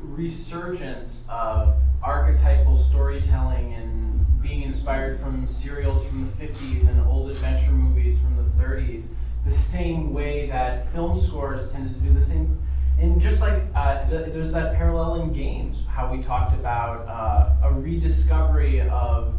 resurgence 0.00 1.22
of 1.28 1.74
archetypal 2.04 2.84
storytelling 2.84 3.74
and 3.74 4.40
being 4.40 4.62
inspired 4.62 5.18
from 5.18 5.48
serials 5.48 6.06
from 6.06 6.30
the 6.38 6.46
50s 6.46 6.88
and 6.88 7.00
old 7.04 7.30
adventure 7.32 7.72
movies 7.72 8.16
from 8.20 8.36
the 8.36 8.62
30s, 8.62 9.06
the 9.44 9.54
same 9.54 10.14
way 10.14 10.46
that 10.46 10.92
film 10.92 11.20
scores 11.20 11.68
tended 11.72 11.94
to 11.94 12.00
do 12.00 12.14
the 12.14 12.24
same. 12.24 12.60
And 12.98 13.20
just 13.20 13.40
like 13.40 13.62
uh, 13.74 14.08
th- 14.08 14.32
there's 14.32 14.52
that 14.52 14.74
parallel 14.76 15.22
in 15.22 15.32
games, 15.32 15.78
how 15.88 16.12
we 16.12 16.22
talked 16.22 16.54
about 16.54 17.06
uh, 17.08 17.68
a 17.68 17.72
rediscovery 17.72 18.80
of 18.82 19.34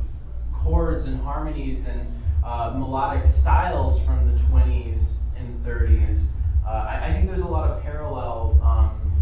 chords 0.54 1.06
and 1.06 1.20
harmonies 1.22 1.88
and 1.88 2.02
uh, 2.44 2.74
melodic 2.76 3.32
styles 3.32 4.00
from 4.04 4.34
the 4.34 4.40
20s 4.44 5.00
and 5.38 5.66
30s. 5.66 6.28
Uh, 6.66 6.70
I, 6.70 7.08
I, 7.08 7.14
think 7.14 7.28
there's 7.28 7.42
a 7.42 7.48
lot 7.48 7.70
of 7.70 7.82
parallel 7.84 8.60
um, 8.64 9.22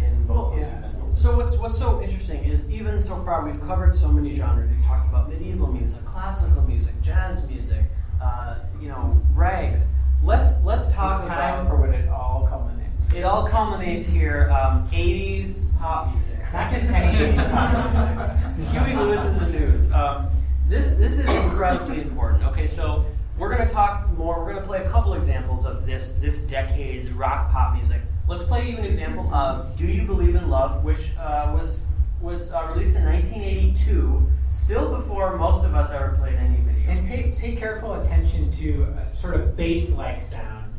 in 0.00 0.26
both 0.26 0.52
well, 0.52 0.58
yeah. 0.58 0.88
So 1.14 1.36
what's 1.36 1.56
what's 1.56 1.78
so 1.78 2.00
interesting 2.00 2.44
is 2.44 2.70
even 2.70 3.02
so 3.02 3.22
far 3.24 3.44
we've 3.44 3.60
covered 3.60 3.92
so 3.92 4.08
many 4.08 4.34
genres. 4.34 4.70
We've 4.70 4.84
talked 4.84 5.08
about 5.08 5.28
medieval 5.28 5.66
music, 5.66 6.04
classical 6.06 6.62
music, 6.62 7.00
jazz 7.02 7.46
music, 7.46 7.84
uh, 8.22 8.60
you 8.80 8.88
know, 8.88 9.20
rags. 9.34 9.86
Let's 10.22 10.62
let's 10.62 10.90
talk 10.92 11.20
it's 11.20 11.28
time 11.28 11.66
about 11.66 11.68
for 11.68 11.76
when 11.80 11.92
it 11.92 12.08
all 12.08 12.46
culminates. 12.48 12.79
It 13.14 13.24
all 13.24 13.48
culminates 13.48 14.04
here. 14.04 14.50
Um, 14.50 14.88
80s 14.88 15.76
pop 15.78 16.12
music. 16.12 16.38
Not 16.52 16.70
just 16.70 16.84
any 16.86 17.18
80s 17.18 18.56
music. 18.56 18.70
Huey 18.84 18.96
Lewis 18.96 19.24
and 19.24 19.40
the 19.40 19.46
News. 19.46 19.92
Um, 19.92 20.30
this 20.68 20.94
this 20.94 21.18
is 21.18 21.28
incredibly 21.28 22.00
important. 22.02 22.44
Okay, 22.44 22.66
so 22.68 23.04
we're 23.36 23.52
going 23.52 23.66
to 23.66 23.74
talk 23.74 24.08
more. 24.12 24.38
We're 24.38 24.52
going 24.52 24.62
to 24.62 24.66
play 24.68 24.84
a 24.84 24.90
couple 24.90 25.14
examples 25.14 25.64
of 25.64 25.86
this 25.86 26.14
this 26.20 26.38
decade's 26.42 27.10
rock 27.10 27.50
pop 27.50 27.74
music. 27.74 28.00
Let's 28.28 28.44
play 28.44 28.70
you 28.70 28.76
an 28.76 28.84
example 28.84 29.32
of 29.34 29.76
"Do 29.76 29.86
You 29.86 30.02
Believe 30.06 30.36
in 30.36 30.48
Love," 30.48 30.84
which 30.84 31.16
uh, 31.18 31.50
was 31.58 31.80
was 32.20 32.52
uh, 32.52 32.70
released 32.72 32.96
in 32.96 33.04
1982, 33.04 34.30
still 34.62 34.96
before 34.96 35.36
most 35.36 35.64
of 35.64 35.74
us 35.74 35.90
ever 35.90 36.16
played 36.20 36.34
any 36.34 36.60
video. 36.60 36.90
And 36.90 37.08
pay, 37.08 37.32
pay 37.36 37.56
careful 37.56 37.94
attention 37.94 38.52
to 38.58 38.82
a 38.84 39.16
sort 39.16 39.34
of 39.34 39.56
bass-like 39.56 40.20
sound 40.20 40.69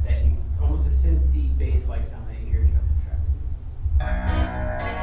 almost 0.82 1.06
a 1.06 1.08
synthy 1.08 1.58
bass-like 1.58 2.08
sound 2.08 2.28
that 2.28 2.40
you 2.40 2.48
hear 2.48 2.66
throughout 2.66 2.86
the 3.98 4.04
track. 4.04 5.01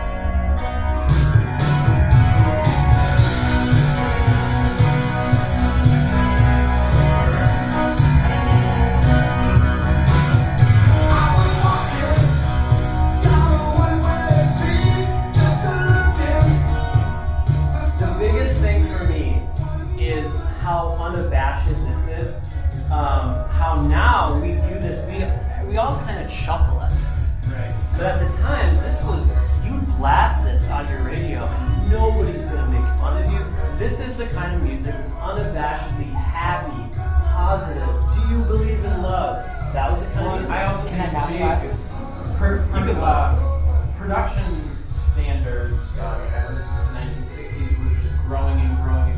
All 25.89 26.05
kind 26.05 26.25
of 26.25 26.31
chuckle 26.31 26.81
at 26.81 26.93
this. 26.93 27.31
Right. 27.47 27.75
But 27.97 28.05
at 28.05 28.31
the 28.31 28.37
time, 28.43 28.77
this 28.85 29.01
was, 29.05 29.31
you 29.65 29.81
blast 29.97 30.45
this 30.45 30.69
on 30.69 30.87
your 30.89 31.03
radio 31.03 31.47
and 31.47 31.91
nobody's 31.91 32.43
going 32.43 32.57
to 32.57 32.67
make 32.67 32.85
fun 33.01 33.23
of 33.23 33.33
you. 33.33 33.41
This 33.79 33.99
is 33.99 34.17
the 34.19 34.27
kind 34.27 34.55
of 34.55 34.63
music 34.63 34.93
that's 34.93 35.09
unabashedly 35.09 36.13
happy, 36.13 36.93
positive. 36.95 37.89
Do 38.15 38.35
you 38.35 38.45
believe 38.45 38.85
in 38.85 39.03
love? 39.03 39.47
That 39.73 39.91
was 39.91 40.01
the 40.01 40.13
kind 40.13 40.27
well, 40.27 40.35
of 40.35 40.41
music. 40.43 40.57
I 40.57 40.65
also 40.67 40.89
can 40.89 41.17
I 41.17 41.61
big 41.63 42.37
per, 42.37 42.69
per, 42.71 43.01
uh, 43.01 43.97
production 43.97 44.77
standards 45.13 45.81
uh, 45.99 46.31
ever 46.37 46.57
since 46.61 47.33
the 47.33 47.41
1960s 47.41 47.79
were 47.79 48.03
just 48.03 48.17
growing 48.27 48.61
and 48.61 48.77
growing 48.77 49.13
and 49.13 49.18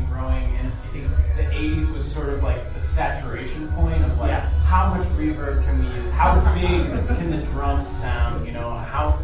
80s 1.61 1.93
was 1.93 2.11
sort 2.11 2.29
of 2.29 2.41
like 2.41 2.73
the 2.73 2.81
saturation 2.81 3.71
point 3.73 4.03
of 4.03 4.17
like 4.17 4.29
yes. 4.29 4.63
how 4.63 4.93
much 4.93 5.07
reverb 5.09 5.63
can 5.63 5.79
we 5.79 5.95
use, 5.95 6.11
how 6.13 6.39
big 6.55 7.07
can 7.07 7.31
the 7.31 7.45
drums 7.47 7.87
sound, 7.99 8.47
you 8.47 8.51
know, 8.51 8.71
how 8.71 9.19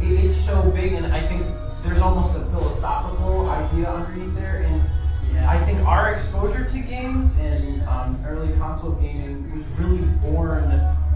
it 0.00 0.24
is 0.24 0.44
so 0.44 0.62
big, 0.62 0.94
and 0.94 1.06
I 1.06 1.26
think 1.26 1.46
there's 1.84 2.00
almost 2.00 2.36
a 2.36 2.44
philosophical 2.46 3.48
idea 3.48 3.88
underneath 3.88 4.34
there, 4.34 4.62
and 4.62 4.82
yeah. 5.32 5.50
I 5.50 5.64
think 5.64 5.78
our 5.80 6.14
exposure 6.14 6.64
to 6.64 6.78
games 6.80 7.30
and 7.38 7.82
um, 7.88 8.22
early 8.26 8.52
console 8.58 8.92
gaming 8.92 9.56
was 9.56 9.66
really 9.78 10.04
born 10.20 10.64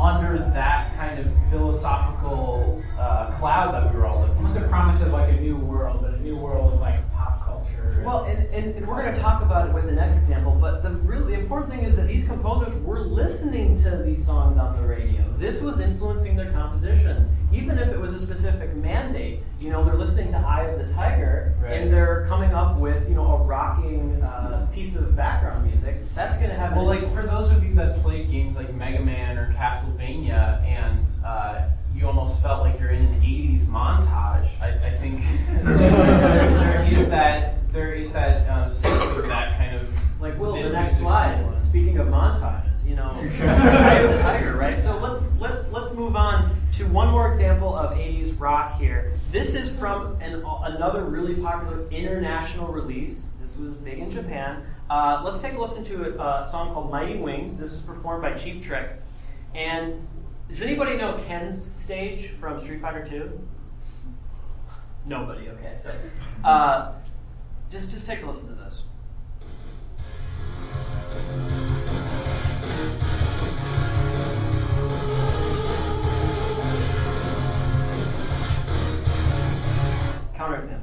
under 0.01 0.39
that 0.39 0.97
kind 0.97 1.19
of 1.19 1.27
philosophical 1.51 2.83
uh, 2.99 3.37
cloud 3.39 3.75
that 3.75 3.93
we 3.93 3.99
were 3.99 4.07
all 4.07 4.21
living. 4.21 4.37
Almost 4.37 4.57
a 4.57 4.69
promise 4.69 5.03
of 5.03 5.09
like 5.09 5.31
a 5.31 5.41
new 5.41 5.57
world, 5.57 6.03
but 6.03 6.15
a 6.15 6.21
new 6.21 6.37
world 6.37 6.75
of 6.75 6.81
like 6.81 7.01
well, 8.05 8.25
and, 8.25 8.47
and, 8.53 8.75
and 8.75 8.87
we're 8.87 9.03
going 9.03 9.15
to 9.15 9.21
talk 9.21 9.43
about 9.43 9.69
it 9.69 9.75
with 9.75 9.85
the 9.85 9.93
next 9.93 10.17
example, 10.17 10.53
but 10.53 10.83
the 10.83 10.91
really 10.91 11.35
important 11.35 11.71
thing 11.71 11.85
is 11.85 11.97
that 11.97 12.07
these 12.07 12.27
composers 12.27 12.75
were 12.83 13.01
listening 13.01 13.81
to 13.83 14.03
these 14.05 14.25
songs 14.25 14.57
on 14.57 14.77
the 14.81 14.87
radio. 14.87 15.25
This 15.39 15.61
was 15.61 15.81
influencing 15.81 16.37
their 16.37 16.53
compositions, 16.53 17.29
even 17.53 17.79
if 17.79 17.89
it 17.89 17.99
was 17.99 18.13
a 18.15 18.21
specific 18.21 18.75
mandate. 18.77 19.41
You 19.59 19.71
know, 19.71 19.85
they're 19.85 19.97
listening 19.97 20.33
to 20.33 20.39
Eye 20.39 20.65
of 20.65 20.87
the 20.87 20.93
Tiger, 20.95 21.55
right. 21.61 21.81
and 21.81 21.93
they're 21.93 22.27
coming 22.29 22.53
up 22.53 22.79
with 22.79 23.09
you 23.09 23.15
know 23.15 23.27
a 23.27 23.43
rocking 23.45 24.23
uh, 24.23 24.69
piece 24.73 24.97
of 24.97 25.17
background 25.17 25.67
music. 25.67 26.03
That's 26.15 26.37
going 26.37 26.51
to 26.51 26.57
have. 26.57 26.77
Well, 26.77 26.87
like 26.87 27.13
for 27.15 27.23
those 27.23 27.51
of 27.53 27.65
you 27.65 27.75
that 27.77 28.03
played 28.03 28.31
games 28.31 28.57
like 28.57 28.75
Mega 28.75 29.03
Man 29.03 29.39
or 29.39 29.53
Castlevania, 29.55 30.63
and 30.65 31.07
uh, 31.25 31.69
you 31.95 32.07
almost 32.07 32.41
felt 32.43 32.61
like 32.61 32.79
you're 32.79 32.91
in 32.91 33.07
an 33.07 33.21
'80s 33.21 33.65
montage. 33.67 34.51
I, 34.61 34.89
I 34.89 34.99
think 34.99 35.23
there 35.65 36.87
is 36.91 37.09
that 37.09 37.60
there 37.73 37.95
is 37.95 38.13
that 38.13 38.49
um, 38.49 38.71
sense 38.71 39.17
of 39.17 39.27
that 39.29 39.57
kind 39.57 39.77
of 39.77 39.89
like 40.21 40.39
Will. 40.39 40.55
The 40.55 40.71
next 40.71 40.99
slide. 40.99 41.47
Speaking 41.69 41.99
of 41.99 42.09
montages, 42.09 42.85
you 42.85 42.97
know, 42.97 43.15
the 43.23 44.19
tiger, 44.21 44.57
right? 44.57 44.79
So 44.79 44.99
let's 44.99 45.37
let's 45.39 45.71
let's 45.71 45.95
move 45.95 46.17
on 46.17 46.61
to 46.73 46.85
one 46.87 47.09
more 47.09 47.29
example 47.29 47.75
of 47.75 47.93
80s 47.93 48.39
rock 48.41 48.79
here. 48.79 49.15
This 49.31 49.55
is 49.55 49.69
from 49.69 50.21
an, 50.21 50.43
another 50.45 51.05
really 51.05 51.35
popular 51.35 51.89
international 51.91 52.69
release. 52.69 53.27
This 53.41 53.57
was 53.57 53.75
big 53.77 53.99
in 53.99 54.11
Japan. 54.11 54.65
Uh, 54.89 55.23
let's 55.25 55.41
take 55.41 55.55
a 55.55 55.61
listen 55.61 55.85
to 55.85 56.21
a, 56.21 56.41
a 56.41 56.49
song 56.51 56.75
called 56.75 56.91
Mighty 56.91 57.19
Wings. 57.19 57.59
This 57.59 57.73
is 57.73 57.81
performed 57.81 58.23
by 58.23 58.35
Cheap 58.35 58.63
Trick. 58.63 58.91
And 59.55 60.07
does 60.49 60.63
anybody 60.63 60.97
know 60.97 61.23
Ken's 61.27 61.65
stage 61.65 62.31
from 62.41 62.59
Street 62.61 62.81
Fighter 62.81 63.07
2? 63.09 63.49
Nobody. 65.07 65.49
Okay, 65.49 65.77
so 65.81 65.95
uh, 66.45 66.93
just, 67.71 67.93
just 67.93 68.07
take 68.07 68.23
a 68.23 68.27
listen 68.27 68.49
to 68.49 68.55
this. 68.55 68.83
Counterexample. 80.37 80.81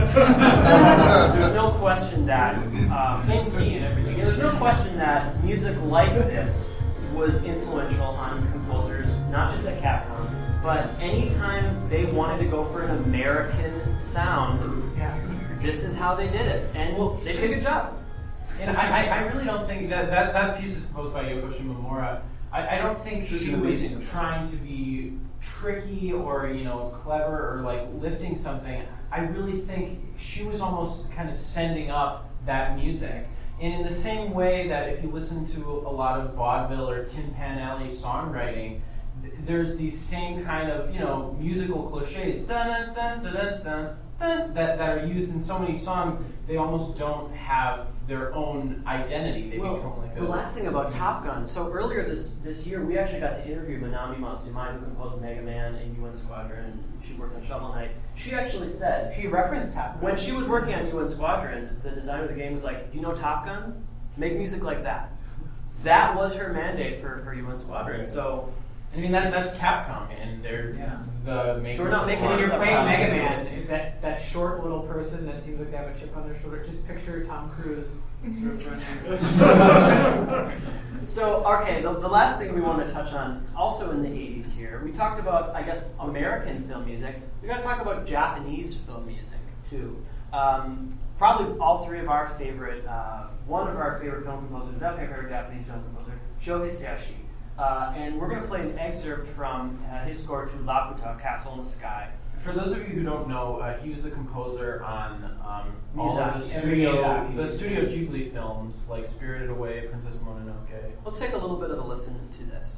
there's 1.34 1.54
no 1.54 1.72
question 1.78 2.26
that 2.26 2.56
um, 2.90 3.22
same 3.24 3.50
key 3.52 3.76
and 3.76 3.84
everything. 3.84 4.16
There's 4.16 4.38
no 4.38 4.50
question 4.56 4.96
that 4.96 5.44
music 5.44 5.76
like 5.84 6.12
this 6.14 6.68
was 7.14 7.42
influential 7.44 8.06
on 8.06 8.50
composers, 8.50 9.06
not 9.30 9.54
just 9.54 9.68
at 9.68 9.80
Capcom, 9.80 10.29
but 10.62 10.90
anytime 11.00 11.88
they 11.88 12.04
wanted 12.04 12.42
to 12.44 12.50
go 12.50 12.64
for 12.64 12.82
an 12.82 13.04
American 13.04 13.98
sound, 13.98 14.92
yeah. 14.96 15.18
this 15.62 15.82
is 15.82 15.96
how 15.96 16.14
they 16.14 16.28
did 16.28 16.46
it. 16.46 16.74
And 16.74 16.96
well, 16.98 17.14
they 17.24 17.32
did 17.32 17.44
a 17.44 17.54
good 17.54 17.62
job. 17.62 17.96
And 18.60 18.76
I, 18.76 19.06
I, 19.06 19.18
really 19.20 19.44
don't 19.44 19.66
think 19.66 19.88
that, 19.88 20.10
that 20.10 20.34
that 20.34 20.60
piece 20.60 20.76
is 20.76 20.84
composed 20.84 21.14
by 21.14 21.24
Yoko 21.24 21.50
Shimomura. 21.50 22.20
I, 22.52 22.76
I 22.76 22.78
don't 22.78 23.02
think 23.02 23.28
she 23.28 23.54
was 23.54 23.80
trying 24.10 24.50
to 24.50 24.56
be 24.56 25.16
tricky 25.40 26.12
or 26.12 26.48
you 26.48 26.64
know 26.64 26.98
clever 27.02 27.54
or 27.54 27.62
like 27.62 27.88
lifting 27.94 28.40
something. 28.40 28.82
I 29.10 29.20
really 29.20 29.62
think 29.62 30.00
she 30.18 30.44
was 30.44 30.60
almost 30.60 31.10
kind 31.12 31.30
of 31.30 31.38
sending 31.38 31.90
up 31.90 32.28
that 32.44 32.76
music. 32.76 33.26
And 33.60 33.74
in 33.74 33.88
the 33.88 33.94
same 33.94 34.32
way 34.32 34.68
that 34.68 34.88
if 34.88 35.02
you 35.02 35.10
listen 35.10 35.46
to 35.54 35.84
a 35.86 35.92
lot 35.92 36.20
of 36.20 36.34
vaudeville 36.34 36.88
or 36.88 37.04
Tin 37.04 37.32
Pan 37.34 37.58
Alley 37.58 37.94
songwriting, 37.94 38.80
there's 39.46 39.76
these 39.76 39.98
same 39.98 40.44
kind 40.44 40.70
of 40.70 40.92
you 40.94 41.00
know 41.00 41.36
musical 41.40 41.88
cliches 41.90 42.46
dun, 42.46 42.94
dun, 42.94 43.22
dun, 43.22 43.96
that, 44.20 44.54
that 44.54 44.80
are 44.80 45.06
used 45.06 45.34
in 45.34 45.42
so 45.42 45.58
many 45.58 45.78
songs. 45.78 46.22
They 46.46 46.56
almost 46.56 46.98
don't 46.98 47.32
have 47.34 47.86
their 48.06 48.34
own 48.34 48.82
identity. 48.86 49.48
They 49.50 49.58
well, 49.58 49.76
become 49.76 49.98
like 49.98 50.14
the 50.14 50.22
last 50.22 50.54
thing 50.54 50.66
about 50.66 50.90
Top 50.90 51.24
Gun. 51.24 51.46
So 51.46 51.70
earlier 51.70 52.06
this 52.08 52.30
this 52.42 52.66
year, 52.66 52.84
we 52.84 52.98
actually 52.98 53.20
got 53.20 53.36
to 53.36 53.48
interview 53.48 53.80
Manami 53.80 54.18
Matsumae, 54.18 54.74
who 54.74 54.84
composed 54.84 55.20
Mega 55.22 55.42
Man 55.42 55.76
and 55.76 55.96
UN 55.96 56.16
Squadron. 56.18 56.84
She 57.06 57.14
worked 57.14 57.36
on 57.36 57.46
Shovel 57.46 57.68
Knight. 57.70 57.92
She 58.16 58.32
actually 58.32 58.70
said 58.70 59.16
she 59.18 59.26
referenced 59.26 59.72
Top 59.72 59.94
Gun 59.94 60.02
when 60.02 60.16
she 60.16 60.32
was 60.32 60.46
working 60.46 60.74
on 60.74 60.86
UN 60.88 61.08
Squadron. 61.08 61.80
The 61.82 61.90
designer 61.90 62.24
of 62.24 62.30
the 62.30 62.36
game 62.36 62.54
was 62.54 62.64
like, 62.64 62.90
"Do 62.90 62.96
you 62.96 63.02
know 63.02 63.14
Top 63.14 63.46
Gun? 63.46 63.86
Make 64.16 64.36
music 64.36 64.62
like 64.62 64.82
that." 64.82 65.12
That 65.82 66.14
was 66.14 66.34
her 66.34 66.52
mandate 66.52 67.00
for 67.00 67.20
for 67.20 67.32
UN 67.32 67.58
Squadron. 67.58 68.10
So 68.10 68.52
I 68.92 68.96
mean 68.96 69.12
that, 69.12 69.30
that's 69.30 69.56
Capcom, 69.56 70.08
and 70.20 70.42
they're 70.42 70.74
yeah. 70.74 70.98
the 71.24 71.60
makers. 71.60 71.78
So 71.78 71.84
we're 71.84 71.90
not 71.90 72.06
making 72.06 72.24
You're 72.24 72.48
playing 72.48 72.86
Mega 72.86 73.12
Man. 73.12 73.66
That 73.68 74.02
that 74.02 74.22
short 74.30 74.64
little 74.64 74.80
person 74.80 75.26
that 75.26 75.44
seems 75.44 75.60
like 75.60 75.70
they 75.70 75.76
have 75.76 75.94
a 75.94 75.98
chip 75.98 76.16
on 76.16 76.28
their 76.28 76.40
shoulder. 76.40 76.64
Just 76.64 76.84
picture 76.86 77.24
Tom 77.24 77.50
Cruise. 77.50 77.86
so 81.04 81.42
okay, 81.46 81.80
the, 81.80 81.90
the, 81.90 82.08
last 82.08 82.38
thing 82.38 82.54
we 82.54 82.60
want 82.60 82.86
to 82.86 82.92
touch 82.92 83.10
on, 83.14 83.46
also 83.56 83.90
in 83.92 84.02
the 84.02 84.08
'80s 84.08 84.52
here, 84.52 84.82
we 84.84 84.92
talked 84.92 85.18
about 85.18 85.54
I 85.54 85.62
guess 85.62 85.86
American 86.00 86.62
film 86.64 86.84
music. 86.84 87.14
We 87.40 87.48
got 87.48 87.58
to 87.58 87.62
talk 87.62 87.80
about 87.80 88.06
Japanese 88.06 88.74
film 88.74 89.06
music. 89.06 89.38
too. 89.70 90.04
Um, 90.34 90.98
probably 91.16 91.58
all 91.60 91.86
three 91.86 92.00
of 92.00 92.08
our 92.08 92.34
favorite, 92.38 92.84
uh, 92.86 93.28
one 93.46 93.68
of 93.68 93.76
our 93.76 93.98
favorite 94.00 94.24
film 94.24 94.48
composers, 94.48 94.78
definitely 94.80 95.06
our 95.06 95.14
favorite 95.14 95.30
Japanese 95.30 95.66
film 95.66 95.82
composer, 95.84 96.20
Joe 96.40 96.60
Hisaishi. 96.60 97.19
Uh, 97.60 97.92
and 97.94 98.18
we're 98.18 98.26
going 98.26 98.40
to 98.40 98.48
play 98.48 98.62
an 98.62 98.78
excerpt 98.78 99.28
from 99.28 99.78
uh, 99.92 100.04
his 100.04 100.18
score 100.18 100.46
to 100.46 100.52
Laputa, 100.52 101.20
Castle 101.20 101.52
in 101.52 101.58
the 101.58 101.64
Sky. 101.66 102.08
For 102.42 102.52
those 102.52 102.72
of 102.72 102.78
you 102.78 102.84
who 102.84 103.02
don't 103.02 103.28
know, 103.28 103.56
uh, 103.56 103.76
he 103.76 103.90
was 103.90 104.02
the 104.02 104.10
composer 104.10 104.82
on 104.82 105.24
um, 105.44 105.76
all 105.98 106.18
of 106.18 106.40
the 106.40 106.48
studio, 106.48 107.30
the 107.36 107.54
studio 107.54 107.84
Ghibli 107.84 108.32
films 108.32 108.88
like 108.88 109.06
Spirited 109.06 109.50
Away, 109.50 109.88
Princess 109.90 110.16
Mononoke. 110.22 110.92
Let's 111.04 111.18
take 111.18 111.34
a 111.34 111.36
little 111.36 111.58
bit 111.58 111.70
of 111.70 111.78
a 111.78 111.84
listen 111.84 112.18
to 112.30 112.44
this. 112.44 112.76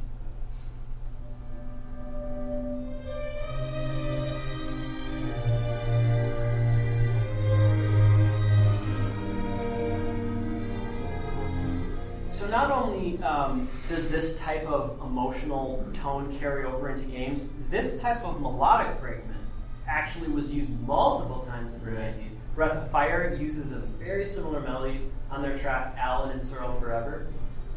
So 12.43 12.49
not 12.49 12.73
only 12.73 13.23
um, 13.23 13.69
does 13.89 14.09
this 14.09 14.37
type 14.41 14.67
of 14.67 15.01
emotional 15.01 15.87
tone 15.95 16.37
carry 16.41 16.65
over 16.65 16.89
into 16.91 17.05
games, 17.05 17.49
this 17.71 18.01
type 18.01 18.21
of 18.25 18.41
melodic 18.41 18.99
fragment 18.99 19.39
actually 19.87 20.27
was 20.27 20.51
used 20.51 20.69
multiple 20.81 21.47
times 21.49 21.73
in 21.73 21.85
the 21.85 21.93
Right. 21.93 22.17
90s. 22.19 22.33
Breath 22.57 22.73
of 22.79 22.91
Fire 22.91 23.39
uses 23.41 23.71
a 23.71 23.77
very 23.97 24.29
similar 24.29 24.59
melody 24.59 25.03
on 25.31 25.41
their 25.41 25.57
track 25.57 25.95
Alan 25.97 26.31
and 26.31 26.43
Searle 26.43 26.81
Forever. 26.81 27.29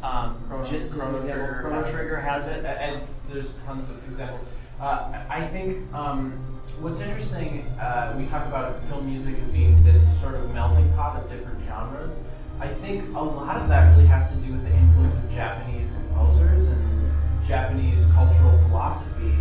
Um, 0.02 0.42
Chrono, 0.48 0.68
just 0.68 0.92
Chrono 0.92 1.20
Trigger. 1.20 1.58
Chrono 1.62 1.88
Trigger 1.88 2.16
has 2.16 2.48
it. 2.48 2.64
And 2.64 3.06
there's 3.30 3.46
tons 3.64 3.88
of 3.88 4.10
examples. 4.10 4.48
Uh, 4.80 4.84
I 5.30 5.44
I 5.44 5.48
think 5.48 5.94
um, 5.94 6.32
what's 6.80 6.98
interesting, 6.98 7.68
uh, 7.78 8.16
we 8.18 8.26
talk 8.26 8.44
about 8.48 8.84
film 8.88 9.06
music 9.06 9.40
as 9.40 9.48
being 9.50 9.84
this 9.84 10.02
sort 10.20 10.34
of 10.34 10.52
melting 10.52 10.92
pot 10.94 11.22
of 11.22 11.30
different 11.30 11.64
genres. 11.66 12.10
I 12.58 12.68
think 12.80 13.14
a 13.14 13.20
lot 13.20 13.60
of 13.60 13.68
that 13.68 13.94
really 13.94 14.06
has 14.06 14.30
to 14.30 14.36
do 14.36 14.52
with 14.52 14.64
the 14.64 14.74
influence 14.74 15.14
of 15.14 15.30
Japanese 15.30 15.90
composers 15.92 16.66
and 16.68 17.12
Japanese 17.46 18.04
cultural 18.12 18.58
philosophy. 18.66 19.36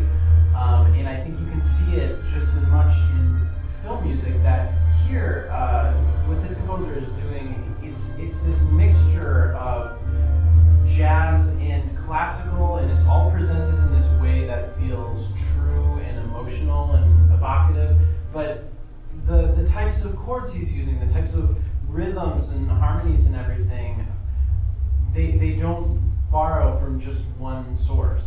Um, 0.55 0.93
and 0.93 1.07
I 1.07 1.23
think 1.23 1.39
you 1.39 1.45
can 1.47 1.61
see 1.61 1.95
it 1.95 2.19
just 2.33 2.55
as 2.55 2.67
much 2.67 2.95
in 3.11 3.49
film 3.83 4.03
music 4.05 4.41
that 4.43 4.73
here, 5.07 5.49
uh, 5.51 5.93
what 6.27 6.45
this 6.45 6.57
composer 6.57 6.93
is 6.97 7.07
doing, 7.23 7.75
it's, 7.81 8.09
it's 8.17 8.39
this 8.41 8.61
mixture 8.71 9.53
of 9.55 9.97
jazz 10.87 11.49
and 11.55 11.97
classical, 12.05 12.77
and 12.77 12.91
it's 12.91 13.07
all 13.07 13.31
presented 13.31 13.75
in 13.75 13.99
this 13.99 14.21
way 14.21 14.45
that 14.45 14.77
feels 14.77 15.27
true 15.53 15.99
and 15.99 16.17
emotional 16.19 16.91
and 16.93 17.31
evocative. 17.33 17.97
But 18.33 18.65
the 19.27 19.53
the 19.57 19.67
types 19.69 20.03
of 20.03 20.15
chords 20.17 20.53
he's 20.53 20.71
using, 20.71 20.99
the 20.99 21.11
types 21.11 21.33
of 21.33 21.57
rhythms 21.95 22.49
and 22.49 22.69
harmonies 22.69 23.25
and 23.25 23.35
everything, 23.35 24.05
they 25.13 25.31
they 25.31 25.51
don't 25.51 26.13
borrow 26.29 26.77
from 26.79 26.99
just 26.99 27.23
one 27.37 27.77
source. 27.85 28.25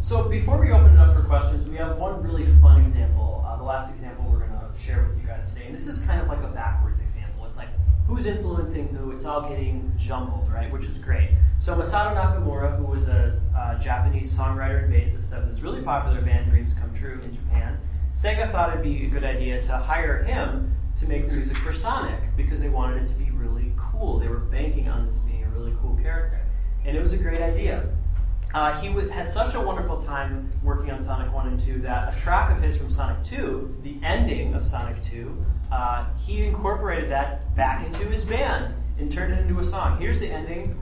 So 0.00 0.28
before 0.28 0.58
we 0.58 0.72
open 0.72 0.94
it 0.94 0.98
up 0.98 1.14
for 1.14 1.22
questions, 1.22 1.68
we 1.68 1.76
have 1.76 1.98
one 1.98 2.22
really 2.22 2.46
fun 2.60 2.84
example. 2.84 3.44
Uh, 3.46 3.56
the 3.56 3.62
last 3.62 3.90
example 3.92 4.24
we're 4.30 4.46
going 4.46 4.50
to 4.50 4.82
share 4.82 5.06
with 5.06 5.20
you 5.20 5.26
guys 5.26 5.42
today, 5.50 5.66
and 5.66 5.74
this 5.74 5.86
is 5.86 5.98
kind 6.00 6.20
of 6.20 6.28
like 6.28 6.42
a 6.42 6.48
backwards 6.48 7.00
example. 7.00 7.44
It's 7.46 7.56
like 7.56 7.68
who's 8.06 8.26
influencing 8.26 8.88
who. 8.88 9.12
It's 9.12 9.24
all 9.24 9.48
getting 9.48 9.92
jumbled, 9.98 10.50
right? 10.50 10.72
Which 10.72 10.84
is 10.84 10.98
great. 10.98 11.30
So 11.58 11.74
Masato 11.74 12.14
Nakamura, 12.14 12.76
who 12.78 12.84
was 12.84 13.08
a 13.08 13.40
uh, 13.56 13.78
Japanese 13.78 14.36
songwriter 14.36 14.84
and 14.84 14.92
bassist 14.92 15.32
of 15.32 15.50
this 15.50 15.60
really 15.60 15.82
popular 15.82 16.20
band 16.22 16.50
Dreams 16.50 16.72
Come 16.78 16.94
True 16.94 17.20
in 17.22 17.34
Japan, 17.34 17.78
Sega 18.12 18.50
thought 18.50 18.70
it'd 18.70 18.82
be 18.82 19.06
a 19.06 19.08
good 19.08 19.24
idea 19.24 19.62
to 19.62 19.76
hire 19.76 20.22
him 20.22 20.74
to 21.04 21.10
make 21.10 21.28
the 21.28 21.34
music 21.34 21.56
for 21.58 21.74
Sonic 21.74 22.18
because 22.36 22.60
they 22.60 22.68
wanted 22.68 23.02
it 23.02 23.06
to 23.08 23.14
be 23.14 23.30
really 23.30 23.72
cool. 23.76 24.18
They 24.18 24.28
were 24.28 24.38
banking 24.38 24.88
on 24.88 25.06
this 25.06 25.18
being 25.18 25.44
a 25.44 25.48
really 25.48 25.74
cool 25.80 25.96
character, 25.96 26.40
and 26.84 26.96
it 26.96 27.00
was 27.00 27.12
a 27.12 27.18
great 27.18 27.42
idea. 27.42 27.86
Uh, 28.54 28.80
he 28.80 28.88
w- 28.88 29.08
had 29.08 29.28
such 29.28 29.54
a 29.54 29.60
wonderful 29.60 30.00
time 30.00 30.50
working 30.62 30.90
on 30.90 30.98
Sonic 31.00 31.32
1 31.32 31.48
and 31.48 31.60
2 31.60 31.80
that 31.80 32.14
a 32.14 32.20
track 32.20 32.56
of 32.56 32.62
his 32.62 32.76
from 32.76 32.90
Sonic 32.90 33.22
2, 33.24 33.80
the 33.82 33.98
ending 34.02 34.54
of 34.54 34.64
Sonic 34.64 35.02
2, 35.04 35.44
uh, 35.72 36.06
he 36.24 36.44
incorporated 36.44 37.10
that 37.10 37.54
back 37.54 37.84
into 37.84 38.06
his 38.06 38.24
band 38.24 38.72
and 38.98 39.10
turned 39.12 39.34
it 39.34 39.40
into 39.40 39.58
a 39.58 39.64
song. 39.64 39.98
Here's 39.98 40.20
the 40.20 40.28
ending. 40.28 40.78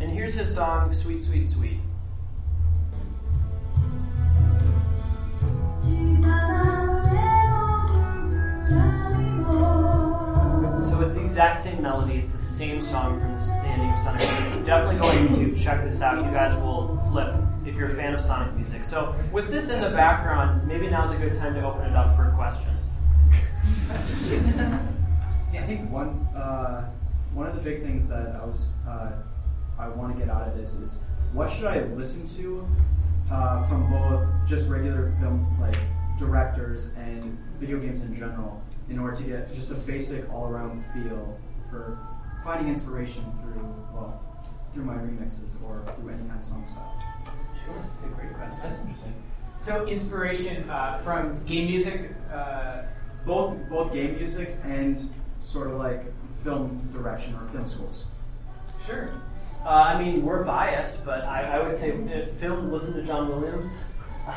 And 0.00 0.10
here's 0.10 0.34
his 0.34 0.52
song, 0.54 0.92
Sweet, 0.92 1.22
Sweet, 1.22 1.46
Sweet. 1.46 1.75
So 10.88 11.02
it's 11.02 11.14
the 11.14 11.22
exact 11.24 11.62
same 11.62 11.82
melody. 11.82 12.14
It's 12.14 12.32
the 12.32 12.38
same 12.38 12.80
song 12.80 13.20
from 13.20 13.36
the 13.36 13.52
ending 13.66 13.92
of 13.92 13.98
Sonic. 13.98 14.22
2. 14.22 14.64
Definitely 14.64 15.00
go 15.00 15.08
on 15.08 15.28
YouTube, 15.28 15.62
check 15.62 15.84
this 15.84 16.00
out. 16.00 16.24
You 16.24 16.30
guys 16.30 16.54
will 16.56 16.98
flip 17.10 17.34
if 17.66 17.74
you're 17.74 17.90
a 17.90 17.94
fan 17.94 18.14
of 18.14 18.20
Sonic 18.20 18.54
music. 18.54 18.84
So 18.84 19.14
with 19.32 19.48
this 19.48 19.68
in 19.68 19.80
the 19.80 19.90
background, 19.90 20.66
maybe 20.66 20.88
now's 20.88 21.10
a 21.10 21.16
good 21.16 21.38
time 21.38 21.54
to 21.54 21.64
open 21.64 21.82
it 21.86 21.96
up 21.96 22.16
for 22.16 22.30
questions. 22.36 22.86
I 25.52 25.66
think 25.66 25.90
one 25.90 26.28
uh, 26.36 26.90
one 27.32 27.46
of 27.46 27.54
the 27.54 27.60
big 27.60 27.82
things 27.82 28.06
that 28.06 28.38
I 28.40 28.44
was 28.44 28.66
uh, 28.88 29.12
I 29.78 29.88
want 29.88 30.14
to 30.14 30.18
get 30.18 30.30
out 30.30 30.48
of 30.48 30.56
this 30.56 30.74
is 30.74 30.98
what 31.32 31.50
should 31.50 31.64
I 31.64 31.80
listen 31.94 32.28
to 32.36 32.66
uh, 33.30 33.66
from 33.68 33.90
both 33.90 34.26
just 34.48 34.68
regular 34.68 35.12
film 35.20 35.46
like 35.60 35.76
directors 36.18 36.86
and 36.96 37.36
video 37.58 37.78
games 37.78 38.00
in 38.00 38.16
general 38.16 38.62
in 38.88 38.98
order 38.98 39.16
to 39.16 39.22
get 39.22 39.52
just 39.54 39.70
a 39.70 39.74
basic 39.74 40.30
all 40.32 40.46
around 40.46 40.84
feel 40.94 41.38
for 41.70 41.98
finding 42.44 42.68
inspiration 42.68 43.22
through 43.42 43.74
well 43.94 44.22
through 44.72 44.84
my 44.84 44.94
remixes 44.94 45.60
or 45.64 45.82
through 45.98 46.10
any 46.10 46.22
kind 46.28 46.38
of 46.38 46.44
song 46.44 46.64
style. 46.66 47.02
Sure, 47.64 47.74
it's 47.94 48.04
a 48.04 48.08
great 48.08 48.32
question. 48.34 48.58
That's 48.62 48.80
interesting. 48.80 49.14
So, 49.64 49.86
inspiration 49.86 50.68
uh, 50.70 50.98
from 51.02 51.42
game 51.44 51.66
music. 51.68 52.12
Uh, 52.32 52.82
Both 53.24 53.56
both 53.68 53.92
game 53.92 54.14
music 54.14 54.54
and 54.62 54.94
sort 55.40 55.66
of 55.66 55.78
like 55.78 56.04
film 56.44 56.88
direction 56.92 57.34
or 57.34 57.48
film 57.50 57.66
schools. 57.66 58.04
sure. 58.86 59.10
Uh, 59.66 59.70
I 59.70 60.00
mean, 60.00 60.24
we're 60.24 60.44
biased, 60.44 61.04
but 61.04 61.24
I, 61.24 61.58
I 61.58 61.66
would 61.66 61.74
say 61.74 61.90
film, 62.38 62.70
listen 62.70 62.94
to 62.94 63.02
John 63.02 63.28
Williams. 63.28 63.72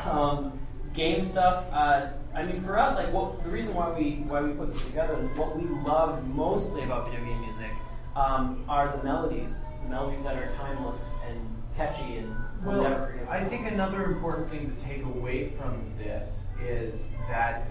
Um, 0.04 0.58
game 0.92 1.22
stuff. 1.22 1.66
Uh, 1.72 2.08
I 2.34 2.42
mean, 2.42 2.60
for 2.62 2.76
us, 2.76 2.96
like, 2.96 3.12
what, 3.12 3.44
the 3.44 3.50
reason 3.50 3.72
why 3.72 3.96
we 3.96 4.24
why 4.26 4.40
we 4.40 4.50
put 4.54 4.72
this 4.72 4.84
together, 4.86 5.14
and 5.14 5.36
what 5.38 5.56
we 5.56 5.68
love 5.86 6.26
mostly 6.26 6.82
about 6.82 7.08
video 7.08 7.24
game 7.24 7.40
music, 7.42 7.70
um, 8.16 8.64
are 8.68 8.96
the 8.96 9.04
melodies. 9.04 9.66
The 9.84 9.90
melodies 9.90 10.24
that 10.24 10.34
are 10.34 10.52
timeless 10.56 11.00
and 11.28 11.38
catchy, 11.76 12.18
and 12.18 12.34
Well, 12.64 12.82
never 12.82 13.06
forget. 13.06 13.28
I 13.28 13.44
think 13.44 13.68
another 13.68 14.06
important 14.06 14.50
thing 14.50 14.74
to 14.74 14.82
take 14.82 15.04
away 15.04 15.50
from 15.50 15.92
this 15.96 16.40
is 16.60 17.00
that 17.28 17.68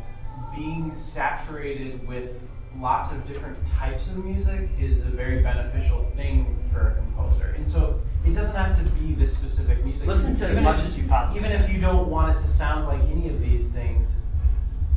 being 0.55 0.95
saturated 1.13 2.07
with 2.07 2.39
lots 2.81 3.11
of 3.11 3.27
different 3.27 3.57
types 3.77 4.07
of 4.07 4.23
music 4.23 4.69
is 4.79 4.99
a 5.05 5.09
very 5.09 5.41
beneficial 5.41 6.09
thing 6.15 6.57
for 6.71 6.89
a 6.89 6.95
composer. 6.95 7.53
And 7.57 7.69
so 7.69 7.99
it 8.25 8.33
doesn't 8.33 8.55
have 8.55 8.77
to 8.77 8.89
be 8.91 9.13
this 9.13 9.33
specific 9.33 9.83
music. 9.83 10.07
Listen 10.07 10.35
to 10.37 10.47
as 10.47 10.61
much 10.61 10.79
if- 10.79 10.87
as 10.87 10.97
you 10.97 11.07
possibly 11.07 11.39
Even 11.39 11.61
if 11.61 11.69
you 11.69 11.79
don't 11.81 12.09
want 12.09 12.37
it 12.37 12.41
to 12.41 12.47
sound 12.49 12.87
like 12.87 13.01
any 13.09 13.29
of 13.29 13.39
these 13.41 13.69
things, 13.69 14.09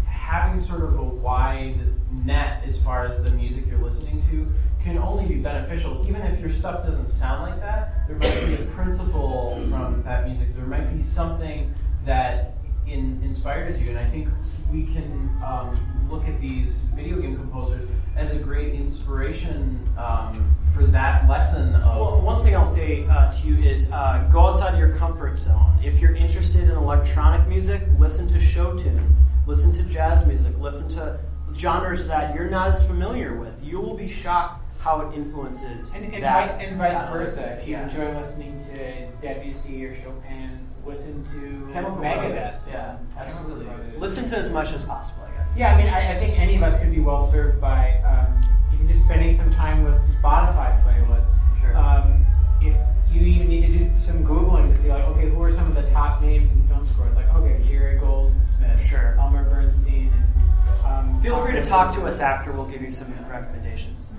having 0.06 0.60
sort 0.60 0.82
of 0.82 0.98
a 0.98 1.02
wide 1.02 1.80
net 2.24 2.62
as 2.66 2.76
far 2.82 3.06
as 3.06 3.22
the 3.22 3.30
music 3.30 3.66
you're 3.66 3.78
listening 3.82 4.22
to 4.30 4.52
can 4.82 4.98
only 4.98 5.26
be 5.26 5.36
beneficial. 5.36 6.04
Even 6.08 6.22
if 6.22 6.40
your 6.40 6.50
stuff 6.50 6.84
doesn't 6.84 7.06
sound 7.06 7.42
like 7.42 7.60
that, 7.60 8.06
there 8.06 8.16
might 8.16 8.46
be 8.46 8.54
a 8.62 8.66
principle 8.66 9.60
from 9.68 10.02
that 10.04 10.26
music. 10.26 10.54
There 10.56 10.66
might 10.66 10.94
be 10.94 11.02
something 11.02 11.72
that 12.04 12.54
in, 12.86 13.20
inspires 13.22 13.80
you. 13.80 13.90
And 13.90 13.98
I 13.98 14.08
think 14.10 14.28
we 14.70 14.84
can 14.84 15.30
um, 15.44 16.08
look 16.10 16.24
at 16.26 16.40
these 16.40 16.84
video 16.94 17.20
game 17.20 17.36
composers 17.36 17.88
as 18.16 18.32
a 18.32 18.36
great 18.36 18.74
inspiration 18.74 19.88
um, 19.98 20.54
for 20.74 20.86
that 20.86 21.28
lesson 21.28 21.74
of. 21.76 21.96
Well, 21.96 22.20
one 22.20 22.42
thing 22.44 22.54
I'll 22.54 22.66
say 22.66 23.06
uh, 23.06 23.32
to 23.32 23.46
you 23.46 23.56
is 23.56 23.90
uh, 23.92 24.28
go 24.32 24.46
outside 24.48 24.78
your 24.78 24.94
comfort 24.96 25.36
zone. 25.36 25.78
If 25.82 26.00
you're 26.00 26.14
interested 26.14 26.64
in 26.64 26.70
electronic 26.70 27.46
music, 27.48 27.82
listen 27.98 28.28
to 28.28 28.40
show 28.40 28.76
tunes, 28.76 29.18
listen 29.46 29.72
to 29.74 29.82
jazz 29.84 30.26
music, 30.26 30.52
listen 30.58 30.88
to 30.90 31.18
genres 31.56 32.06
that 32.06 32.34
you're 32.34 32.48
not 32.50 32.70
as 32.70 32.86
familiar 32.86 33.36
with. 33.38 33.62
You 33.62 33.80
will 33.80 33.96
be 33.96 34.08
shocked 34.08 34.60
how 34.78 35.00
it 35.02 35.14
influences 35.14 35.94
And, 35.94 36.12
and, 36.12 36.24
that. 36.24 36.56
vi- 36.56 36.64
and 36.64 36.76
vice 36.76 36.94
that 36.94 37.12
versa. 37.12 37.58
If 37.60 37.68
you 37.68 37.74
yeah. 37.74 37.88
enjoy 37.88 38.18
listening 38.18 38.58
to 38.66 39.06
Debussy 39.22 39.84
or 39.84 39.94
Chopin, 40.02 40.58
listen 40.86 41.24
to 41.32 41.72
Chemical 41.72 41.96
Megadeth. 41.96 42.32
Brothers, 42.32 42.60
yeah, 42.68 42.98
absolutely. 43.16 43.66
Listen 43.98 44.28
to 44.30 44.36
as 44.36 44.50
much 44.50 44.72
as 44.72 44.84
possible, 44.84 45.22
I 45.24 45.36
guess. 45.36 45.48
Yeah, 45.56 45.74
I 45.74 45.76
mean, 45.76 45.92
I, 45.92 46.12
I 46.12 46.18
think 46.18 46.38
any 46.38 46.56
of 46.56 46.62
us 46.62 46.78
could 46.80 46.90
be 46.90 47.00
well 47.00 47.30
served 47.30 47.60
by 47.60 48.00
um, 48.02 48.44
even 48.74 48.88
just 48.88 49.04
spending 49.04 49.36
some 49.36 49.52
time 49.54 49.84
with 49.84 50.00
Spotify 50.22 50.82
playlists. 50.84 51.60
Sure. 51.60 51.76
Um, 51.76 52.26
if 52.60 52.76
you 53.10 53.20
even 53.22 53.48
need 53.48 53.66
to 53.66 53.78
do 53.78 53.90
some 54.06 54.24
googling 54.24 54.74
to 54.74 54.82
see 54.82 54.88
like, 54.88 55.04
okay, 55.04 55.28
who 55.28 55.42
are 55.42 55.54
some 55.54 55.66
of 55.68 55.74
the 55.74 55.88
top 55.90 56.22
names 56.22 56.50
in 56.52 56.66
film 56.68 56.88
scores? 56.92 57.14
Like, 57.14 57.32
okay, 57.34 57.62
Jerry 57.68 57.98
Goldsmith, 57.98 58.84
Sure. 58.86 59.16
Elmer 59.20 59.44
Bernstein, 59.48 60.12
and 60.12 60.84
um, 60.86 61.22
Feel 61.22 61.44
free 61.44 61.52
to 61.52 61.64
talk 61.64 61.94
to 61.94 62.06
us 62.06 62.18
after. 62.20 62.52
We'll 62.52 62.66
give 62.66 62.82
you 62.82 62.90
some 62.90 63.12
recommendations. 63.28 64.12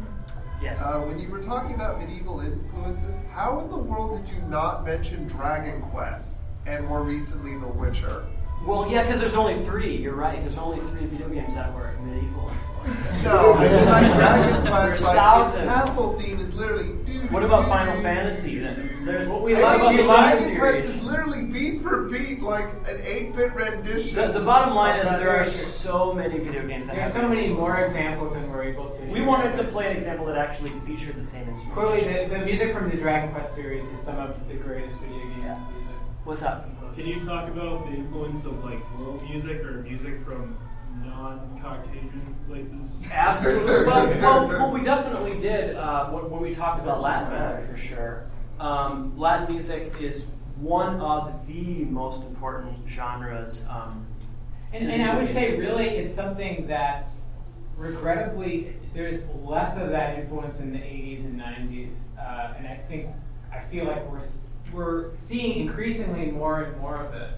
Yes. 0.61 0.81
Uh, 0.81 1.01
when 1.01 1.19
you 1.19 1.27
were 1.27 1.41
talking 1.41 1.75
about 1.75 1.99
medieval 1.99 2.39
influences, 2.39 3.17
how 3.33 3.59
in 3.59 3.69
the 3.69 3.77
world 3.77 4.23
did 4.23 4.33
you 4.33 4.41
not 4.43 4.85
mention 4.85 5.27
Dragon 5.27 5.81
Quest 5.91 6.37
and 6.65 6.85
more 6.87 7.03
recently 7.03 7.57
The 7.57 7.67
Witcher? 7.67 8.25
well, 8.65 8.89
yeah, 8.89 9.03
because 9.03 9.19
there's 9.19 9.33
only 9.33 9.55
three. 9.65 9.97
You're 9.97 10.15
right. 10.15 10.39
There's 10.41 10.57
only 10.57 10.79
three 10.91 11.05
video 11.05 11.27
games 11.29 11.53
that 11.55 11.73
were 11.73 11.91
medieval. 12.01 12.51
No, 13.23 13.53
I 13.53 13.69
mean 13.69 13.85
like 13.85 14.13
Dragon 14.13 14.61
Quest, 14.67 14.89
There's 14.89 15.01
like 15.03 15.15
thousands. 15.15 15.63
its 15.63 15.71
castle 15.73 16.19
theme 16.19 16.39
is 16.41 16.53
literally. 16.53 16.87
doo, 17.05 17.21
What 17.31 17.41
about 17.43 17.61
doo, 17.63 17.69
Final 17.69 17.95
doo. 17.95 18.01
Fantasy? 18.01 18.59
Then 18.59 19.01
there's 19.05 19.29
What 19.29 19.41
we 19.43 19.53
what 19.53 19.61
love 19.61 19.75
about 19.75 19.87
I 19.87 19.91
the 19.93 19.97
mean, 19.99 20.07
live 20.07 20.31
Dragon 20.37 20.59
Quest 20.59 20.83
series? 20.83 20.89
is 20.97 21.01
literally 21.03 21.43
beat 21.43 21.81
for 21.81 22.09
beat 22.09 22.41
like 22.41 22.65
an 22.85 22.97
8-bit 22.97 23.53
rendition. 23.55 24.15
The, 24.15 24.33
the 24.37 24.41
bottom 24.45 24.75
line 24.75 24.99
is 24.99 25.07
there 25.11 25.29
are 25.29 25.49
so 25.49 26.11
many 26.11 26.39
video 26.39 26.67
games 26.67 26.87
that 26.87 26.95
There's 26.97 27.13
have 27.13 27.21
so 27.23 27.29
many 27.29 27.47
more 27.47 27.77
examples 27.77 28.33
than 28.33 28.51
we're 28.51 28.63
able 28.63 28.89
to. 28.89 29.05
We 29.05 29.21
wanted 29.21 29.55
to 29.59 29.63
play 29.65 29.85
an 29.89 29.93
example 29.93 30.25
that 30.25 30.37
actually 30.37 30.71
featured 30.85 31.15
the 31.15 31.23
same 31.23 31.47
instrument. 31.47 31.79
Clearly, 31.79 32.01
the, 32.25 32.27
the 32.37 32.39
music 32.45 32.73
from 32.73 32.89
the 32.89 32.97
Dragon 32.97 33.31
Quest 33.33 33.55
series 33.55 33.85
is 33.97 34.03
some 34.05 34.17
of 34.19 34.35
the 34.49 34.55
greatest 34.55 34.97
video 34.97 35.19
game 35.19 35.39
Yeah. 35.43 35.59
Music. 36.25 36.27
What's 36.27 36.41
up? 36.41 36.95
Can 36.95 37.07
you 37.07 37.25
talk 37.25 37.49
about 37.49 37.85
the 37.85 37.93
influence 37.93 38.45
of 38.45 38.63
like 38.63 38.99
world 38.99 39.23
music 39.23 39.63
or 39.63 39.81
music 39.81 40.23
from 40.25 40.57
non-Caucasian 41.03 42.35
places? 42.47 43.01
Absolutely. 43.11 43.85
well, 43.87 44.07
well, 44.19 44.47
well, 44.47 44.71
we 44.71 44.83
definitely 44.83 45.39
did 45.39 45.75
uh, 45.75 46.09
when, 46.09 46.29
when 46.29 46.41
we 46.41 46.53
talked 46.53 46.81
about 46.81 47.01
Latin 47.01 47.29
music 47.33 47.71
for 47.71 47.95
sure. 47.95 48.25
Um, 48.59 49.17
Latin 49.17 49.53
music 49.55 49.93
is 49.99 50.27
one 50.57 50.99
of 51.01 51.45
the 51.47 51.83
most 51.85 52.21
important 52.23 52.77
genres. 52.89 53.63
Um, 53.69 54.05
And, 54.71 54.89
and 54.89 55.03
I 55.03 55.15
would 55.17 55.27
say, 55.31 55.55
really, 55.57 55.85
it's 55.87 56.15
something 56.15 56.65
that, 56.67 57.09
regrettably, 57.77 58.75
there's 58.93 59.21
less 59.43 59.77
of 59.77 59.89
that 59.89 60.17
influence 60.19 60.59
in 60.59 60.71
the 60.71 60.79
80s 60.79 61.25
and 61.25 61.39
90s. 61.39 61.89
Uh, 62.17 62.53
and 62.57 62.67
I 62.67 62.77
think, 62.87 63.09
I 63.51 63.59
feel 63.71 63.85
like 63.85 64.09
we're, 64.11 64.19
s- 64.19 64.37
we're 64.73 65.11
seeing 65.25 65.67
increasingly 65.67 66.31
more 66.31 66.63
and 66.63 66.77
more 66.79 66.97
of 66.97 67.13
it. 67.13 67.29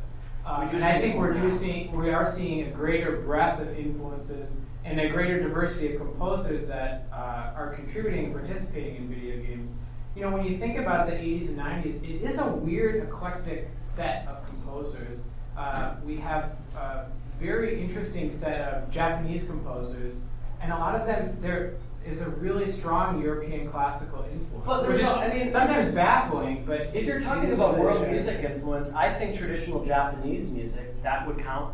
Uh, 0.45 0.69
and 0.71 0.83
I 0.83 0.99
think 0.99 1.15
we're 1.15 1.33
do 1.33 1.57
seeing, 1.57 1.91
we 1.91 2.11
are 2.11 2.33
seeing 2.35 2.67
a 2.67 2.71
greater 2.71 3.17
breadth 3.17 3.61
of 3.61 3.77
influences 3.77 4.49
and 4.83 4.99
a 4.99 5.09
greater 5.09 5.41
diversity 5.41 5.93
of 5.93 5.99
composers 5.99 6.67
that 6.67 7.07
uh, 7.11 7.53
are 7.55 7.73
contributing 7.75 8.25
and 8.25 8.33
participating 8.33 8.97
in 8.97 9.09
video 9.09 9.37
games. 9.37 9.71
You 10.15 10.21
know, 10.21 10.29
when 10.29 10.45
you 10.45 10.57
think 10.59 10.77
about 10.77 11.07
the 11.07 11.13
80s 11.13 11.47
and 11.47 11.57
90s, 11.57 12.03
it 12.03 12.21
is 12.21 12.37
a 12.37 12.45
weird, 12.45 13.03
eclectic 13.03 13.69
set 13.81 14.27
of 14.27 14.45
composers. 14.45 15.17
Uh, 15.57 15.95
we 16.05 16.17
have 16.17 16.51
a 16.75 17.07
very 17.39 17.81
interesting 17.81 18.37
set 18.39 18.61
of 18.61 18.91
Japanese 18.91 19.43
composers, 19.45 20.13
and 20.61 20.71
a 20.71 20.77
lot 20.77 20.95
of 20.95 21.07
them, 21.07 21.37
there 21.41 21.73
is 22.05 22.21
a 22.21 22.29
really 22.29 22.71
strong 22.71 23.21
European 23.21 23.69
classical 23.71 24.25
influence. 24.31 24.65
But 24.65 24.81
there's 24.83 24.93
which 24.93 25.01
is 25.01 25.07
a- 25.07 25.09
I 25.15 25.33
mean- 25.33 25.51
sometimes 25.51 25.93
baffling, 25.93 26.63
but 26.65 26.81
if 26.93 27.03
you're 27.05 27.21
talking 27.21 27.51
about 27.51 27.77
world 27.77 28.07
music 28.07 28.43
influence, 28.43 28.93
I 28.93 29.13
think 29.13 29.35
traditional 29.37 29.83
Japanese 29.85 30.51
music 30.51 31.01
that 31.03 31.25
would 31.27 31.39
count. 31.43 31.73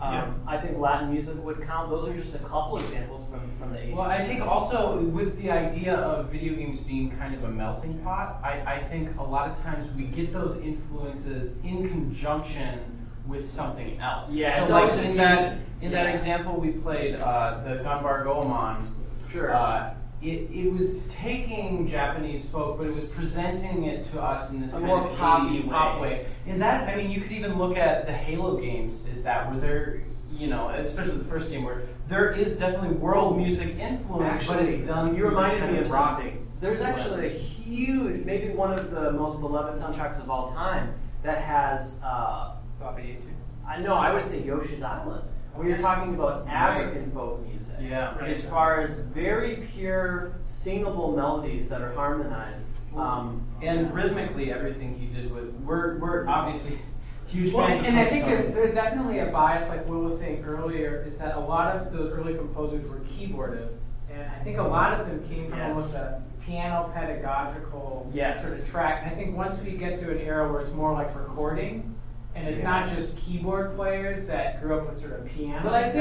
Um, 0.00 0.12
Yeah. 0.12 0.26
I 0.46 0.56
think 0.58 0.78
Latin 0.78 1.12
music 1.12 1.42
would 1.44 1.64
count. 1.66 1.88
Those 1.88 2.08
are 2.08 2.14
just 2.14 2.34
a 2.34 2.38
couple 2.38 2.78
examples 2.78 3.24
from, 3.30 3.40
from 3.60 3.72
the 3.72 3.78
80s. 3.78 3.94
Well, 3.94 4.06
I 4.10 4.26
think 4.26 4.42
also 4.44 4.98
with 5.00 5.40
the 5.40 5.50
idea 5.52 5.94
of 5.94 6.26
video 6.30 6.54
games 6.54 6.80
being 6.80 7.12
kind 7.16 7.32
of 7.34 7.44
a 7.44 7.48
melting 7.48 7.98
pot, 8.02 8.40
I, 8.42 8.74
I 8.74 8.82
think 8.90 9.16
a 9.18 9.22
lot 9.22 9.50
of 9.50 9.62
times 9.62 9.88
we 9.96 10.04
get 10.04 10.32
those 10.32 10.56
influences 10.58 11.56
in 11.64 11.88
conjunction 11.88 12.80
with 13.26 13.48
something 13.48 13.98
else. 14.00 14.32
Yeah, 14.32 14.66
so 14.66 14.72
like 14.74 14.92
in 15.04 15.16
that 15.16 15.58
in 15.80 15.92
that 15.92 16.14
example 16.14 16.60
we 16.60 16.72
played 16.72 17.14
uh, 17.14 17.60
the 17.64 17.76
Ganbare 17.82 18.24
Goemon. 18.24 18.93
Sure. 19.34 19.52
Uh, 19.52 19.94
it, 20.22 20.48
it 20.50 20.72
was 20.72 21.08
taking 21.08 21.88
Japanese 21.88 22.46
folk, 22.46 22.78
but 22.78 22.86
it 22.86 22.94
was 22.94 23.04
presenting 23.06 23.84
it 23.84 24.10
to 24.12 24.22
us 24.22 24.50
in 24.52 24.62
this 24.62 24.70
A 24.70 24.74
kind 24.74 24.86
more 24.86 25.08
of 25.08 25.18
poppy 25.18 25.58
80s 25.58 25.68
pop 25.68 26.00
way. 26.00 26.26
And 26.46 26.62
that, 26.62 26.88
I 26.88 26.96
mean, 26.96 27.10
you 27.10 27.20
could 27.20 27.32
even 27.32 27.58
look 27.58 27.76
at 27.76 28.06
the 28.06 28.12
Halo 28.12 28.58
games. 28.58 28.94
Is 29.06 29.24
that 29.24 29.50
where 29.50 29.60
they're, 29.60 30.02
you 30.32 30.46
know, 30.46 30.68
especially 30.68 31.18
the 31.18 31.24
first 31.24 31.50
game 31.50 31.64
where 31.64 31.82
there 32.08 32.30
is 32.32 32.56
definitely 32.56 32.96
world 32.96 33.36
music 33.36 33.76
influence, 33.76 34.46
but 34.46 34.62
it's 34.62 34.86
done. 34.86 35.08
You 35.08 35.22
through 35.22 35.28
reminded 35.30 35.72
me 35.72 35.78
of 35.80 35.90
rock 35.90 36.20
something. 36.20 36.46
There's 36.60 36.80
actually 36.80 37.26
a 37.26 37.30
huge, 37.30 38.24
maybe 38.24 38.54
one 38.54 38.72
of 38.72 38.92
the 38.92 39.10
most 39.10 39.40
beloved 39.40 39.78
soundtracks 39.78 40.22
of 40.22 40.30
all 40.30 40.52
time 40.52 40.94
that 41.22 41.42
has. 41.42 41.98
Uh, 42.02 42.52
Bobby 42.80 43.18
too. 43.20 43.30
I 43.68 43.80
know. 43.80 43.94
I 43.94 44.12
would 44.12 44.24
say 44.24 44.42
Yoshi's 44.42 44.82
Island. 44.82 45.24
When 45.54 45.68
you're 45.68 45.78
talking 45.78 46.14
about 46.14 46.46
African 46.48 47.10
folk 47.12 47.46
music, 47.46 47.76
Yeah. 47.80 48.16
as 48.20 48.42
far 48.44 48.80
as 48.82 48.94
very 48.98 49.68
pure 49.72 50.32
singable 50.42 51.12
melodies 51.14 51.68
that 51.68 51.80
are 51.80 51.92
harmonized. 51.94 52.62
Um, 52.96 53.42
and 53.62 53.92
rhythmically, 53.94 54.52
everything 54.52 54.94
he 54.94 55.06
did 55.06 55.32
with 55.34 55.52
we're 55.64 55.98
we're 55.98 56.26
obviously 56.28 56.78
huge 57.26 57.52
Well, 57.52 57.66
fans. 57.66 57.78
and, 57.78 57.86
of 57.88 57.94
and 57.94 57.98
I 58.00 58.10
think 58.10 58.24
there's, 58.26 58.54
there's 58.54 58.74
definitely 58.74 59.18
a 59.20 59.26
bias, 59.26 59.68
like 59.68 59.88
Will 59.88 60.00
was 60.00 60.18
saying 60.18 60.44
earlier, 60.44 61.04
is 61.06 61.16
that 61.18 61.36
a 61.36 61.40
lot 61.40 61.74
of 61.76 61.92
those 61.92 62.12
early 62.12 62.34
composers 62.34 62.84
were 62.88 63.00
keyboardists, 63.00 63.78
and 64.12 64.22
I 64.30 64.44
think 64.44 64.58
a 64.58 64.62
lot 64.62 65.00
of 65.00 65.06
them 65.08 65.26
came 65.28 65.48
from 65.50 65.58
Yes. 65.58 65.68
almost 65.68 65.94
a 65.94 66.22
piano 66.46 66.90
pedagogical 66.94 68.08
Yes. 68.12 68.46
sort 68.46 68.60
of 68.60 68.68
track. 68.68 69.02
And 69.04 69.12
I 69.12 69.14
think 69.16 69.36
once 69.36 69.60
we 69.62 69.72
get 69.72 69.98
to 70.00 70.10
an 70.10 70.18
era 70.18 70.50
where 70.52 70.60
it's 70.60 70.72
more 70.74 70.92
like 70.92 71.14
recording, 71.16 71.93
and 72.34 72.48
it's 72.48 72.62
not 72.62 72.88
just 72.88 73.16
keyboard 73.16 73.76
players 73.76 74.26
that 74.26 74.60
grew 74.62 74.78
up 74.78 74.88
with 74.90 75.00
sort 75.00 75.12
of 75.12 75.26
piano 75.26 75.60
But 75.62 75.74
I 75.74 75.82
think 75.90 75.92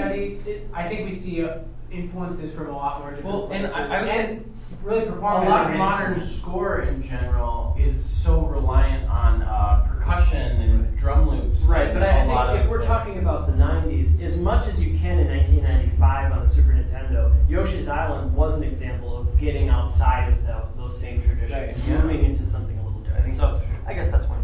study, 0.44 0.52
it- 0.52 0.70
I 0.74 0.88
think 0.88 1.10
we 1.10 1.16
see 1.16 1.44
uh, 1.46 1.60
influences 1.92 2.54
from 2.56 2.68
a 2.70 2.76
lot 2.76 3.00
more 3.02 3.12
different 3.12 3.26
Well, 3.36 3.50
and. 3.52 3.68
I- 3.68 3.98
I 3.98 4.02
would 4.02 4.10
and 4.10 4.54
really 4.84 5.06
performing 5.06 5.48
a 5.48 5.50
lot 5.52 5.72
of 5.72 5.78
modern 5.78 6.26
score 6.26 6.82
in 6.82 7.02
general 7.04 7.78
is 7.80 8.04
so 8.04 8.42
reliant 8.42 9.10
on 9.10 9.42
uh, 9.44 9.86
percussion 9.88 10.42
and 10.62 10.98
drum 10.98 11.30
loops. 11.30 11.62
Right, 11.62 11.94
but 11.94 12.04
I 12.04 12.26
lot 12.26 12.48
think 12.54 12.66
if 12.66 12.70
we're 12.70 12.86
talking 12.86 13.20
about 13.20 13.46
the 13.48 13.54
90s, 13.54 14.22
as 14.22 14.40
much 14.42 14.68
as 14.68 14.84
you 14.84 14.98
can 15.00 15.20
in 15.20 15.28
1995 15.28 16.32
on 16.34 16.46
the 16.46 16.50
Super 16.54 16.72
Nintendo, 16.72 17.34
Yoshi's 17.48 17.88
Island 17.88 18.34
was 18.36 18.56
an 18.58 18.64
example 18.64 19.16
of 19.18 19.38
getting 19.40 19.70
outside 19.70 20.34
of 20.34 20.44
the, 20.46 20.64
those 20.82 21.00
same 21.00 21.22
traditions, 21.22 21.52
Right, 21.52 21.70
and 21.76 21.84
yeah. 21.88 22.02
moving 22.02 22.26
into 22.26 22.46
something 22.46 22.78
a 22.80 22.84
little 22.86 23.00
different. 23.02 23.26
think 23.26 23.38
so. 23.38 23.62
I 23.88 23.94
guess 23.94 24.12
that's 24.12 24.28
one. 24.28 24.40
I 24.40 24.43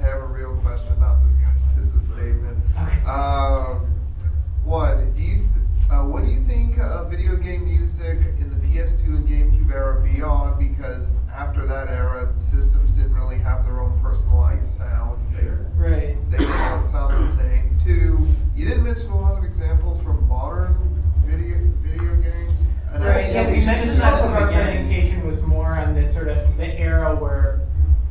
have 0.00 0.18
a 0.20 0.26
real 0.26 0.56
question, 0.62 0.98
not 1.00 1.22
discussed 1.26 1.68
as 1.80 1.92
a 1.94 2.00
statement. 2.00 2.58
Um, 3.06 3.86
one, 4.64 5.12
do 5.14 5.22
you 5.22 5.36
th- 5.36 5.48
uh, 5.90 6.02
what 6.04 6.24
do 6.24 6.30
you 6.30 6.42
think 6.44 6.78
of 6.78 7.10
video 7.10 7.36
game 7.36 7.64
music 7.64 8.18
in 8.40 8.50
the 8.50 8.56
PS2 8.66 9.04
and 9.06 9.28
GameCube 9.28 9.70
era 9.70 10.02
beyond? 10.02 10.58
Because 10.58 11.10
after 11.32 11.64
that 11.66 11.88
era, 11.88 12.32
systems 12.50 12.90
didn't 12.92 13.14
really 13.14 13.38
have 13.38 13.64
their 13.64 13.80
own 13.80 13.98
personalized 14.00 14.68
sound. 14.76 15.20
They, 15.36 15.46
Right. 15.76 16.30
they 16.30 16.44
all 16.44 16.80
sound 16.80 17.24
the 17.24 17.30
same. 17.36 17.76
Two, 17.78 18.26
you 18.56 18.64
didn't 18.68 18.82
mention 18.84 19.10
a 19.10 19.20
lot 19.20 19.38
of 19.38 19.44
examples 19.44 20.00
from 20.02 20.26
modern 20.28 20.74
video 21.24 21.58
video 21.82 22.16
games. 22.16 22.66
And 22.92 23.04
I- 23.04 23.06
Right, 23.08 23.32
yeah, 23.32 23.50
we 23.50 23.64
mentioned 23.64 24.00
that 24.00 24.24
of 24.24 24.32
our 24.32 24.48
presentation 24.48 25.24
was 25.26 25.40
more 25.42 25.76
on 25.76 25.94
this 25.94 26.12
sort 26.12 26.28
of 26.28 26.56
the 26.56 26.66
era 26.78 27.14
where 27.14 27.60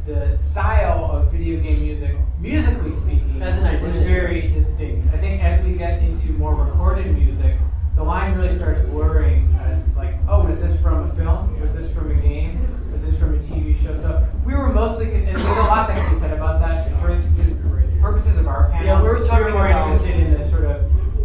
the 0.05 0.37
style 0.37 1.09
of 1.11 1.31
video 1.31 1.59
game 1.61 1.79
music, 1.81 2.15
musically 2.39 2.95
speaking, 2.97 3.41
As 3.41 3.61
an 3.63 3.81
was 3.81 3.95
very 4.03 4.47
distinct. 4.49 5.13
I 5.13 5.17
think 5.17 5.41
as 5.43 5.63
we 5.65 5.73
get 5.73 6.01
into 6.03 6.31
more 6.33 6.53
recorded 6.55 7.07
music, 7.17 7.55
the 7.95 8.03
line 8.03 8.37
really 8.37 8.55
starts 8.55 8.85
blurring. 8.89 9.53
As 9.61 9.85
it's 9.87 9.97
like, 9.97 10.15
oh, 10.27 10.45
is 10.47 10.59
this 10.59 10.79
from 10.81 11.09
a 11.09 11.15
film? 11.15 11.59
Was 11.59 11.71
this 11.73 11.91
from 11.93 12.11
a 12.11 12.15
game? 12.15 12.59
Was 12.91 13.01
this 13.01 13.17
from 13.19 13.35
a 13.35 13.39
TV 13.39 13.81
show? 13.83 13.95
So 14.01 14.27
we 14.45 14.53
were 14.53 14.69
mostly, 14.71 15.13
and 15.13 15.27
there's 15.27 15.41
a 15.41 15.43
lot 15.63 15.87
that 15.87 15.97
can 16.05 16.13
be 16.13 16.19
said 16.19 16.33
about 16.33 16.59
that. 16.61 16.89
For 17.01 17.07
the 17.15 18.01
purposes 18.01 18.37
of 18.37 18.47
our 18.47 18.69
panel, 18.69 18.85
Yeah, 18.85 19.01
we 19.01 19.07
were 19.09 19.25
talking 19.25 19.45
we 19.47 19.51
more 19.53 19.67
about- 19.67 19.91
interested 19.93 20.19
in 20.19 20.39
the 20.39 20.47
sort 20.49 20.65
of 20.65 20.83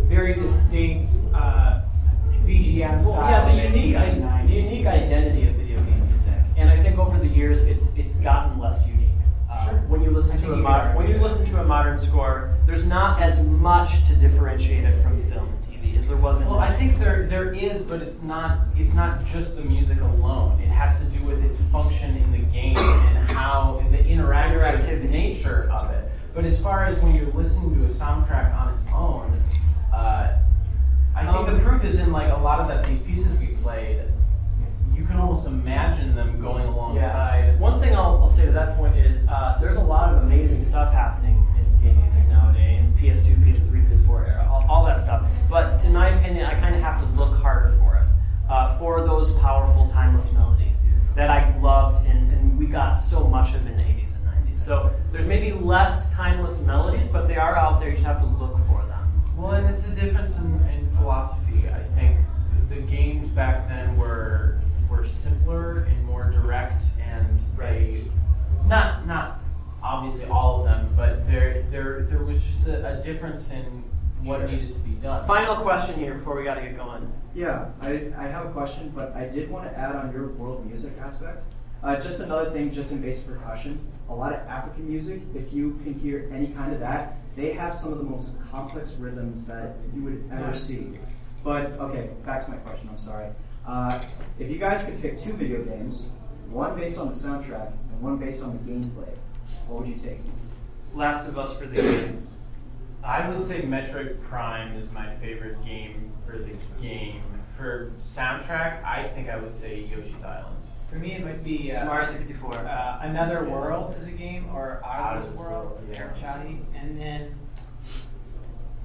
very 0.08 0.34
distinct 0.34 1.12
uh, 1.34 1.80
VGM 2.46 3.04
Well, 3.04 3.14
style. 3.14 3.30
yeah, 3.30 3.52
the 3.52 3.68
unique, 3.68 3.96
i- 3.96 4.42
the 4.46 4.52
unique 4.52 4.86
identity 4.86 5.48
of 5.48 5.56
music, 5.56 5.69
and 6.56 6.68
I 6.70 6.82
think 6.82 6.98
over 6.98 7.18
the 7.18 7.26
years 7.28 7.58
it's 7.62 7.86
it's 7.96 8.16
gotten 8.20 8.58
less 8.58 8.86
unique. 8.86 9.08
Uh, 9.50 9.68
Sure. 9.70 9.78
When 9.88 10.02
you 10.02 10.10
listen 10.10 10.38
I 10.38 10.40
to 10.42 10.52
a 10.52 10.56
modern, 10.56 10.94
when 10.96 11.08
you 11.08 11.18
listen 11.18 11.44
to 11.50 11.60
a 11.60 11.64
modern 11.64 11.98
score, 11.98 12.54
there's 12.66 12.86
not 12.86 13.20
as 13.20 13.42
much 13.44 14.06
to 14.08 14.14
differentiate 14.14 14.84
it 14.84 15.02
from 15.02 15.22
film 15.30 15.48
and 15.48 15.62
TV 15.64 15.98
as 15.98 16.06
there 16.08 16.16
was 16.16 16.40
in. 16.40 16.48
Well, 16.48 16.60
I 16.60 16.76
think 16.78 16.98
there 16.98 17.26
there 17.26 17.52
is, 17.52 17.82
but 17.82 18.00
it's 18.00 18.22
not 18.22 18.58
it's 18.76 18.94
not 18.94 19.24
just 19.26 19.56
the 19.56 19.62
music 19.62 20.00
alone. 20.00 20.60
It 20.60 20.68
has 20.68 20.98
to 21.00 21.04
do 21.06 21.24
with 21.24 21.42
its 21.44 21.58
function 21.72 22.16
in 22.16 22.30
the 22.32 22.38
game 22.38 22.76
and 22.78 23.28
how 23.30 23.82
the 23.90 23.98
interactive 23.98 25.08
nature 25.10 25.68
of 25.70 25.90
it. 25.90 26.10
But 26.32 26.44
as 26.44 26.60
far 26.60 26.84
as 26.84 26.98
when 27.02 27.14
you're 27.16 27.32
listening 27.32 27.74
to 27.76 27.84
a 27.86 27.94
soundtrack 27.94 28.54
on 28.56 28.74
its 28.74 28.84
own, 28.94 29.42
uh, 29.92 30.38
I 31.16 31.22
think 31.24 31.36
Um, 31.36 31.56
the 31.56 31.62
proof 31.64 31.84
is 31.84 31.98
in 31.98 32.12
like 32.12 32.32
a 32.32 32.36
lot 32.40 32.60
of 32.60 32.68
that 32.68 32.86
these 32.86 33.00
pieces 33.00 33.36
we 33.38 33.48
played. 33.62 34.00
You 35.00 35.06
can 35.06 35.16
almost 35.16 35.46
imagine 35.46 36.14
them 36.14 36.42
going 36.42 36.66
alongside. 36.66 37.58
One 37.58 37.80
thing 37.80 37.96
I'll, 37.96 38.18
I'll 38.20 38.28
say 38.28 38.40
say 38.40 38.46
to 38.46 38.52
that 38.52 38.76
point 38.76 38.98
is 38.98 39.26
uh, 39.28 39.56
there's 39.58 39.76
a 39.76 39.82
lot 39.82 40.14
of 40.14 40.22
amazing 40.22 40.68
stuff 40.68 40.92
happening 40.92 41.46
in 41.56 41.82
game 41.82 42.02
music 42.02 42.28
nowadays, 42.28 42.80
in 42.80 42.92
PS2, 43.00 43.36
PS3, 43.42 44.06
PS4 44.06 44.28
era, 44.28 44.46
all, 44.52 44.66
all 44.68 44.84
that 44.84 45.00
stuff. 45.00 45.26
But 45.48 45.82
in 45.86 45.94
my 45.94 46.10
opinion, 46.18 46.44
I 46.44 46.60
kind 46.60 46.74
of 46.74 46.82
have 46.82 47.00
to 47.00 47.06
look 47.16 47.34
harder 47.40 47.74
for 47.78 47.96
it, 47.96 48.08
uh, 48.50 48.78
for 48.78 49.00
those 49.06 49.32
powerful, 49.38 49.88
timeless 49.88 50.30
melodies 50.32 50.90
that 51.16 51.30
I 51.30 51.58
loved, 51.60 52.06
and, 52.06 52.30
and 52.30 52.58
we 52.58 52.66
got 52.66 53.00
so 53.00 53.24
much 53.24 53.54
of 53.54 53.66
in 53.66 53.78
the 53.78 53.82
80s 53.82 54.14
and 54.16 54.54
90s. 54.54 54.62
So 54.62 54.94
there's 55.12 55.26
maybe 55.26 55.52
less 55.52 56.12
timeless 56.12 56.60
melodies, 56.60 57.08
but 57.10 57.26
they 57.26 57.36
are 57.36 57.56
out 57.56 57.80
there. 57.80 57.88
You 57.88 57.94
just 57.94 58.06
have 58.06 58.20
to 58.20 58.26
look 58.26 58.58
for 58.68 58.84
them. 58.84 59.34
Well, 59.34 59.52
and 59.52 59.66
it's 59.74 59.82
the 59.82 59.94
difference 59.94 60.36
in, 60.36 60.60
in 60.68 60.94
philosophy. 60.98 61.70
I 61.70 61.84
think 61.98 62.18
the 62.68 62.82
games 62.82 63.30
back 63.30 63.66
then 63.66 63.96
were 63.96 64.59
were 65.00 65.08
simpler 65.08 65.78
and 65.88 66.04
more 66.04 66.30
direct, 66.30 66.82
and 67.02 67.38
they 67.58 68.04
not 68.66 69.06
not 69.06 69.40
obviously 69.82 70.26
all 70.26 70.60
of 70.60 70.64
them, 70.66 70.92
but 70.96 71.26
there 71.26 71.64
there 71.70 72.02
there 72.02 72.22
was 72.22 72.42
just 72.42 72.66
a, 72.66 72.98
a 73.00 73.02
difference 73.02 73.50
in 73.50 73.82
what 74.22 74.40
Sure. 74.40 74.48
needed 74.48 74.72
to 74.74 74.78
be 74.80 74.90
done. 74.96 75.26
Final 75.26 75.56
question 75.56 75.98
here 75.98 76.14
before 76.14 76.36
we 76.36 76.44
got 76.44 76.54
to 76.54 76.60
get 76.60 76.76
going. 76.76 77.10
Yeah, 77.34 77.68
I, 77.80 78.12
I 78.18 78.24
have 78.24 78.44
a 78.46 78.50
question, 78.50 78.92
but 78.94 79.14
I 79.16 79.24
did 79.26 79.50
want 79.50 79.64
to 79.70 79.78
add 79.78 79.96
on 79.96 80.12
your 80.12 80.28
world 80.28 80.66
music 80.66 80.92
aspect. 81.00 81.42
Uh, 81.82 81.96
just 81.96 82.18
another 82.20 82.50
thing, 82.50 82.70
just 82.70 82.90
in 82.90 83.00
basic 83.00 83.26
percussion, 83.26 83.80
a 84.10 84.14
lot 84.14 84.34
of 84.34 84.40
African 84.40 84.86
music, 84.86 85.22
if 85.34 85.50
you 85.54 85.80
can 85.82 85.94
hear 85.94 86.30
any 86.34 86.48
kind 86.48 86.74
of 86.74 86.80
that, 86.80 87.16
they 87.34 87.52
have 87.54 87.74
some 87.74 87.92
of 87.92 87.98
the 87.98 88.04
most 88.04 88.28
complex 88.52 88.90
rhythms 88.98 89.46
that 89.46 89.76
you 89.94 90.02
would 90.02 90.28
ever 90.30 90.48
Nice. 90.48 90.64
see. 90.64 90.92
But, 91.42 91.72
okay, 91.80 92.10
back 92.26 92.44
to 92.44 92.50
my 92.50 92.58
question, 92.58 92.90
I'm 92.90 92.98
sorry. 92.98 93.28
Uh, 93.70 94.02
if 94.40 94.50
you 94.50 94.58
guys 94.58 94.82
could 94.82 95.00
pick 95.00 95.16
two 95.16 95.32
video 95.34 95.62
games, 95.62 96.08
one 96.48 96.76
based 96.76 96.98
on 96.98 97.06
the 97.06 97.14
soundtrack 97.14 97.68
and 97.68 98.00
one 98.00 98.16
based 98.16 98.42
on 98.42 98.52
the 98.52 98.58
gameplay, 98.72 99.14
what 99.68 99.80
would 99.80 99.88
you 99.88 99.94
take? 99.94 100.18
Last 100.92 101.28
of 101.28 101.38
Us 101.38 101.56
for 101.56 101.66
the 101.66 101.80
game. 101.80 102.26
I 103.04 103.28
would 103.28 103.46
say 103.46 103.62
Metroid 103.62 104.20
Prime 104.24 104.76
is 104.76 104.90
my 104.90 105.14
favorite 105.16 105.64
game 105.64 106.12
for 106.26 106.36
the 106.36 106.52
game. 106.82 107.22
For 107.56 107.92
soundtrack, 108.02 108.82
I 108.84 109.08
think 109.14 109.28
I 109.28 109.36
would 109.36 109.54
say 109.54 109.82
Yoshi's 109.88 110.24
Island. 110.24 110.56
For 110.88 110.96
me, 110.96 111.12
it 111.12 111.24
might 111.24 111.44
be 111.44 111.70
uh, 111.70 111.84
Mario 111.84 112.10
64. 112.10 112.52
uh, 112.52 112.98
Another 113.02 113.44
World 113.44 113.94
is 114.00 114.08
a 114.08 114.10
game, 114.10 114.50
or 114.52 114.82
Out 114.84 115.18
of 115.18 115.26
this 115.26 115.32
World, 115.34 115.80
yeah. 115.92 116.08
Chahi. 116.20 116.58
And 116.74 117.00
then 117.00 117.36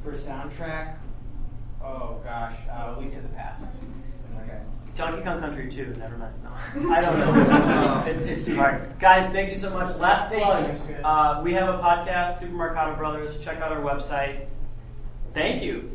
for 0.03 0.13
soundtrack, 0.13 0.97
oh 1.83 2.19
gosh, 2.23 2.57
uh, 2.71 2.95
Link 2.99 3.15
to 3.15 3.21
the 3.21 3.29
Past. 3.29 3.63
Okay. 4.43 4.59
Donkey 4.96 5.24
Kong 5.24 5.41
Country 5.41 5.70
2, 5.70 5.96
never 6.00 6.18
mind. 6.18 6.34
No, 6.41 6.89
I 6.93 7.02
don't 7.02 7.20
know. 7.20 8.04
it's, 8.08 8.24
it's 8.24 8.46
too 8.46 8.56
hard. 8.56 8.98
Guys, 8.98 9.28
thank 9.28 9.52
you 9.52 9.58
so 9.58 9.70
much. 9.70 9.98
Last 9.98 10.30
Thank 10.30 10.43
plug. 10.43 11.04
Uh, 11.04 11.41
we 11.43 11.54
have 11.54 11.68
a 11.68 11.80
podcast, 11.80 12.39
Super 12.39 12.54
Marcato 12.54 12.98
Brothers. 12.98 13.38
Check 13.43 13.60
out 13.60 13.74
our 13.74 13.82
website. 13.82 14.48
Thank 15.34 15.64
you. 15.64 15.91